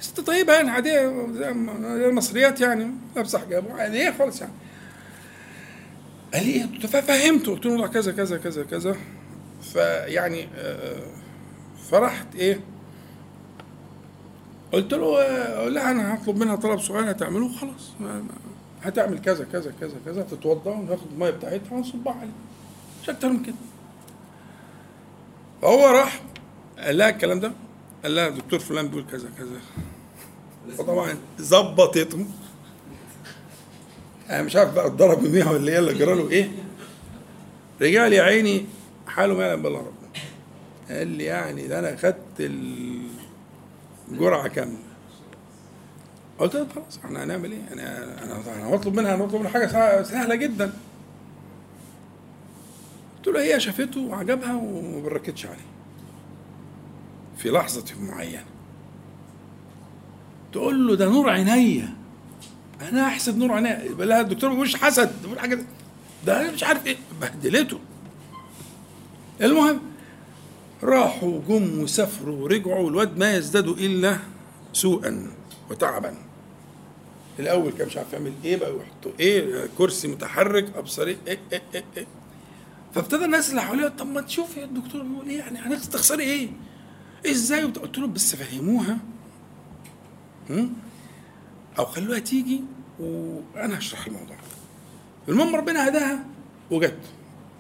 ست 0.01 0.21
طيبة 0.21 0.53
يعني 0.53 0.71
عادية 0.71 1.11
المصريات 2.09 2.61
يعني 2.61 2.91
لابسة 3.17 3.39
حجاب 3.39 3.65
عادية 3.79 4.15
خالص 4.19 4.41
يعني. 4.41 4.53
قال 6.35 6.47
لي 6.47 6.53
إيه؟ 6.53 6.87
ففهمته 6.87 7.53
قلت 7.53 7.67
له 7.67 7.87
كذا 7.87 8.13
كذا 8.13 8.37
كذا 8.37 8.65
كذا. 8.65 8.97
فيعني 9.73 10.49
فرحت 11.91 12.35
إيه 12.35 12.61
قلت 14.73 14.95
له 14.95 15.23
آه، 15.23 15.69
لا 15.69 15.91
أنا 15.91 16.15
هطلب 16.15 16.37
منها 16.37 16.57
طلب 16.57 16.81
صغير 16.81 17.11
هتعمله 17.11 17.53
خلاص 17.53 17.93
هتعمل 18.83 19.19
كذا 19.19 19.45
كذا 19.53 19.73
كذا 19.81 19.95
كذا 20.05 20.23
تتوضا 20.23 20.71
وناخد 20.71 21.07
المية 21.13 21.31
بتاعتها 21.31 21.73
ونصبها 21.73 22.13
عليه. 22.13 22.33
مش 23.03 23.11
أكتر 23.11 23.29
من 23.29 23.43
كده. 23.43 23.55
فهو 25.63 25.87
راح 25.87 26.21
قال 26.79 26.99
لها 26.99 27.09
الكلام 27.09 27.41
ده 27.41 27.53
قال 28.05 28.15
لها 28.15 28.29
الدكتور 28.29 28.59
فلان 28.59 28.89
بيقول 28.89 29.05
كذا 29.13 29.29
كذا. 29.39 29.61
فطبعا 30.79 31.15
ظبطته 31.41 32.27
أنا 34.31 34.43
مش 34.43 34.57
عارف 34.57 34.75
بقى 34.75 34.87
اتضرب 34.87 35.23
بيها 35.23 35.51
ولا 35.51 35.73
إيه 35.73 35.79
اللي 35.79 35.95
جرى 35.95 36.15
له 36.15 36.31
إيه. 36.31 36.51
رجع 37.83 38.07
لي 38.07 38.17
يا 38.17 38.23
عيني 38.23 38.67
حاله 39.07 39.35
ما 39.35 39.47
يعلم 39.47 39.63
بالله 39.63 39.79
ربنا. 39.79 40.23
قال 40.99 41.09
لي 41.09 41.25
يعني 41.25 41.67
ده 41.69 41.79
أنا 41.79 41.97
خدت 41.97 42.51
الجرعة 44.11 44.49
كاملة. 44.49 44.79
قلت 46.39 46.55
له 46.55 46.67
خلاص 46.75 46.99
إحنا 47.05 47.25
هنعمل 47.25 47.53
إيه؟ 47.53 47.63
أنا 47.73 48.05
أنا 48.25 48.43
أنا 48.57 48.75
هطلب 48.75 48.95
منها 48.95 49.15
هنطلب 49.15 49.41
منها 49.41 49.51
حاجة 49.51 49.67
سه- 49.67 50.03
سهلة 50.03 50.35
جدا. 50.35 50.73
قلت 53.17 53.35
له 53.37 53.43
هي 53.43 53.61
شافته 53.61 54.01
وعجبها 54.01 54.55
وما 54.57 55.01
بركتش 55.03 55.47
عليه. 55.47 55.74
في 57.37 57.51
لحظة 57.51 57.85
معينة 58.01 58.45
تقول 60.53 60.87
له 60.87 60.97
ده 60.97 61.09
نور 61.09 61.31
عينيا. 61.31 61.95
أنا 62.81 63.07
احسب 63.07 63.39
نور 63.39 63.53
عينيا. 63.53 63.83
يبقى 63.85 64.07
لها 64.07 64.21
الدكتور 64.21 64.51
ما 64.51 64.55
بيقولش 64.55 64.77
حسد 64.77 65.23
بيقول 65.23 65.41
حاجة. 65.41 65.59
ده 66.27 66.53
مش 66.53 66.65
عارف 66.65 66.87
إيه 66.87 66.97
بهدلته. 67.21 67.79
المهم 69.41 69.81
راحوا 70.83 71.41
جم 71.49 71.79
وسافروا 71.83 72.43
ورجعوا 72.43 72.81
والواد 72.87 73.19
ما 73.19 73.35
يزداد 73.37 73.69
إلا 73.69 74.19
سوءا 74.73 75.31
وتعبا. 75.71 76.15
الأول 77.39 77.73
كان 77.73 77.87
مش 77.87 77.97
عارف 77.97 78.13
يعمل 78.13 78.33
إيه 78.45 78.57
بقى 78.57 78.71
يحطوا 78.77 79.13
إيه 79.21 79.67
كرسي 79.79 80.09
متحرك 80.09 80.77
ابصري 80.77 81.17
إيه 81.27 81.39
إيه 81.53 81.63
إيه, 81.75 81.85
إيه. 81.97 82.07
فابتدى 82.95 83.25
الناس 83.25 83.51
اللي 83.51 83.63
حواليه 83.63 83.89
طب 83.89 84.07
ما 84.07 84.21
تشوف 84.21 84.57
يا 84.57 84.65
الدكتور 84.65 85.03
بيقول 85.03 85.29
إيه 85.29 85.39
يعني؟ 85.39 85.59
هتخسري 85.77 86.23
إيه؟ 86.23 86.49
إزاي؟ 87.27 87.63
قلت 87.65 87.99
لهم 87.99 88.13
بس 88.13 88.37
فهموها 88.37 88.99
هم؟ 90.51 90.73
أو 91.79 91.85
خلوها 91.85 92.19
تيجي 92.19 92.61
وأنا 93.01 93.79
هشرح 93.79 94.07
الموضوع 94.07 94.37
المهم 95.29 95.57
ربنا 95.57 95.89
هداها 95.89 96.25
وجت 96.71 96.99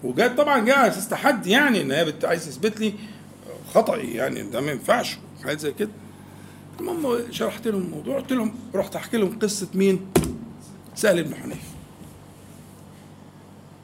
وجت 0.04 0.34
طبعا 0.36 0.58
جه 0.64 0.74
على 0.74 0.88
أساس 0.88 1.08
تحدي 1.08 1.50
يعني 1.50 1.80
إن 1.80 1.90
هي 1.92 2.14
عايز 2.24 2.46
تثبت 2.46 2.80
لي 2.80 2.94
خطأي 3.74 4.10
يعني 4.10 4.42
ده 4.42 4.60
ما 4.60 4.70
ينفعش 4.72 5.18
حاجات 5.42 5.60
زي 5.60 5.72
كده 5.72 5.90
المهم 6.80 7.32
شرحت 7.32 7.68
لهم 7.68 7.82
الموضوع 7.82 8.20
قلت 8.20 8.32
لهم 8.32 8.54
رحت 8.74 8.96
أحكي 8.96 9.16
لهم 9.16 9.38
قصة 9.38 9.68
مين؟ 9.74 10.06
سهل 10.94 11.24
بن 11.24 11.34
حنيف 11.34 11.62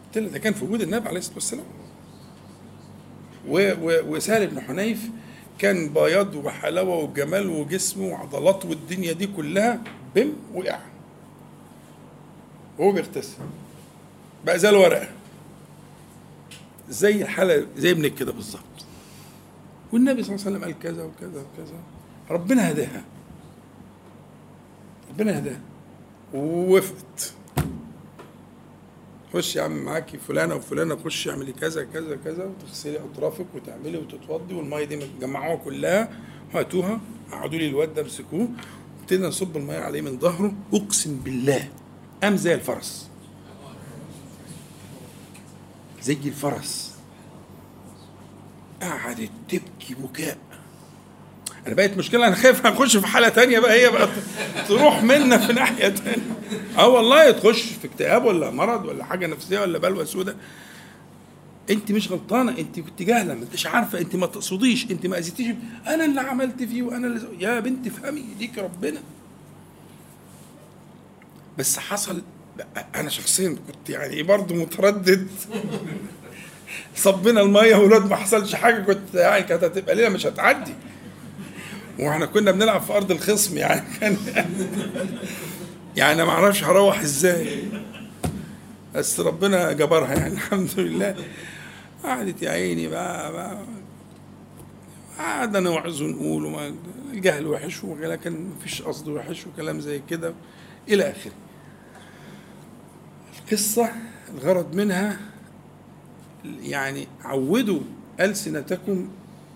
قلت 0.06 0.18
له 0.18 0.28
ده 0.28 0.38
كان 0.38 0.52
في 0.52 0.64
وجود 0.64 0.80
النبي 0.82 1.08
عليه 1.08 1.18
الصلاة 1.18 1.34
والسلام 1.34 1.64
وسهل 4.08 4.46
بن 4.46 4.60
حنيف 4.60 5.10
كان 5.60 5.88
بياض 5.88 6.34
وحلاوة 6.34 6.96
وجمال 6.96 7.46
وجسم 7.48 8.02
وعضلات 8.02 8.64
والدنيا 8.64 9.12
دي 9.12 9.26
كلها 9.26 9.80
بم 10.14 10.32
وقع. 10.54 10.78
وهو 12.78 12.92
بيغتسل. 12.92 13.38
بقى 14.46 14.58
زي 14.58 14.68
الورقة. 14.68 15.08
زي 16.88 17.22
الحاله 17.22 17.66
زي 17.76 17.90
ابنك 17.90 18.14
كده 18.14 18.32
بالظبط. 18.32 18.62
والنبي 19.92 20.22
صلى 20.22 20.36
الله 20.36 20.46
عليه 20.46 20.56
وسلم 20.56 20.64
قال 20.64 20.78
كذا 20.82 21.04
وكذا 21.04 21.40
وكذا. 21.40 21.78
ربنا 22.30 22.70
هداها. 22.70 23.04
ربنا 25.10 25.38
هداها. 25.38 25.60
ووفقت. 26.34 27.34
خش 29.34 29.56
يا 29.56 29.62
عم 29.62 29.84
معاكي 29.84 30.18
فلانة 30.18 30.54
وفلانة 30.54 30.96
خش 30.96 31.28
اعملي 31.28 31.52
كذا 31.52 31.84
كذا 31.84 32.16
كذا 32.24 32.44
وتغسلي 32.44 32.98
أطرافك 32.98 33.46
وتعملي 33.54 33.98
وتتوضي 33.98 34.54
والمية 34.54 34.84
دي 34.84 35.00
جمعوها 35.20 35.56
كلها 35.56 36.20
وهاتوها 36.54 37.00
قعدوا 37.32 37.58
لي 37.58 37.68
الواد 37.68 37.94
ده 37.94 38.02
امسكوه 38.02 38.48
ابتدينا 39.00 39.28
نصب 39.28 39.56
المية 39.56 39.78
عليه 39.78 40.00
من 40.00 40.18
ظهره 40.18 40.52
أقسم 40.74 41.16
بالله 41.16 41.68
قام 42.22 42.36
زي 42.36 42.54
الفرس. 42.54 43.08
زي 46.02 46.12
الفرس. 46.12 46.94
قعدت 48.82 49.30
تبكي 49.48 49.94
بكاء. 49.94 50.38
أنا 51.66 51.74
بقت 51.74 51.96
مشكلة 51.96 52.26
أنا 52.26 52.34
خايف 52.34 52.66
هنخش 52.66 52.96
في 52.96 53.06
حالة 53.06 53.28
تانية 53.28 53.58
بقى 53.58 53.72
هي 53.72 53.90
بقى 53.90 54.08
تروح 54.68 55.02
منا 55.02 55.38
في 55.38 55.52
ناحية 55.52 55.88
تانية. 55.88 56.22
آه 56.78 56.88
والله 56.88 57.30
تخش 57.30 57.62
في 57.62 57.86
اكتئاب 57.86 58.24
ولا 58.24 58.50
مرض 58.50 58.84
ولا 58.84 59.04
حاجة 59.04 59.26
نفسية 59.26 59.60
ولا 59.60 59.78
بلوى 59.78 60.06
سوداء 60.06 60.36
أنت 61.70 61.92
مش 61.92 62.12
غلطانة 62.12 62.58
أنت 62.58 62.80
كنت 62.80 63.02
جاهلة 63.02 63.34
ما 63.34 63.42
أنتش 63.42 63.66
عارفة 63.66 63.98
أنت 63.98 64.16
ما 64.16 64.26
تقصديش 64.26 64.90
أنت 64.90 65.06
ما 65.06 65.18
أذيتيش. 65.18 65.54
أنا 65.86 66.04
اللي 66.04 66.20
عملت 66.20 66.62
فيه 66.62 66.82
وأنا 66.82 67.06
اللي 67.06 67.20
يا 67.44 67.60
بنت 67.60 67.86
افهمي 67.86 68.24
ليك 68.38 68.58
ربنا. 68.58 69.00
بس 71.58 71.78
حصل 71.78 72.22
أنا 72.94 73.08
شخصيا 73.08 73.48
كنت 73.66 73.90
يعني 73.90 74.22
برضه 74.22 74.54
متردد. 74.54 75.28
صبنا 76.96 77.40
المية 77.40 77.76
والواد 77.76 78.10
ما 78.10 78.16
حصلش 78.16 78.54
حاجة 78.54 78.82
كنت 78.82 79.14
يعني 79.14 79.42
كانت 79.44 79.64
هتبقى 79.64 79.94
ليلة 79.94 80.08
مش 80.08 80.26
هتعدي. 80.26 80.74
وإحنا 81.98 82.26
كنا 82.26 82.50
بنلعب 82.50 82.80
في 82.80 82.92
أرض 82.92 83.10
الخصم 83.10 83.56
يعني. 83.58 83.82
كان 84.00 84.16
يعني 85.96 86.24
ما 86.24 86.30
أعرفش 86.30 86.64
هروح 86.64 87.00
إزاي. 87.00 87.62
بس 88.94 89.20
ربنا 89.20 89.72
جبرها 89.72 90.14
يعني 90.14 90.34
الحمد 90.34 90.70
لله. 90.80 91.14
قعدت 92.04 92.42
يا 92.42 92.50
عيني 92.50 92.88
بقى, 92.88 93.32
بقى. 93.32 93.58
قعدنا 95.18 95.60
نوعظ 95.60 96.02
ونقول 96.02 96.44
وما 96.44 96.74
الجهل 97.12 97.46
وحش 97.46 97.84
ولكن 97.84 98.32
ما 98.32 98.54
فيش 98.62 98.82
قصد 98.82 99.08
وحش 99.08 99.46
وكلام 99.46 99.80
زي 99.80 100.00
كده 100.10 100.34
إلى 100.88 101.10
آخره. 101.10 101.32
القصة 103.44 103.88
الغرض 104.34 104.74
منها 104.74 105.16
يعني 106.62 107.08
عودوا 107.24 107.80
ألسنتكم 108.20 109.08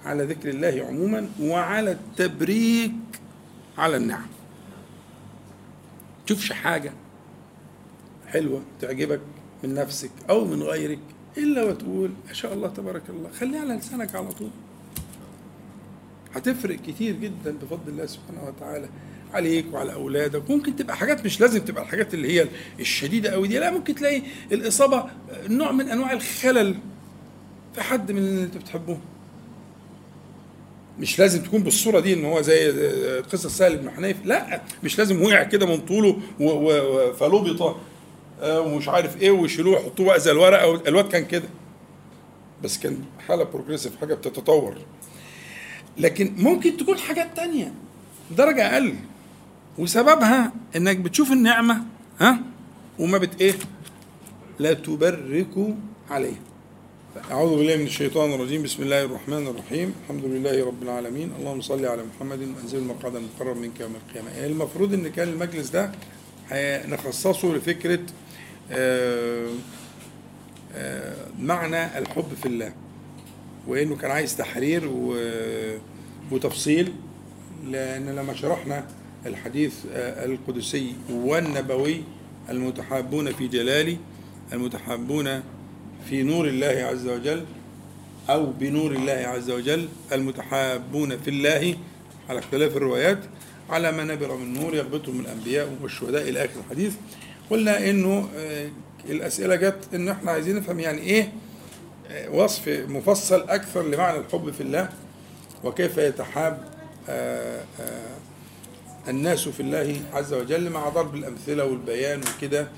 على 0.05 0.25
ذكر 0.25 0.49
الله 0.49 0.85
عموما 0.89 1.29
وعلى 1.41 1.93
التبريك 1.93 2.93
على 3.79 3.97
النعم. 3.97 4.27
تشوفش 6.27 6.53
حاجة 6.53 6.93
حلوة 8.29 8.63
تعجبك 8.81 9.21
من 9.65 9.75
نفسك 9.75 10.11
أو 10.31 10.45
من 10.45 10.63
غيرك 10.63 10.99
إلا 11.39 11.65
وتقول 11.65 12.11
ما 12.27 12.33
شاء 12.33 12.55
الله 12.55 12.69
تبارك 12.69 13.03
الله 13.09 13.31
خليها 13.31 13.61
على 13.61 13.75
لسانك 13.75 14.15
على 14.15 14.33
طول. 14.33 14.51
هتفرق 16.35 16.77
كتير 16.77 17.15
جدا 17.17 17.51
بفضل 17.63 17.89
الله 17.93 18.07
سبحانه 18.07 18.45
وتعالى 18.45 18.89
عليك 19.35 19.67
وعلى 19.73 19.93
أولادك. 19.93 20.51
ممكن 20.51 20.77
تبقى 20.77 20.97
حاجات 20.97 21.25
مش 21.25 21.41
لازم 21.41 21.61
تبقى 21.61 21.83
الحاجات 21.83 22.15
اللي 22.15 22.41
هي 22.41 22.49
الشديدة 22.81 23.31
قوي 23.31 23.49
دي 23.49 23.59
لا 23.59 23.71
ممكن 23.71 23.95
تلاقي 23.95 24.23
الإصابة 24.53 25.05
نوع 25.49 25.73
من 25.73 25.89
أنواع 25.89 26.13
الخلل 26.13 26.79
في 27.75 27.83
حد 27.83 28.13
من 28.13 28.19
اللي 28.19 28.43
أنت 28.45 28.57
بتحبهم. 28.57 29.01
مش 30.99 31.19
لازم 31.19 31.43
تكون 31.43 31.63
بالصورة 31.63 32.01
دي 32.01 32.15
إن 32.15 32.25
هو 32.25 32.41
زي 32.41 32.71
قصة 33.21 33.49
سهل 33.49 33.77
بن 33.77 33.91
حنيف. 33.91 34.17
لا 34.25 34.63
مش 34.83 34.99
لازم 34.99 35.23
وقع 35.23 35.43
كده 35.43 35.67
من 35.67 35.77
طوله 35.81 36.21
فلبط 37.13 37.77
آه، 38.41 38.61
ومش 38.61 38.89
عارف 38.89 39.23
إيه 39.23 39.31
ويشيلوه 39.31 39.77
يحطوه 39.81 40.07
بقى 40.07 40.21
زي 40.21 40.31
الورقة. 40.31 40.89
الواد 40.89 41.09
كان 41.09 41.25
كده. 41.25 41.49
بس 42.65 42.79
كان 42.79 42.99
حالة 43.29 43.45
بروجريسيف 43.45 43.97
حاجة 44.01 44.15
بتتطور. 44.15 44.77
لكن 45.99 46.35
ممكن 46.37 46.77
تكون 46.77 46.99
حاجات 46.99 47.37
تانية. 47.37 47.73
درجة 48.37 48.73
أقل. 48.75 48.95
وسببها 49.79 50.53
إنك 50.77 50.97
بتشوف 50.97 51.33
النعمة 51.33 51.83
ها 52.21 52.39
وما 52.99 53.19
بت 53.19 53.41
إيه؟ 53.41 53.55
لا 54.59 54.73
تبرك 54.73 55.75
عليها. 56.11 56.41
أعوذ 57.15 57.57
بالله 57.57 57.77
من 57.77 57.87
الشيطان 57.87 58.35
الرجيم. 58.35 58.63
بسم 58.63 58.83
الله 58.83 59.05
الرحمن 59.05 59.47
الرحيم. 59.47 59.95
الحمد 60.05 60.25
لله 60.25 60.67
رب 60.67 60.83
العالمين. 60.83 61.33
اللهم 61.39 61.61
صل 61.61 61.87
على 61.87 62.03
محمد 62.05 62.39
وأنزل 62.39 62.79
المقعد 62.79 63.17
المقرب 63.17 63.57
منك 63.57 63.81
يوم 63.81 63.93
القيامة. 63.95 64.31
يعني 64.31 64.47
المفروض 64.47 64.95
إن 64.95 65.09
كان 65.09 65.29
المجلس 65.29 65.71
ده 65.71 65.93
نخصصه 66.89 67.55
لفكرة 67.55 68.01
آه، 68.73 69.49
آه، 70.75 71.27
معنى 71.39 71.99
الحب 71.99 72.35
في 72.43 72.47
الله 72.47 72.73
وإنه 73.69 73.97
كان 73.97 74.11
عايز 74.11 74.37
تحرير. 74.37 74.91
وتفصيل 76.33 76.93
لأن 77.71 78.07
لما 78.07 78.35
شرحنا 78.35 78.87
الحديث 79.27 79.75
آه، 79.93 80.25
القدسي 80.25 80.95
والنبوي 81.11 82.03
المتحابون 82.51 83.33
في 83.33 83.49
جلالي 83.49 83.97
المتحابون 84.53 85.43
في 86.11 86.23
نور 86.23 86.49
الله 86.49 86.67
عز 86.91 87.07
وجل 87.09 87.45
أو 88.31 88.47
بنور 88.47 88.93
الله 88.93 89.13
عز 89.13 89.51
وجل 89.51 89.89
المتحابون 90.13 91.19
في 91.19 91.31
الله 91.31 91.75
على 92.29 92.39
اختلاف 92.39 92.77
الروايات 92.77 93.19
على 93.71 93.93
منابر 93.93 94.37
من 94.37 94.55
نور 94.55 94.75
يغبطهم 94.75 95.21
الأنبياء 95.21 95.79
والشهداء 95.83 96.29
إلى 96.29 96.45
آخر 96.45 96.61
الحديث. 96.67 96.95
قلنا 97.51 97.91
إنه 97.91 98.29
آه، 98.37 98.69
الأسئلة 99.11 99.55
جت 99.55 99.79
إن 99.95 100.09
إحنا 100.09 100.31
عايزين 100.31 100.57
نفهم 100.57 100.81
يعني 100.81 101.01
إيه 101.01 101.33
آه، 102.11 102.31
وصف 102.31 102.69
مفصل 102.69 103.41
أكثر 103.41 103.83
لمعنى 103.83 104.19
الحب 104.19 104.51
في 104.51 104.61
الله 104.61 104.89
وكيف 105.65 105.99
يتحاب 105.99 106.69
آه، 107.09 107.65
الناس 109.09 109.49
في 109.49 109.61
الله 109.61 110.01
عز 110.13 110.33
وجل 110.35 110.71
مع 110.71 110.89
ضرب 110.89 111.15
الأمثلة 111.15 111.65
والبيان 111.65 112.21
وكده 112.37 112.69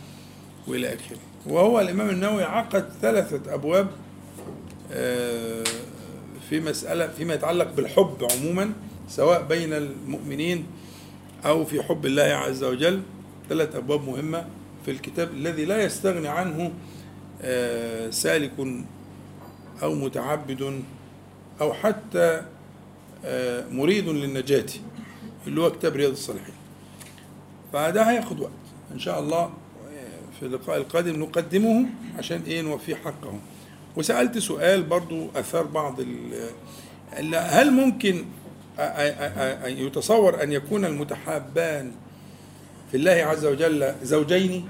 وإلى 0.68 0.88
آخره. 0.88 1.18
وهو 1.48 1.80
الإمام 1.80 2.10
النووي 2.10 2.42
عقد 2.42 2.88
ثلاثة 3.02 3.54
أبواب 3.54 3.88
في 6.48 6.60
مسألة 6.60 7.08
فيما 7.08 7.34
يتعلق 7.34 7.72
بالحب 7.72 8.16
عموما 8.32 8.72
سواء 9.08 9.42
بين 9.42 9.72
المؤمنين 9.72 10.66
أو 11.46 11.64
في 11.64 11.82
حب 11.82 12.06
الله 12.06 12.22
عز 12.22 12.64
وجل. 12.64 13.02
ثلاث 13.48 13.76
أبواب 13.76 14.04
مهمة 14.08 14.46
في 14.84 14.90
الكتاب 14.90 15.30
الذي 15.30 15.64
لا 15.64 15.82
يستغني 15.84 16.28
عنه 16.28 16.72
آه، 17.42 18.10
سالك 18.10 18.52
أو 19.82 19.94
متعبد 19.94 20.82
أو 21.60 21.72
حتى 21.72 22.42
آه، 23.24 23.64
مريد 23.68 24.08
للنجاة 24.08 24.66
اللي 25.46 25.60
هو 25.60 25.70
كتاب 25.70 25.96
رياض 25.96 26.10
الصالحين. 26.10 26.54
فده 27.72 28.02
هياخد 28.02 28.40
وقت. 28.40 28.50
إن 28.92 28.98
شاء 28.98 29.20
الله 29.20 29.38
آه، 29.42 29.50
في 30.40 30.46
اللقاء 30.46 30.76
القادم 30.76 31.20
نقدمه 31.20 31.86
عشان 32.18 32.42
إيه 32.46 32.60
نوفيه 32.62 32.94
حقه 32.94 33.38
وسألت 33.96 34.38
سؤال 34.38 34.82
برضو 34.82 35.28
أثار 35.36 35.62
بعض 35.62 36.00
هل 37.34 37.70
ممكن 37.72 38.24
يتصور 39.66 40.42
أن 40.42 40.52
يكون 40.52 40.84
المتحابان 40.84 41.92
في 42.90 42.96
الله 42.96 43.12
عز 43.12 43.44
وجل 43.46 43.94
زوجين؟ 44.02 44.68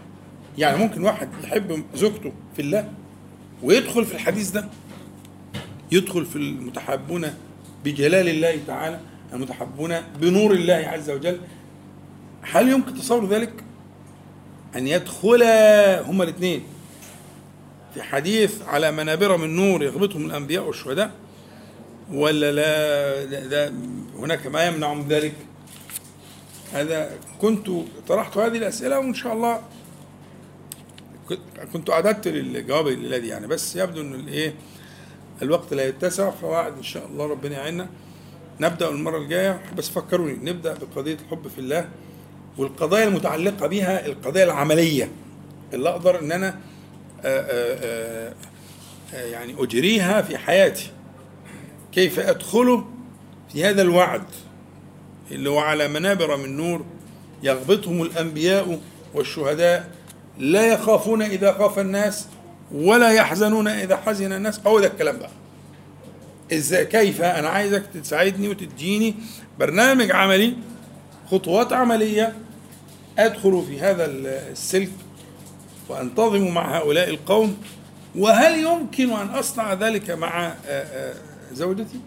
يعني 0.59 0.79
ممكن 0.79 1.05
واحد 1.05 1.29
يحب 1.45 1.83
زوجته 1.95 2.33
في 2.57 2.63
الله 2.63 2.93
ويدخل 3.63 4.05
في 4.05 4.15
الحديث 4.15 4.51
ده؟ 4.51 4.69
يدخل 5.93 6.27
في 6.27 6.37
المتحابون 6.37 7.27
بجلال 7.85 8.29
الله 8.29 8.59
تعالى 8.67 9.01
المتحابون 9.33 10.01
بنور 10.21 10.53
الله 10.53 10.75
عز 10.75 11.11
وجل؟ 11.11 11.41
هل 12.43 12.69
يمكن 12.69 12.95
تصور 12.95 13.29
ذلك؟ 13.29 13.65
أن 14.77 14.89
يدخلا 14.89 16.01
هما 16.01 16.25
الاثنين 16.25 16.63
في 17.95 18.03
حديث 18.03 18.63
على 18.63 18.93
منابر 18.93 19.37
من 19.37 19.57
نور 19.57 19.83
يغبطهم 19.83 20.27
الأنبياء 20.27 20.65
والشهداء 20.65 21.11
ولا 22.13 22.53
لا 22.53 23.25
ده 23.45 23.73
هناك 24.19 24.47
ما 24.47 24.67
يمنع 24.67 24.95
من 24.95 25.09
ذلك؟ 25.09 25.35
هذا 26.73 27.11
كنت 27.41 27.71
طرحت 28.09 28.37
هذه 28.39 28.57
الأسئلة 28.59 28.99
وإن 28.99 29.15
شاء 29.15 29.33
الله 29.33 29.61
كنت 31.73 31.91
أعددت 31.91 32.29
للجواب 32.29 32.89
الذي 32.89 33.29
يعني 33.29 33.47
بس 33.47 33.77
يبدو 33.77 34.01
أن 34.01 34.15
الإيه 34.15 34.55
الوقت 35.43 35.75
لا 35.75 35.89
يتسع 35.89 36.31
فواعد 36.31 36.77
إن 36.77 36.83
شاء 36.83 37.07
الله 37.07 37.27
ربنا 37.27 37.57
يعيننا. 37.57 37.89
نبدأ 38.61 38.89
المرة 38.89 39.19
الجاية 39.19 39.61
بس 39.77 39.89
فكروني 39.89 40.51
نبدأ 40.51 40.75
بقضية 40.75 41.15
الحب 41.27 41.49
في 41.49 41.59
الله. 41.59 41.89
والقضايا 42.59 43.05
المتعلقة 43.05 43.67
بها 43.67 44.07
القضايا 44.07 44.45
العملية. 44.45 45.11
اللي 45.73 45.89
أقدر 45.89 46.21
أن 46.21 46.33
أنا 46.33 46.59
آآ 47.25 48.33
آآ 49.15 49.27
يعني 49.27 49.55
أجريها 49.59 50.23
في 50.23 50.39
حياتي. 50.39 50.91
كيف 51.93 52.19
أدخل 52.19 52.85
في 53.53 53.65
هذا 53.65 53.83
الوعد 53.83 54.23
اللي 55.31 55.51
هو 55.51 55.59
على 55.59 55.89
منابر 55.89 56.37
من 56.37 56.57
نور 56.57 56.85
يغبطهم 57.43 58.03
الأنبياء 58.03 58.81
والشهداء 59.15 59.91
لا 60.39 60.67
يخافون 60.67 61.23
إذا 61.23 61.53
خاف 61.53 61.79
الناس 61.79 62.27
ولا 62.73 63.11
يحزنون 63.11 63.69
إذا 63.69 63.97
حزن 63.97 64.33
الناس. 64.33 64.61
هو 64.67 64.81
ده 64.81 64.87
الكلام 64.87 65.19
بقى. 65.19 65.31
إزاي؟ 66.53 66.87
كيف؟ 66.87 67.23
أنا 67.23 67.49
عايزك 67.49 67.83
تساعدني 67.95 68.49
وتديني 68.49 69.15
برنامج 69.59 70.11
عملي 70.11 70.57
خطوات 71.31 71.73
عملية 71.73 72.35
أدخل 73.19 73.65
في 73.69 73.81
هذا 73.81 74.05
السلك 74.07 74.91
وأنتظم 75.89 76.49
مع 76.55 76.79
هؤلاء 76.79 77.09
القوم 77.11 77.57
وهل 78.17 78.59
يمكن 78.59 79.11
أن 79.11 79.27
أصنع 79.27 79.73
ذلك 79.73 80.11
مع 80.11 80.55
زوجتي؟ 81.53 82.01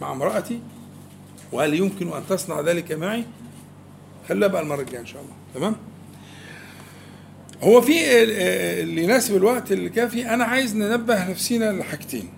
مع 0.00 0.12
امرأتي؟ 0.12 0.60
وهل 1.52 1.74
يمكن 1.74 2.12
أن 2.12 2.22
تصنع 2.28 2.60
ذلك 2.60 2.92
معي؟ 2.92 3.24
خليها 4.28 4.48
بقى 4.48 4.62
المرة 4.62 4.80
الجاية 4.80 5.00
إن 5.00 5.06
شاء 5.06 5.22
الله. 5.22 5.34
تمام؟ 5.54 5.76
هو 7.62 7.80
في 7.80 8.22
اللي 8.82 9.02
يناسب 9.04 9.36
الوقت 9.36 9.72
الكافي 9.72 10.34
أنا 10.34 10.44
عايز 10.44 10.76
ننبه 10.76 11.30
نفسينا 11.30 11.72
لحاجتين. 11.72 12.28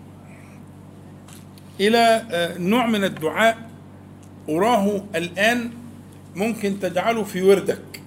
آه، 1.81 2.59
نوع 2.59 2.87
من 2.87 3.05
الدعاء 3.05 3.71
أراه 4.49 5.05
الآن 5.15 5.71
ممكن 6.37 6.81
تجعله 6.81 7.25
في 7.25 7.43
وردك. 7.43 8.03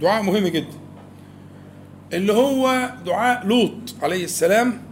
دعاء 0.00 0.22
مهم 0.22 0.46
جدا. 0.46 0.78
اللي 2.12 2.32
هو 2.32 2.90
دعاء 3.06 3.46
لوط 3.46 3.94
عليه 4.02 4.24
السلام 4.24 4.82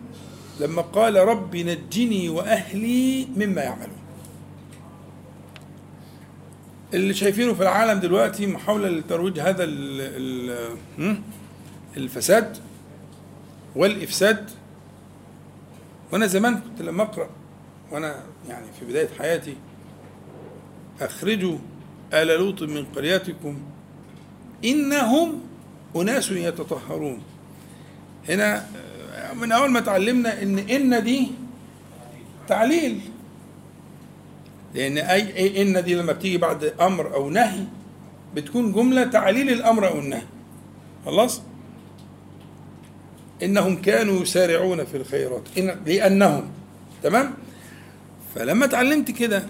لما 0.60 0.82
قال 0.82 1.16
رب 1.16 1.56
نجني 1.56 2.28
وأهلي 2.28 3.28
مما 3.36 3.62
يعملون. 3.62 3.98
اللي 6.94 7.14
شايفينه 7.14 7.54
في 7.54 7.62
العالم 7.62 8.00
دلوقتي 8.00 8.46
محاولة 8.46 8.88
لترويج 8.88 9.40
هذا 9.40 9.64
الفساد 11.96 12.56
والإفساد. 13.76 14.50
وأنا 16.12 16.26
زمان 16.26 16.54
كنت 16.54 16.82
لما 16.82 17.02
أقرأ 17.02 17.30
وأنا 17.90 18.22
يعني 18.48 18.66
في 18.80 18.84
بداية 18.84 19.08
حياتي 19.18 19.56
أخرجوا 21.00 21.58
آل 22.12 22.26
لوط 22.26 22.62
من 22.62 22.84
قريتكم 22.84 23.58
إنهم 24.64 25.40
أناس 25.96 26.30
يتطهرون. 26.30 27.22
هنا 28.28 28.66
من 29.40 29.52
أول 29.52 29.70
ما 29.70 29.80
تعلمنا 29.80 30.42
إن 30.42 30.58
إن 30.58 31.04
دي 31.04 31.30
تعليل. 32.48 33.00
لأن 34.74 34.98
أي, 34.98 35.62
إن 35.62 35.84
دي 35.84 35.94
لما 35.94 36.12
بتيجي 36.12 36.38
بعد 36.38 36.64
أمر 36.64 37.14
أو 37.14 37.30
نهي 37.30 37.64
بتكون 38.34 38.72
جملة 38.72 39.04
تعليل 39.04 39.50
الأمر 39.50 39.88
أو 39.88 39.98
النهي. 39.98 40.22
خلاص؟ 41.04 41.42
إنهم 43.42 43.82
كانوا 43.82 44.22
يسارعون 44.22 44.84
في 44.84 44.96
الخيرات. 44.96 45.42
إن 45.58 45.80
لأنهم. 45.86 46.50
تمام؟ 47.02 47.34
فلما 48.34 48.64
اتعلمت 48.64 49.10
كده 49.10 49.42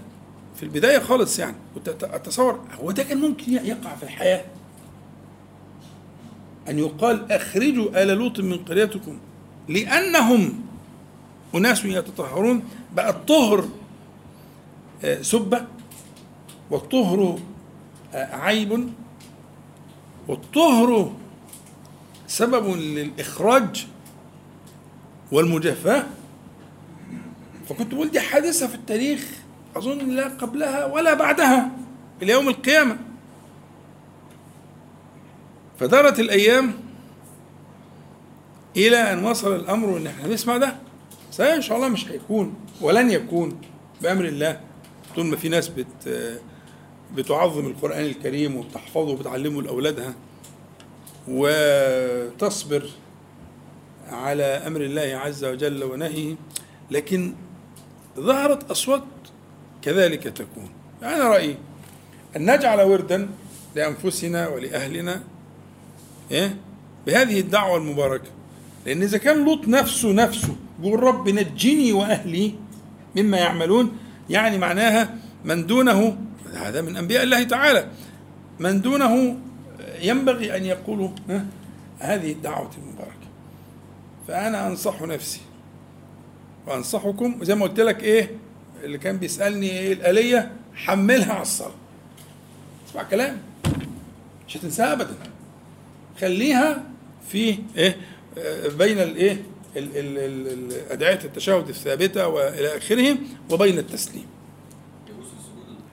في 0.59 0.62
البداية 0.62 0.98
خالص 0.98 1.38
يعني. 1.38 1.56
كنت 1.74 1.88
أتصور 1.88 2.61
هو 2.80 2.90
ده 2.90 3.02
كان 3.02 3.18
ممكن 3.18 3.52
يقع 3.52 3.94
في 3.96 4.02
الحياة؟ 4.02 4.44
أن 6.68 6.78
يقال 6.78 7.32
أخرجوا 7.32 8.02
آل 8.02 8.09
لوط 8.09 8.40
من 8.40 8.59
قريتكم 8.64 9.18
لأنهم 9.68 10.61
أناس 11.54 11.84
يتطهرون. 11.84 12.62
بقى 12.94 13.11
الطهر 13.11 13.64
سبة 15.20 15.64
والطهر 16.70 17.38
عيب 18.14 18.88
والطهر 20.28 21.12
سبب 22.26 22.66
للإخراج 22.76 23.86
والمجافاة. 25.32 26.06
فكنت 27.68 27.94
بقول 27.94 28.11
دي 28.11 28.20
حادثة 28.20 28.66
في 28.66 28.74
التاريخ. 28.74 29.38
أظن 29.79 29.99
لا 30.11 30.29
قبلها 30.29 30.85
ولا 30.87 31.14
بعدها 31.14 31.70
إلى 32.22 32.33
يوم 32.33 32.49
القيامة. 32.49 32.99
فدارت 35.81 36.20
الأيام 36.20 36.74
إلى 38.76 38.97
أن 39.12 39.24
وصل 39.24 39.55
الأمر 39.57 39.97
إن 39.97 40.07
إحنا 40.07 40.29
نسمع 40.29 40.57
ده. 40.57 40.76
إن 41.41 41.62
شاء 41.62 41.76
الله 41.76 41.89
مش 41.89 42.09
هيكون 42.09 42.55
ولن 42.81 43.11
يكون 43.11 43.61
بأمر 44.03 44.24
الله. 44.24 44.61
طول 45.16 45.26
ما 45.26 45.37
في 45.37 45.49
ناس 45.49 45.68
بت 45.68 46.39
بتعظم 47.14 47.66
القرآن 47.66 48.05
الكريم 48.05 48.57
وبتحفظه 48.57 49.11
وبتعلمه 49.11 49.62
لأولادها 49.62 50.14
وتصبر 51.29 52.91
على 54.09 54.43
أمر 54.45 54.81
الله 54.81 55.16
عز 55.24 55.45
وجل 55.45 55.85
ونهيه 55.85 56.35
لكن 56.91 57.35
ظهرت 58.18 58.70
أصوات 58.70 59.03
كذلك 59.83 60.22
تكون. 60.22 60.68
أنا 61.03 61.29
رأيي 61.29 61.57
أن 62.37 62.55
نجعل 62.55 62.81
وردا 62.81 63.29
لأنفسنا 63.76 64.49
ولأهلنا 64.49 65.22
إيه؟ 66.31 66.57
بهذه 67.07 67.41
الدعوة 67.41 67.76
المباركة. 67.76 68.31
لأن 68.87 69.03
إذا 69.03 69.18
كان 69.18 69.45
لوط 69.45 69.68
نفسه 69.68 70.12
نفسه 70.12 70.57
يقول 70.83 71.03
رب 71.03 71.29
نجني 71.29 71.93
وأهلي 71.93 72.55
مما 73.16 73.39
يعملون 73.39 73.99
يعني 74.31 74.59
معناها 74.59 75.14
من 75.45 75.66
دونه 75.66 76.18
هذا 76.55 76.81
من 76.81 76.97
أنبياء 76.97 77.22
الله 77.22 77.43
تعالى 77.43 77.89
من 78.59 78.81
دونه 78.81 79.37
ينبغي 80.01 80.57
أن 80.57 80.64
يقولوا 80.64 81.09
هذه 81.99 82.33
الدعوة 82.33 82.70
المباركة. 82.79 83.29
فأنا 84.29 84.66
أنصح 84.66 85.03
نفسي 85.03 85.41
وأنصحكم 86.66 87.39
زي 87.43 87.55
ما 87.55 87.66
قلت 87.66 87.81
لك 87.81 88.03
إيه؟ 88.03 88.31
اللي 88.85 88.99
كان 88.99 89.16
بيسألني 89.16 89.70
إيه 89.70 89.93
الآلية؟ 89.93 90.53
حملها 90.74 91.33
على 91.33 91.43
الصلاة. 91.43 91.74
اسمع 92.91 93.03
كلام. 93.03 93.39
مش 94.49 94.57
هتنساها 94.57 94.93
أبدا. 94.93 95.14
خليها 96.20 96.85
في 97.29 97.59
إيه؟ 97.76 97.97
بين 98.79 98.99
الإيه 98.99 99.43
أدعية 100.91 101.20
التشهد 101.24 101.68
الثابتة 101.68 102.29
وإلى 102.29 102.76
آخره 102.76 103.16
وبين 103.51 103.79
التسليم. 103.79 104.26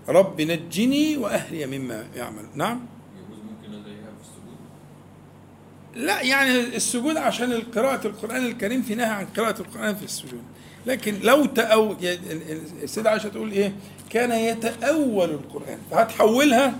رب 0.08 0.42
نجني 0.42 1.18
وأهلي 1.18 1.66
مما 1.66 2.08
يعمل 2.16 2.46
نعم. 2.56 2.86
لا 5.96 6.22
يعني 6.22 6.60
السجود 6.60 7.18
عشان 7.18 7.62
قراءة 7.76 8.08
القرآن 8.08 8.46
الكريم 8.46 8.82
في 8.82 8.96
نهي 8.96 9.06
عن 9.10 9.26
قراءة 9.26 9.62
القرآن 9.62 9.96
في 9.96 10.04
السجود. 10.06 10.44
لكن 10.86 11.20
لو 11.24 11.46
تأو 11.46 11.96
السيدة 12.84 13.10
عائشة 13.10 13.30
تقول 13.30 13.52
إيه؟ 13.52 13.74
كان 14.10 14.32
يتأول 14.32 15.30
القرآن. 15.30 15.78
فهتحولها؟ 15.92 16.76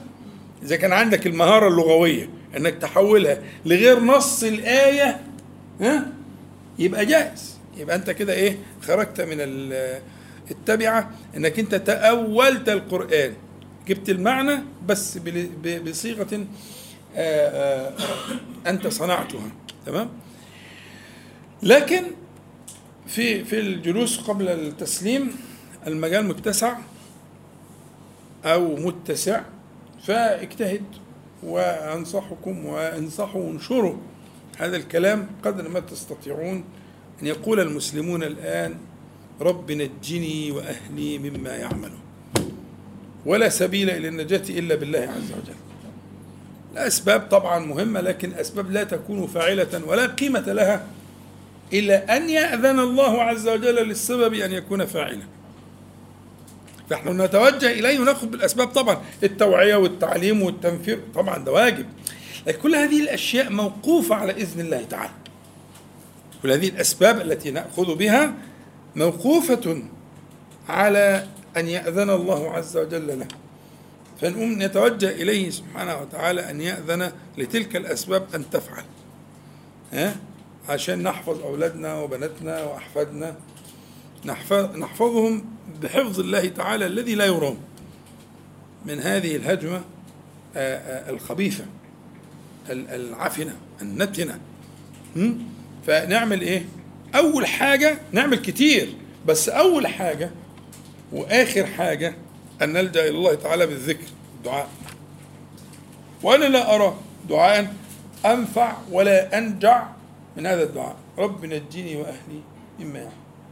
إذا 0.64 0.76
كان 0.76 0.94
عندك 0.94 1.28
المهارة 1.28 1.68
اللغوية 1.68 2.30
إنك 2.58 2.74
تحولها 2.74 3.40
لغير 3.66 4.00
نص 4.00 4.44
الآية 4.44 5.22
ها؟ 5.82 6.08
يبقى 6.80 7.06
جائز. 7.06 7.58
يبقى 7.78 7.96
أنت 7.96 8.10
كده 8.10 8.34
إيه؟ 8.34 8.58
خرجت 8.82 9.22
من 9.22 9.38
التبعة 10.52 11.12
إنك 11.38 11.60
أنت 11.60 11.76
تأولت 11.76 12.70
القرآن. 12.70 13.34
جبت 13.88 14.10
المعنى 14.10 14.60
بس 14.88 15.18
بصيغة 15.88 16.46
آه، 17.16 17.48
آه، 17.88 17.94
أنت 18.68 18.88
صنعتها. 18.88 19.52
تمام؟ 19.86 20.10
لكن 21.64 22.04
في 23.08 23.46
في 23.46 23.60
الجلوس 23.60 24.20
قبل 24.20 24.48
التسليم 24.48 25.32
المجال 25.88 26.26
متسع 26.26 26.78
أو 28.46 28.76
متسع 28.76 29.42
فاجتهد 30.04 30.84
وأنصحكم 31.44 32.66
وانصحوا 32.66 33.42
وانشروا 33.44 33.96
هذا 34.58 34.78
الكلام 34.78 35.28
قدر 35.44 35.70
ما 35.70 35.80
تستطيعون 35.80 36.64
أن 37.22 37.28
يقول 37.28 37.60
المسلمون 37.60 38.24
الآن 38.24 38.76
رب 39.42 39.72
نجني 39.72 40.52
وأهلي 40.52 41.18
مما 41.18 41.50
يعملون. 41.50 42.02
ولا 43.26 43.50
سبيل 43.50 43.90
إلى 43.90 44.08
النجاة 44.08 44.44
إلا 44.50 44.76
بالله 44.76 45.00
عز 45.00 45.32
وجل. 45.32 45.56
الأسباب 46.74 47.22
طبعا 47.22 47.60
مهمة 47.60 48.02
لكن 48.02 48.34
أسباب 48.34 48.72
لا 48.72 48.84
تكون 48.84 49.28
فاعلة 49.28 49.82
ولا 49.88 50.08
قيمة 50.08 50.40
لها. 50.54 50.88
إلا 51.74 52.18
أن 52.18 52.30
يأذن 52.30 52.80
الله 52.80 53.22
عز 53.22 53.48
وجل 53.48 53.76
للسبب 53.76 54.34
أن 54.34 54.52
يكون 54.52 54.86
فاعلا. 54.86 55.24
فنحن 56.90 57.22
نتوجه 57.22 57.72
إليه 57.72 58.00
ونأخذ 58.00 58.28
بالأسباب 58.28 58.68
طبعا 58.68 59.02
التوعية 59.24 59.76
والتعليم 59.76 60.42
والتنفير 60.42 61.00
طبعا 61.16 61.38
ده 61.38 61.52
واجب. 61.52 61.86
لكن 62.48 62.60
كل 62.62 62.76
هذه 62.76 63.02
الأشياء 63.02 63.50
موقوفة 63.50 64.16
على 64.16 64.32
إذن 64.32 64.60
الله 64.60 64.84
تعالى. 64.84 65.14
كل 66.44 66.52
هذه 66.52 66.70
الأسباب 66.70 67.22
التي 67.22 67.52
نأخذ 67.52 67.96
بها 67.96 68.34
موقوفة 68.96 69.84
على 70.70 71.28
أن 71.58 71.68
يأذن 71.68 72.10
الله 72.10 72.52
عز 72.52 72.78
وجل 72.78 73.20
له. 73.20 73.28
فنقوم 74.22 74.64
نتوجه 74.64 75.10
إليه 75.10 75.50
سبحانه 75.50 76.02
وتعالى 76.02 76.50
أن 76.50 76.62
يأذن 76.62 77.12
لتلك 77.38 77.76
الأسباب 77.76 78.28
أن 78.36 78.50
تفعل. 78.50 78.84
ها؟ 79.94 80.16
عشان 80.70 81.04
نحفظ 81.04 81.42
أولادنا 81.42 81.96
وبناتنا 81.96 82.64
وأحفادنا. 82.64 83.36
نحفظ 84.26 84.76
نحفظهم 84.76 85.46
بحفظ 85.82 86.20
الله 86.20 86.48
تعالى 86.48 86.86
الذي 86.86 87.16
لا 87.16 87.26
يرام 87.26 87.58
من 88.86 89.00
هذه 89.00 89.36
الهجمة 89.36 89.82
الخبيثة 91.10 91.66
العفنة 92.70 93.56
النتنة. 93.82 94.40
فنعمل 95.88 96.42
إيه؟ 96.42 96.66
أول 97.16 97.48
حاجة 97.48 97.98
نعمل 98.12 98.38
كتير 98.38 98.96
بس 99.28 99.50
أول 99.50 99.88
حاجة 99.88 100.32
وآخر 101.12 101.66
حاجة 101.66 102.16
أن 102.62 102.74
نلجأ 102.74 103.02
إلى 103.02 103.18
الله 103.18 103.36
تعالى 103.36 103.66
بالذكر 103.68 104.08
الدعاء. 104.38 104.70
وأنا 106.24 106.46
لا 106.46 106.76
أرى 106.76 106.96
دعاء 107.30 107.74
أنفع 108.26 108.78
ولا 108.92 109.38
أنجع 109.38 109.88
من 110.38 110.46
هذا 110.46 110.64
الدعاء. 110.64 110.96
رب 111.18 111.46
نجيني 111.46 111.96
وأهلي 111.96 112.42
مما 112.80 113.00
يعني 113.00 113.12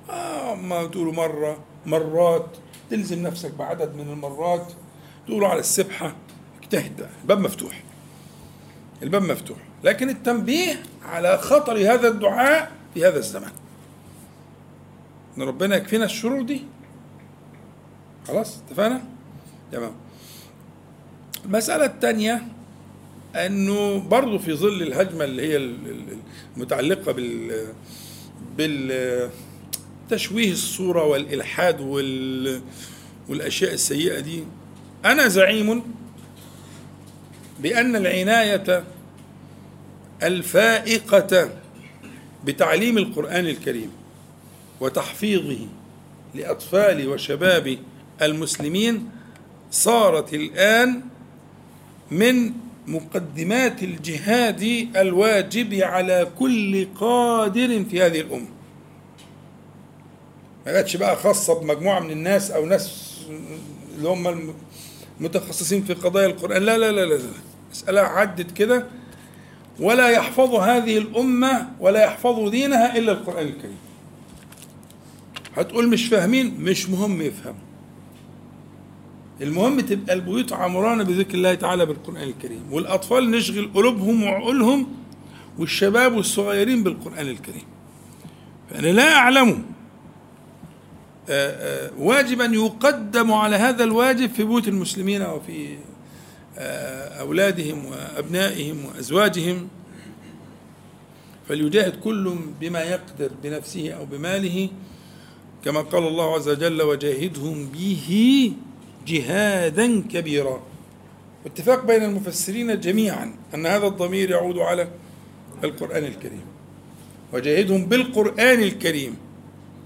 آه 0.09 0.55
ما 0.55 0.85
تقولوا 0.85 1.13
مرة 1.13 1.57
مرات 1.85 2.45
تلزم 2.89 3.23
نفسك 3.23 3.53
بعدد 3.53 3.95
من 3.95 4.09
المرات 4.09 4.73
تقولوا 5.27 5.47
على 5.47 5.59
السبحة 5.59 6.15
اجتهد. 6.61 7.09
الباب 7.21 7.39
مفتوح. 7.39 7.83
الباب 9.03 9.21
مفتوح. 9.23 9.57
لكن 9.83 10.09
التنبيه 10.09 10.83
على 11.05 11.37
خطر 11.37 11.77
هذا 11.77 12.07
الدعاء 12.07 12.71
في 12.93 13.07
هذا 13.07 13.17
الزمان. 13.17 13.51
إن 15.37 15.43
ربنا 15.43 15.75
يكفينا 15.75 16.05
الشرور 16.05 16.41
دي. 16.41 16.61
خلاص 18.27 18.57
اتفقنا؟ 18.57 19.03
تمام. 19.71 19.91
المسألة 21.45 21.85
الثانية 21.85 22.47
أنه 23.35 23.97
برضه 23.99 24.37
في 24.37 24.53
ظل 24.53 24.81
الهجمة 24.81 25.23
اللي 25.25 25.41
هي 25.47 25.57
المتعلقة 26.57 27.11
بال 27.11 27.65
بال 28.57 29.29
تشويه 30.09 30.51
الصورة 30.51 31.03
والإلحاد 31.05 31.81
وال 31.81 32.61
والأشياء 33.29 33.73
السيئة 33.73 34.19
دي 34.19 34.43
أنا 35.05 35.27
زعيم 35.27 35.83
بأن 37.59 37.95
العناية 37.95 38.83
الفائقة 40.23 41.49
بتعليم 42.45 42.97
القرآن 42.97 43.45
الكريم 43.45 43.91
وتحفيظه 44.81 45.67
لأطفال 46.35 47.07
وشباب 47.07 47.77
المسلمين 48.21 49.09
صارت 49.71 50.33
الآن 50.33 51.01
من 52.11 52.51
مقدمات 52.87 53.83
الجهاد 53.83 54.87
الواجب 54.95 55.73
على 55.73 56.27
كل 56.39 56.87
قادر 56.99 57.83
في 57.83 58.01
هذه 58.01 58.21
الأمة. 58.21 58.47
ما 60.65 60.71
جاتش 60.71 60.95
بقى 60.95 61.15
خاصة 61.15 61.59
بمجموعة 61.59 61.99
من 61.99 62.11
الناس 62.11 62.51
أو 62.51 62.65
ناس 62.65 63.13
اللي 63.97 64.09
هم 64.09 64.53
المتخصصين 65.19 65.83
في 65.83 65.93
قضايا 65.93 66.27
القرآن. 66.27 66.63
لا 66.63 66.77
لا 66.77 66.91
لا 66.91 67.05
لا, 67.05 67.13
لا. 67.13 67.29
مسألة 67.71 68.01
عدت 68.01 68.51
كده. 68.51 68.85
ولا 69.79 70.09
يحفظ 70.09 70.55
هذه 70.55 70.97
الأمة 70.97 71.67
ولا 71.79 72.03
يحفظ 72.03 72.49
دينها 72.49 72.97
إلا 72.97 73.11
القرآن 73.11 73.47
الكريم. 73.47 73.77
هتقول 75.55 75.89
مش 75.89 76.05
فاهمين؟ 76.07 76.55
مش 76.59 76.89
مهم 76.89 77.21
يفهموا. 77.21 77.59
المهم 79.41 79.79
تبقى 79.79 80.13
البيوت 80.13 80.53
عمرانة 80.53 81.03
بذكر 81.03 81.33
الله 81.33 81.53
تعالى 81.53 81.85
بالقرآن 81.85 82.23
الكريم 82.23 82.63
والأطفال 82.71 83.31
نشغل 83.31 83.71
قلوبهم 83.73 84.23
وعقولهم 84.23 84.87
والشباب 85.59 86.15
والصغيرين 86.15 86.83
بالقرآن 86.83 87.27
الكريم. 87.27 87.65
فأنا 88.69 88.87
لا 88.87 89.15
أعلم 89.15 89.63
واجبا 91.97 92.45
يقدم 92.45 93.31
على 93.31 93.55
هذا 93.55 93.83
الواجب 93.83 94.29
في 94.29 94.43
بيوت 94.43 94.67
المسلمين 94.67 95.21
وفي 95.21 95.77
أولادهم 97.19 97.85
وأبنائهم 97.85 98.85
وأزواجهم. 98.85 99.67
فليجاهد 101.49 101.99
كل 101.99 102.35
بما 102.61 102.83
يقدر 102.83 103.31
بنفسه 103.43 103.91
أو 103.91 104.05
بماله 104.05 104.69
كما 105.65 105.81
قال 105.81 106.07
الله 106.07 106.35
عز 106.35 106.49
وجل 106.49 106.81
وجاهدهم 106.81 107.65
به 107.65 108.51
جهادا 109.07 110.03
كبيرا. 110.11 110.63
واتفاق 111.45 111.85
بين 111.85 112.03
المفسرين 112.03 112.79
جميعا 112.79 113.35
أن 113.55 113.65
هذا 113.65 113.87
الضمير 113.87 114.29
يعود 114.29 114.57
على 114.57 114.87
القرآن 115.63 116.03
الكريم. 116.03 116.41
وجاهدهم 117.33 117.85
بالقرآن 117.85 118.63
الكريم. 118.63 119.15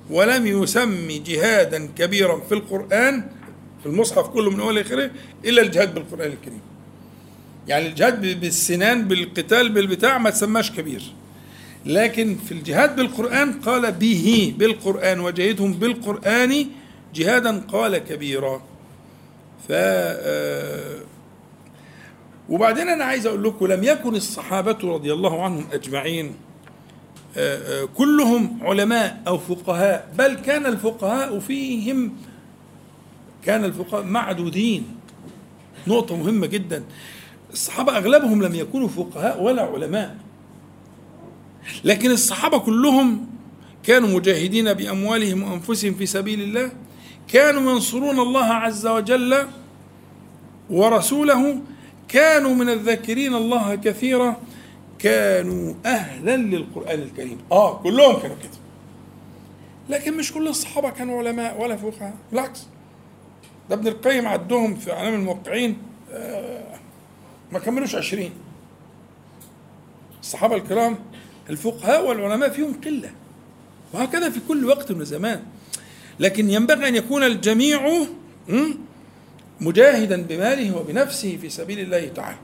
ولم 0.10 0.48
يسمي 0.48 1.20
جهادا 1.20 1.90
كبيرا 1.98 2.40
في 2.40 2.54
القرآن 2.54 3.24
في 3.80 3.86
المصحف 3.86 4.28
كله 4.28 4.52
من 4.52 4.60
أول 4.60 4.78
آخره 4.78 5.12
إلا 5.46 5.62
الجهاد 5.62 5.94
بالقرآن 5.94 6.32
الكريم. 6.32 6.62
يعني 7.68 7.88
الجهاد 7.88 8.40
بالسنان 8.40 9.08
بالقتال 9.08 9.70
بالبتاع 9.70 10.18
ما 10.18 10.30
تسماش 10.30 10.72
كبير. 10.72 11.04
لكن 11.86 12.38
في 12.46 12.52
الجهاد 12.52 12.96
بالقرآن 12.96 13.54
قال 13.54 13.92
به 13.92 14.54
بالقرآن 14.58 15.20
وجاهدهم 15.20 15.74
بالقرآن 15.74 16.66
جهادا 17.16 17.60
قال 17.60 17.98
كبيرا. 17.98 18.62
ف 19.68 19.72
آه، 19.72 21.00
وبعدين 22.50 22.90
أنا 22.90 23.04
عايز 23.04 23.26
أقول 23.26 23.44
لكم 23.44 23.68
لم 23.68 23.84
يكن 23.84 24.16
الصحابة 24.16 24.78
رضي 24.84 25.14
الله 25.14 25.44
عنهم 25.44 25.66
أجمعين 25.74 26.36
آه، 27.38 27.82
آه، 27.82 27.86
كلهم 27.86 28.60
علماء 28.62 29.22
أو 29.28 29.38
فقهاء 29.38 30.14
بل 30.18 30.34
كان 30.34 30.66
الفقهاء 30.66 31.40
فيهم 31.40 32.12
كان 33.44 33.66
الفقهاء 33.66 34.04
معدودين. 34.04 34.84
نقطة 35.88 36.16
مهمة 36.16 36.48
جدا. 36.48 36.84
الصحابة 37.54 37.98
أغلبهم 37.98 38.44
لم 38.44 38.56
يكونوا 38.56 38.88
فقهاء 38.88 39.44
ولا 39.44 39.62
علماء. 39.62 40.18
لكن 41.84 42.12
الصحابة 42.12 42.58
كلهم 42.58 43.28
كانوا 43.84 44.10
مجاهدين 44.10 44.74
بأموالهم 44.74 45.44
وأنفسهم 45.44 45.94
في 45.94 46.06
سبيل 46.06 46.42
الله. 46.42 46.72
كانوا 47.28 47.72
ينصرون 47.72 48.20
الله 48.20 48.46
عز 48.46 48.88
وجل 48.88 49.48
ورسوله 50.70 51.62
كانوا 52.08 52.56
من 52.56 52.70
الذاكرين 52.70 53.36
الله 53.36 53.76
كثيرا 53.76 54.36
كانوا 55.00 55.74
أهلا 55.86 56.38
للقرآن 56.38 57.00
الكريم. 57.00 57.38
آه 57.52 57.78
كلهم 57.78 58.20
كانوا 58.20 58.36
كده. 58.36 58.58
لكن 59.90 60.18
مش 60.18 60.34
كل 60.34 60.48
الصحابة 60.48 60.90
كانوا 60.90 61.20
علماء 61.20 61.62
ولا 61.62 61.78
فقهاء 61.78 62.14
بالعكس. 62.32 62.68
ده 63.70 63.76
ابن 63.76 63.88
القيم 63.88 64.28
عدهم 64.28 64.76
في 64.76 64.94
أعلام 64.94 65.14
الموقعين 65.14 65.78
آه 66.12 66.64
ما 67.52 67.60
كملوش 67.60 67.96
عشرين. 67.96 68.32
الصحابة 70.22 70.56
الكرام 70.56 70.98
الفقهاء 71.50 72.08
والعلماء 72.08 72.50
فيهم 72.50 72.82
قلة. 72.86 73.12
وهكذا 73.94 74.30
في 74.30 74.40
كل 74.48 74.66
وقت 74.66 74.92
من 74.92 75.02
الزمان. 75.02 75.44
لكن 76.20 76.50
ينبغي 76.50 76.88
أن 76.88 76.96
يكون 76.96 77.24
الجميع 77.24 78.06
مجاهدا 79.62 80.22
بماله 80.22 80.78
وبنفسه 80.78 81.38
في 81.42 81.50
سبيل 81.50 81.80
الله 81.80 82.08
تعالى. 82.08 82.38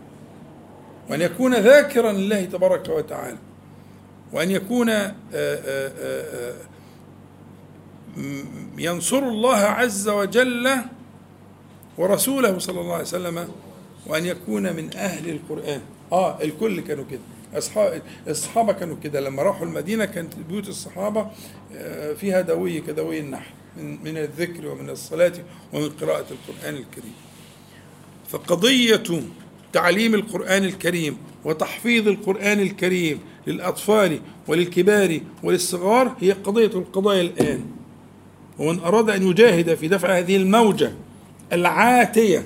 وأن 1.09 1.21
يكون 1.21 1.55
ذاكرا 1.55 2.11
لله 2.11 2.45
تبارك 2.45 2.89
وتعالى. 2.89 3.37
وأن 4.33 4.51
يكون 4.51 4.89
آه، 4.89 5.13
آه، 5.33 5.91
آه، 5.99 6.53
ينصر 8.77 9.19
الله 9.19 9.57
عز 9.57 10.09
وجل 10.09 10.69
ورسوله 11.97 12.59
صلى 12.59 12.81
الله 12.81 12.93
عليه 12.93 13.03
وسلم 13.03 13.47
وأن 14.07 14.25
يكون 14.25 14.75
من 14.75 14.95
أهل 14.95 15.29
القرآن. 15.29 15.81
آه 16.11 16.41
الكل 16.41 16.79
كانوا 16.79 17.05
كده. 17.11 17.21
أصحاب 17.57 18.01
الصحابة 18.27 18.73
كانوا 18.73 18.95
كده. 19.03 19.19
لما 19.19 19.43
راحوا 19.43 19.67
المدينة 19.67 20.05
كانت 20.05 20.33
بيوت 20.49 20.67
الصحابة 20.69 21.27
فيها 22.19 22.41
دوي 22.41 22.81
كدوي 22.81 23.19
النحل. 23.19 23.53
من 23.77 23.97
من 24.03 24.17
الذكر 24.17 24.67
ومن 24.67 24.89
الصلاة 24.89 25.33
ومن 25.73 25.89
قراءة 25.89 26.25
القرآن 26.31 26.75
الكريم. 26.75 27.13
فقضية 28.29 29.03
تعليم 29.73 30.15
القرآن 30.15 30.63
الكريم 30.63 31.17
وتحفيظ 31.45 32.07
القرآن 32.07 32.59
الكريم 32.59 33.19
للأطفال 33.47 34.19
وللكبار 34.47 35.19
وللصغار 35.43 36.15
هي 36.21 36.31
قضية 36.31 36.65
القضايا 36.65 37.21
الآن. 37.21 37.65
ومن 38.59 38.79
أراد 38.79 39.09
أن 39.09 39.27
يجاهد 39.27 39.75
في 39.75 39.87
دفع 39.87 40.17
هذه 40.17 40.35
الموجة 40.35 40.91
العاتية 41.53 42.45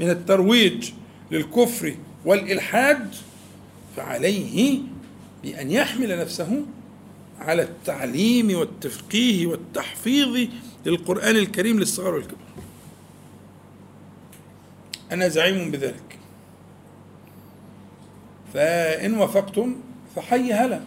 من 0.00 0.10
الترويج 0.10 0.90
للكفر 1.30 1.94
والإلحاد 2.24 3.14
فعليه 3.96 4.78
بأن 5.42 5.70
يحمل 5.70 6.18
نفسه 6.18 6.62
على 7.40 7.62
التعليم 7.62 8.58
والتفقيه 8.58 9.46
والتحفيظ 9.46 10.48
للقرآن 10.86 11.36
الكريم 11.36 11.78
للصغار 11.78 12.14
والكبار. 12.14 12.38
أنا 15.12 15.28
زعيم 15.28 15.70
بذلك. 15.70 16.18
فإن 18.54 19.14
وافقتم 19.14 19.76
فحي 20.16 20.52
هلا. 20.52 20.80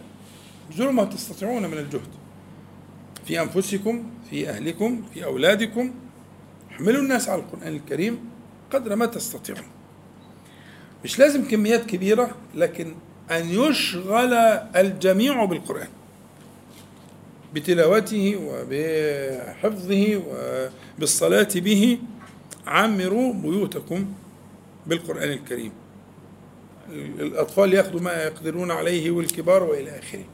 ابذلوا 0.70 0.92
ما 0.92 1.04
تستطيعون 1.04 1.66
من 1.66 1.78
الجهد. 1.78 2.08
في 3.26 3.40
أنفسكم 3.40 4.10
في 4.30 4.50
أهلكم 4.50 5.02
في 5.14 5.24
أولادكم. 5.24 5.94
احملوا 6.70 7.02
الناس 7.02 7.28
على 7.28 7.40
القرآن 7.42 7.74
الكريم 7.74 8.18
قدر 8.72 8.96
ما 8.96 9.06
تستطيعون. 9.06 9.66
مش 11.04 11.18
لازم 11.18 11.48
كميات 11.48 11.86
كبيرة 11.86 12.36
لكن 12.54 12.94
أن 13.30 13.48
يشغل 13.48 14.32
الجميع 14.76 15.44
بالقرآن. 15.44 15.88
بتلاوته 17.54 18.36
وبحفظه 18.36 20.22
وبالصلاة 20.26 21.48
به 21.54 21.98
عمروا 22.66 23.32
بيوتكم 23.32 24.12
بالقرآن 24.86 25.30
الكريم. 25.30 25.72
الأطفال 27.20 27.74
يأخذوا 27.74 28.00
ما 28.00 28.22
يقدرون 28.22 28.70
عليه 28.70 29.10
والكبار 29.10 29.62
وإلى 29.62 29.98
آخره. 29.98 30.24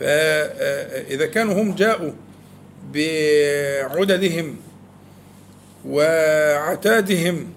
فإذا 0.00 1.26
كانوا 1.26 1.62
هم 1.62 1.74
جاءوا 1.74 2.12
بعددهم 2.94 4.56
وعتادهم 5.86 7.52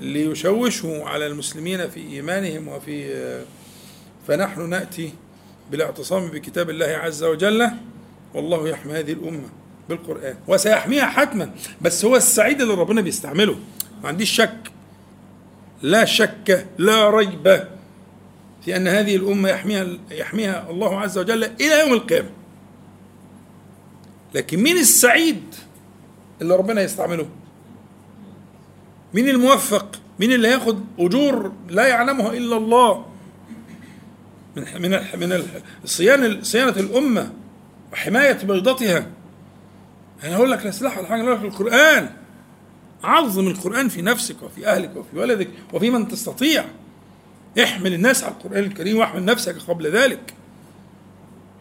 ليشوشوا 0.00 1.04
على 1.04 1.26
المسلمين 1.26 1.88
في 1.90 2.00
إيمانهم 2.00 2.68
وفي 2.68 3.44
فنحن 4.28 4.68
نأتي 4.68 5.12
بالاعتصام 5.70 6.28
بكتاب 6.28 6.70
الله 6.70 6.86
عز 6.86 7.24
وجل 7.24 7.70
والله 8.34 8.68
يحمي 8.68 8.92
هذه 8.92 9.12
الأمة 9.12 9.48
بالقرآن 9.88 10.36
وسيحميها 10.48 11.06
حتما 11.06 11.50
بس 11.80 12.04
هو 12.04 12.16
السعيد 12.16 12.60
اللي 12.60 12.74
ربنا 12.74 13.00
بيستعمله. 13.00 13.56
ما 14.02 14.08
عنديش 14.08 14.30
شك 14.30 14.72
لا 15.82 16.04
شك 16.04 16.66
لا 16.78 17.10
ريب 17.10 17.64
في 18.64 18.76
أن 18.76 18.88
هذه 18.88 19.16
الأمة 19.16 19.48
يحميها 19.48 19.86
يحميها 20.10 20.70
الله 20.70 21.00
عز 21.00 21.18
وجل 21.18 21.44
إلى 21.44 21.80
يوم 21.80 21.92
القيامة. 21.92 22.28
لكن 24.34 24.62
مين 24.62 24.76
السعيد 24.76 25.42
اللي 26.40 26.56
ربنا 26.56 26.82
يستعمله؟ 26.82 27.28
مين 29.14 29.28
الموفق؟ 29.28 30.00
مين 30.20 30.32
اللي 30.32 30.48
هياخد 30.48 30.84
أجور 30.98 31.52
لا 31.68 31.86
يعلمها 31.86 32.32
إلا 32.32 32.56
الله؟ 32.56 33.06
من 34.56 34.64
من 34.82 34.90
من 35.14 35.42
صيانة 35.84 36.42
صيانة 36.42 36.70
الأمة 36.76 37.32
وحماية 37.92 38.32
بيضتها. 38.32 39.06
أنا 40.24 40.36
هقول 40.36 40.50
لك 40.50 40.64
لا 40.64 40.70
سلاح 40.70 40.98
ولا 40.98 41.06
حاجة 41.06 41.22
أقول 41.22 41.32
لك 41.32 41.44
القرآن. 41.44 42.10
عظم 43.04 43.48
القرآن 43.48 43.88
في 43.88 44.02
نفسك 44.02 44.42
وفي 44.42 44.66
أهلك 44.66 44.96
وفي 44.96 45.18
ولدك 45.18 45.48
وفي 45.72 45.90
من 45.90 46.08
تستطيع. 46.08 46.64
احمل 47.62 47.94
الناس 47.94 48.24
على 48.24 48.32
القرآن 48.32 48.64
الكريم 48.64 48.98
واحمل 48.98 49.24
نفسك 49.24 49.56
قبل 49.68 49.86
ذلك. 49.86 50.34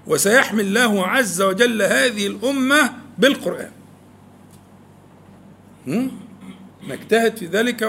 وسيحمل 0.08 0.62
الله 0.62 1.08
عز 1.08 1.42
وجل 1.42 1.82
هذه 1.82 2.28
الأمة 2.28 2.94
بالقرآن. 3.18 3.72
نجتهد 6.88 7.38
في 7.38 7.46
ذلك 7.46 7.82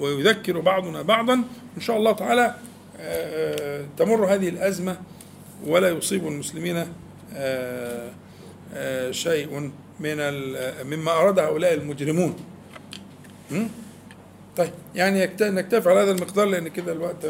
ويذكر 0.00 0.60
بعضنا 0.60 1.02
بعضا. 1.02 1.34
إن 1.76 1.80
شاء 1.80 1.96
الله 1.96 2.12
تعالى 2.12 2.54
آه، 3.00 3.84
تمر 3.98 4.34
هذه 4.34 4.48
الأزمة 4.48 4.96
ولا 5.66 5.88
يصيب 5.88 6.26
المسلمين 6.26 6.76
آه، 6.76 6.82
آه، 6.82 6.86
شيء 9.10 9.70
من 10.00 10.16
مما 10.84 11.12
أراد 11.12 11.38
هؤلاء 11.38 11.74
المجرمون. 11.74 12.36
طيب 14.56 14.70
يعني 14.94 15.30
نكتفي 15.40 15.90
على 15.90 16.00
هذا 16.00 16.10
المقدار 16.10 16.46
لأن 16.46 16.68
كده 16.68 16.92
الوقت 16.92 17.24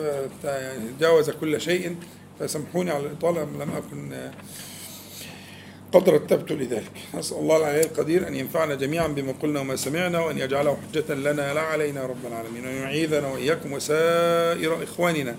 يعني 0.44 0.84
جاوز 1.00 1.30
كل 1.30 1.60
شيء. 1.60 1.96
فسامحوني 2.40 2.90
على 2.90 3.06
الإطالة 3.06 3.42
لم 3.42 3.70
أكن 3.70 4.30
قد 5.92 6.08
رتبت 6.08 6.52
لذلك. 6.52 6.92
نسأل 7.14 7.38
الله 7.38 7.56
العلي 7.56 7.80
القدير 7.80 8.28
أن 8.28 8.34
ينفعنا 8.34 8.74
جميعا 8.74 9.06
بما 9.06 9.32
قلنا 9.42 9.60
وما 9.60 9.76
سمعنا 9.76 10.20
وأن 10.20 10.38
يجعله 10.38 10.76
حجة 10.76 11.14
لنا 11.14 11.54
لا 11.54 11.60
علينا 11.60 12.06
رب 12.06 12.26
العالمين 12.26 12.66
وأن 12.66 12.74
يعيذنا 12.74 13.28
وإياكم 13.28 13.72
وسائر 13.72 14.82
إخواننا. 14.82 15.36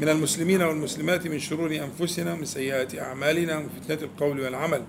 من 0.00 0.08
المسلمين 0.08 0.62
والمسلمات 0.62 1.26
من 1.26 1.38
شرور 1.38 1.76
أنفسنا 1.76 2.32
ومن 2.32 2.44
سيئات 2.44 2.98
أعمالنا 2.98 3.58
ومن 3.58 3.68
فتنة 3.68 3.98
القول 4.02 4.40
والعمل. 4.40 4.82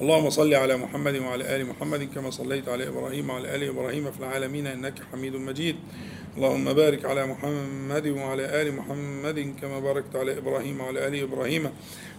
اللهم 0.00 0.30
صل 0.30 0.54
على 0.54 0.76
محمد 0.76 1.16
وعلى 1.16 1.56
آل 1.56 1.66
محمد 1.66 2.08
كما 2.14 2.30
صليت 2.30 2.68
على 2.68 2.88
إبراهيم 2.88 3.30
وعلى 3.30 3.56
آل 3.56 3.62
إبراهيم 3.62 4.10
في 4.10 4.18
العالمين 4.20 4.66
إنك 4.66 4.94
حميد 5.12 5.36
مجيد. 5.36 5.76
اللهم 6.36 6.72
بارك 6.72 7.04
على 7.04 7.26
محمد 7.26 8.06
وعلى 8.06 8.62
آل 8.62 8.76
محمد 8.76 9.54
كما 9.62 9.80
باركت 9.80 10.16
على 10.16 10.38
إبراهيم 10.38 10.80
وعلى 10.80 11.08
آل 11.08 11.22
إبراهيم 11.22 11.70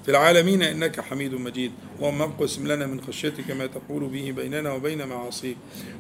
في 0.04 0.12
العالمين 0.12 0.62
إنك 0.62 1.00
حميد 1.00 1.34
مجيد. 1.34 1.72
اللهم 2.00 2.22
اقسم 2.22 2.68
لنا 2.68 2.86
من 2.86 3.02
خشيتك 3.02 3.52
ما 3.52 3.66
تحول 3.66 4.08
به 4.08 4.32
بيننا 4.32 4.72
وبين 4.72 5.08
معاصيك 5.08 5.58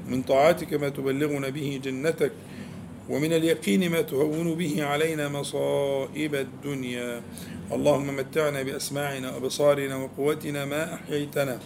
ومن 0.08 0.22
طاعتك 0.22 0.74
ما 0.74 0.90
تبلغنا 0.90 1.50
به 1.50 1.80
جنتك. 1.84 2.32
ومن 3.10 3.34
اليقين 3.34 3.92
ما 3.92 4.02
تهون 4.02 4.56
به 4.56 4.84
علينا 4.84 5.30
مصائب 5.30 6.36
الدنيا. 6.36 7.22
اللهم 7.72 8.16
متعنا 8.16 8.64
بأسماعنا 8.64 9.36
وأبصارنا 9.36 9.96
وقوتنا 9.96 10.66
ما 10.66 10.94
أحييتنا. 10.94 11.60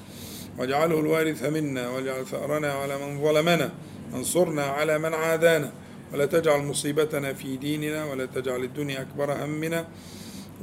واجعله 0.59 0.99
الوارث 0.99 1.43
منا 1.43 1.89
واجعل 1.89 2.25
ثأرنا 2.25 2.71
على 2.73 2.97
من 2.97 3.21
ظلمنا. 3.23 3.71
انصرنا 4.13 4.63
على 4.63 4.99
من 4.99 5.13
عادانا. 5.13 5.71
ولا 6.13 6.25
تجعل 6.25 6.59
مصيبتنا 6.59 7.33
في 7.33 7.57
ديننا 7.57 8.05
ولا 8.05 8.25
تجعل 8.25 8.63
الدنيا 8.63 9.01
أكبر 9.01 9.45
همنا. 9.45 9.87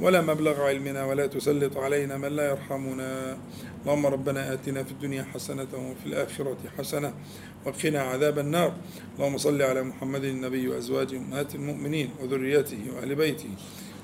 ولا 0.01 0.21
مبلغ 0.21 0.61
علمنا 0.61 1.05
ولا 1.05 1.27
تسلط 1.27 1.77
علينا 1.77 2.17
من 2.17 2.35
لا 2.35 2.49
يرحمنا. 2.49 3.37
اللهم 3.81 4.05
ربنا 4.05 4.53
آتنا 4.53 4.83
في 4.83 4.91
الدنيا 4.91 5.23
حسنة 5.23 5.67
وفي 5.73 6.05
الآخرة 6.05 6.57
حسنة 6.77 7.13
وقنا 7.65 8.01
عذاب 8.01 8.39
النار. 8.39 8.73
اللهم 9.15 9.37
صل 9.37 9.61
على 9.61 9.83
محمد 9.83 10.23
النبي 10.23 10.67
وأزواجه 10.67 11.17
أمهات 11.17 11.55
المؤمنين 11.55 12.09
وذريته 12.21 12.81
وأهل 12.95 13.15
بيته. 13.15 13.49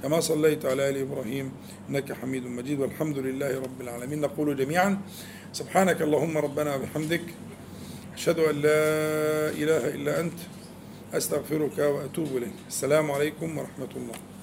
كما 0.04 0.20
صليت 0.20 0.66
على 0.66 0.90
آل 0.90 0.98
إبراهيم 0.98 1.52
إنك 1.90 2.14
حميد 2.14 2.46
مجيد. 2.46 2.80
والحمد 2.80 3.18
لله 3.18 3.60
رب 3.60 3.82
العالمين. 3.82 4.22
نقول 4.22 4.58
جميعا 4.58 5.02
سبحانك 5.54 6.02
اللهم 6.02 6.38
ربنا 6.38 6.76
وبحمدك. 6.76 7.26
أشهد 8.14 8.40
أن 8.40 8.56
لا 8.56 8.82
إله 9.50 9.84
إلا 9.98 10.20
أنت. 10.20 10.40
أستغفرك 11.14 11.78
وأتوب 11.78 12.38
إليك. 12.38 12.58
السلام 12.68 13.12
عليكم 13.12 13.58
ورحمة 13.58 13.94
الله. 13.96 14.37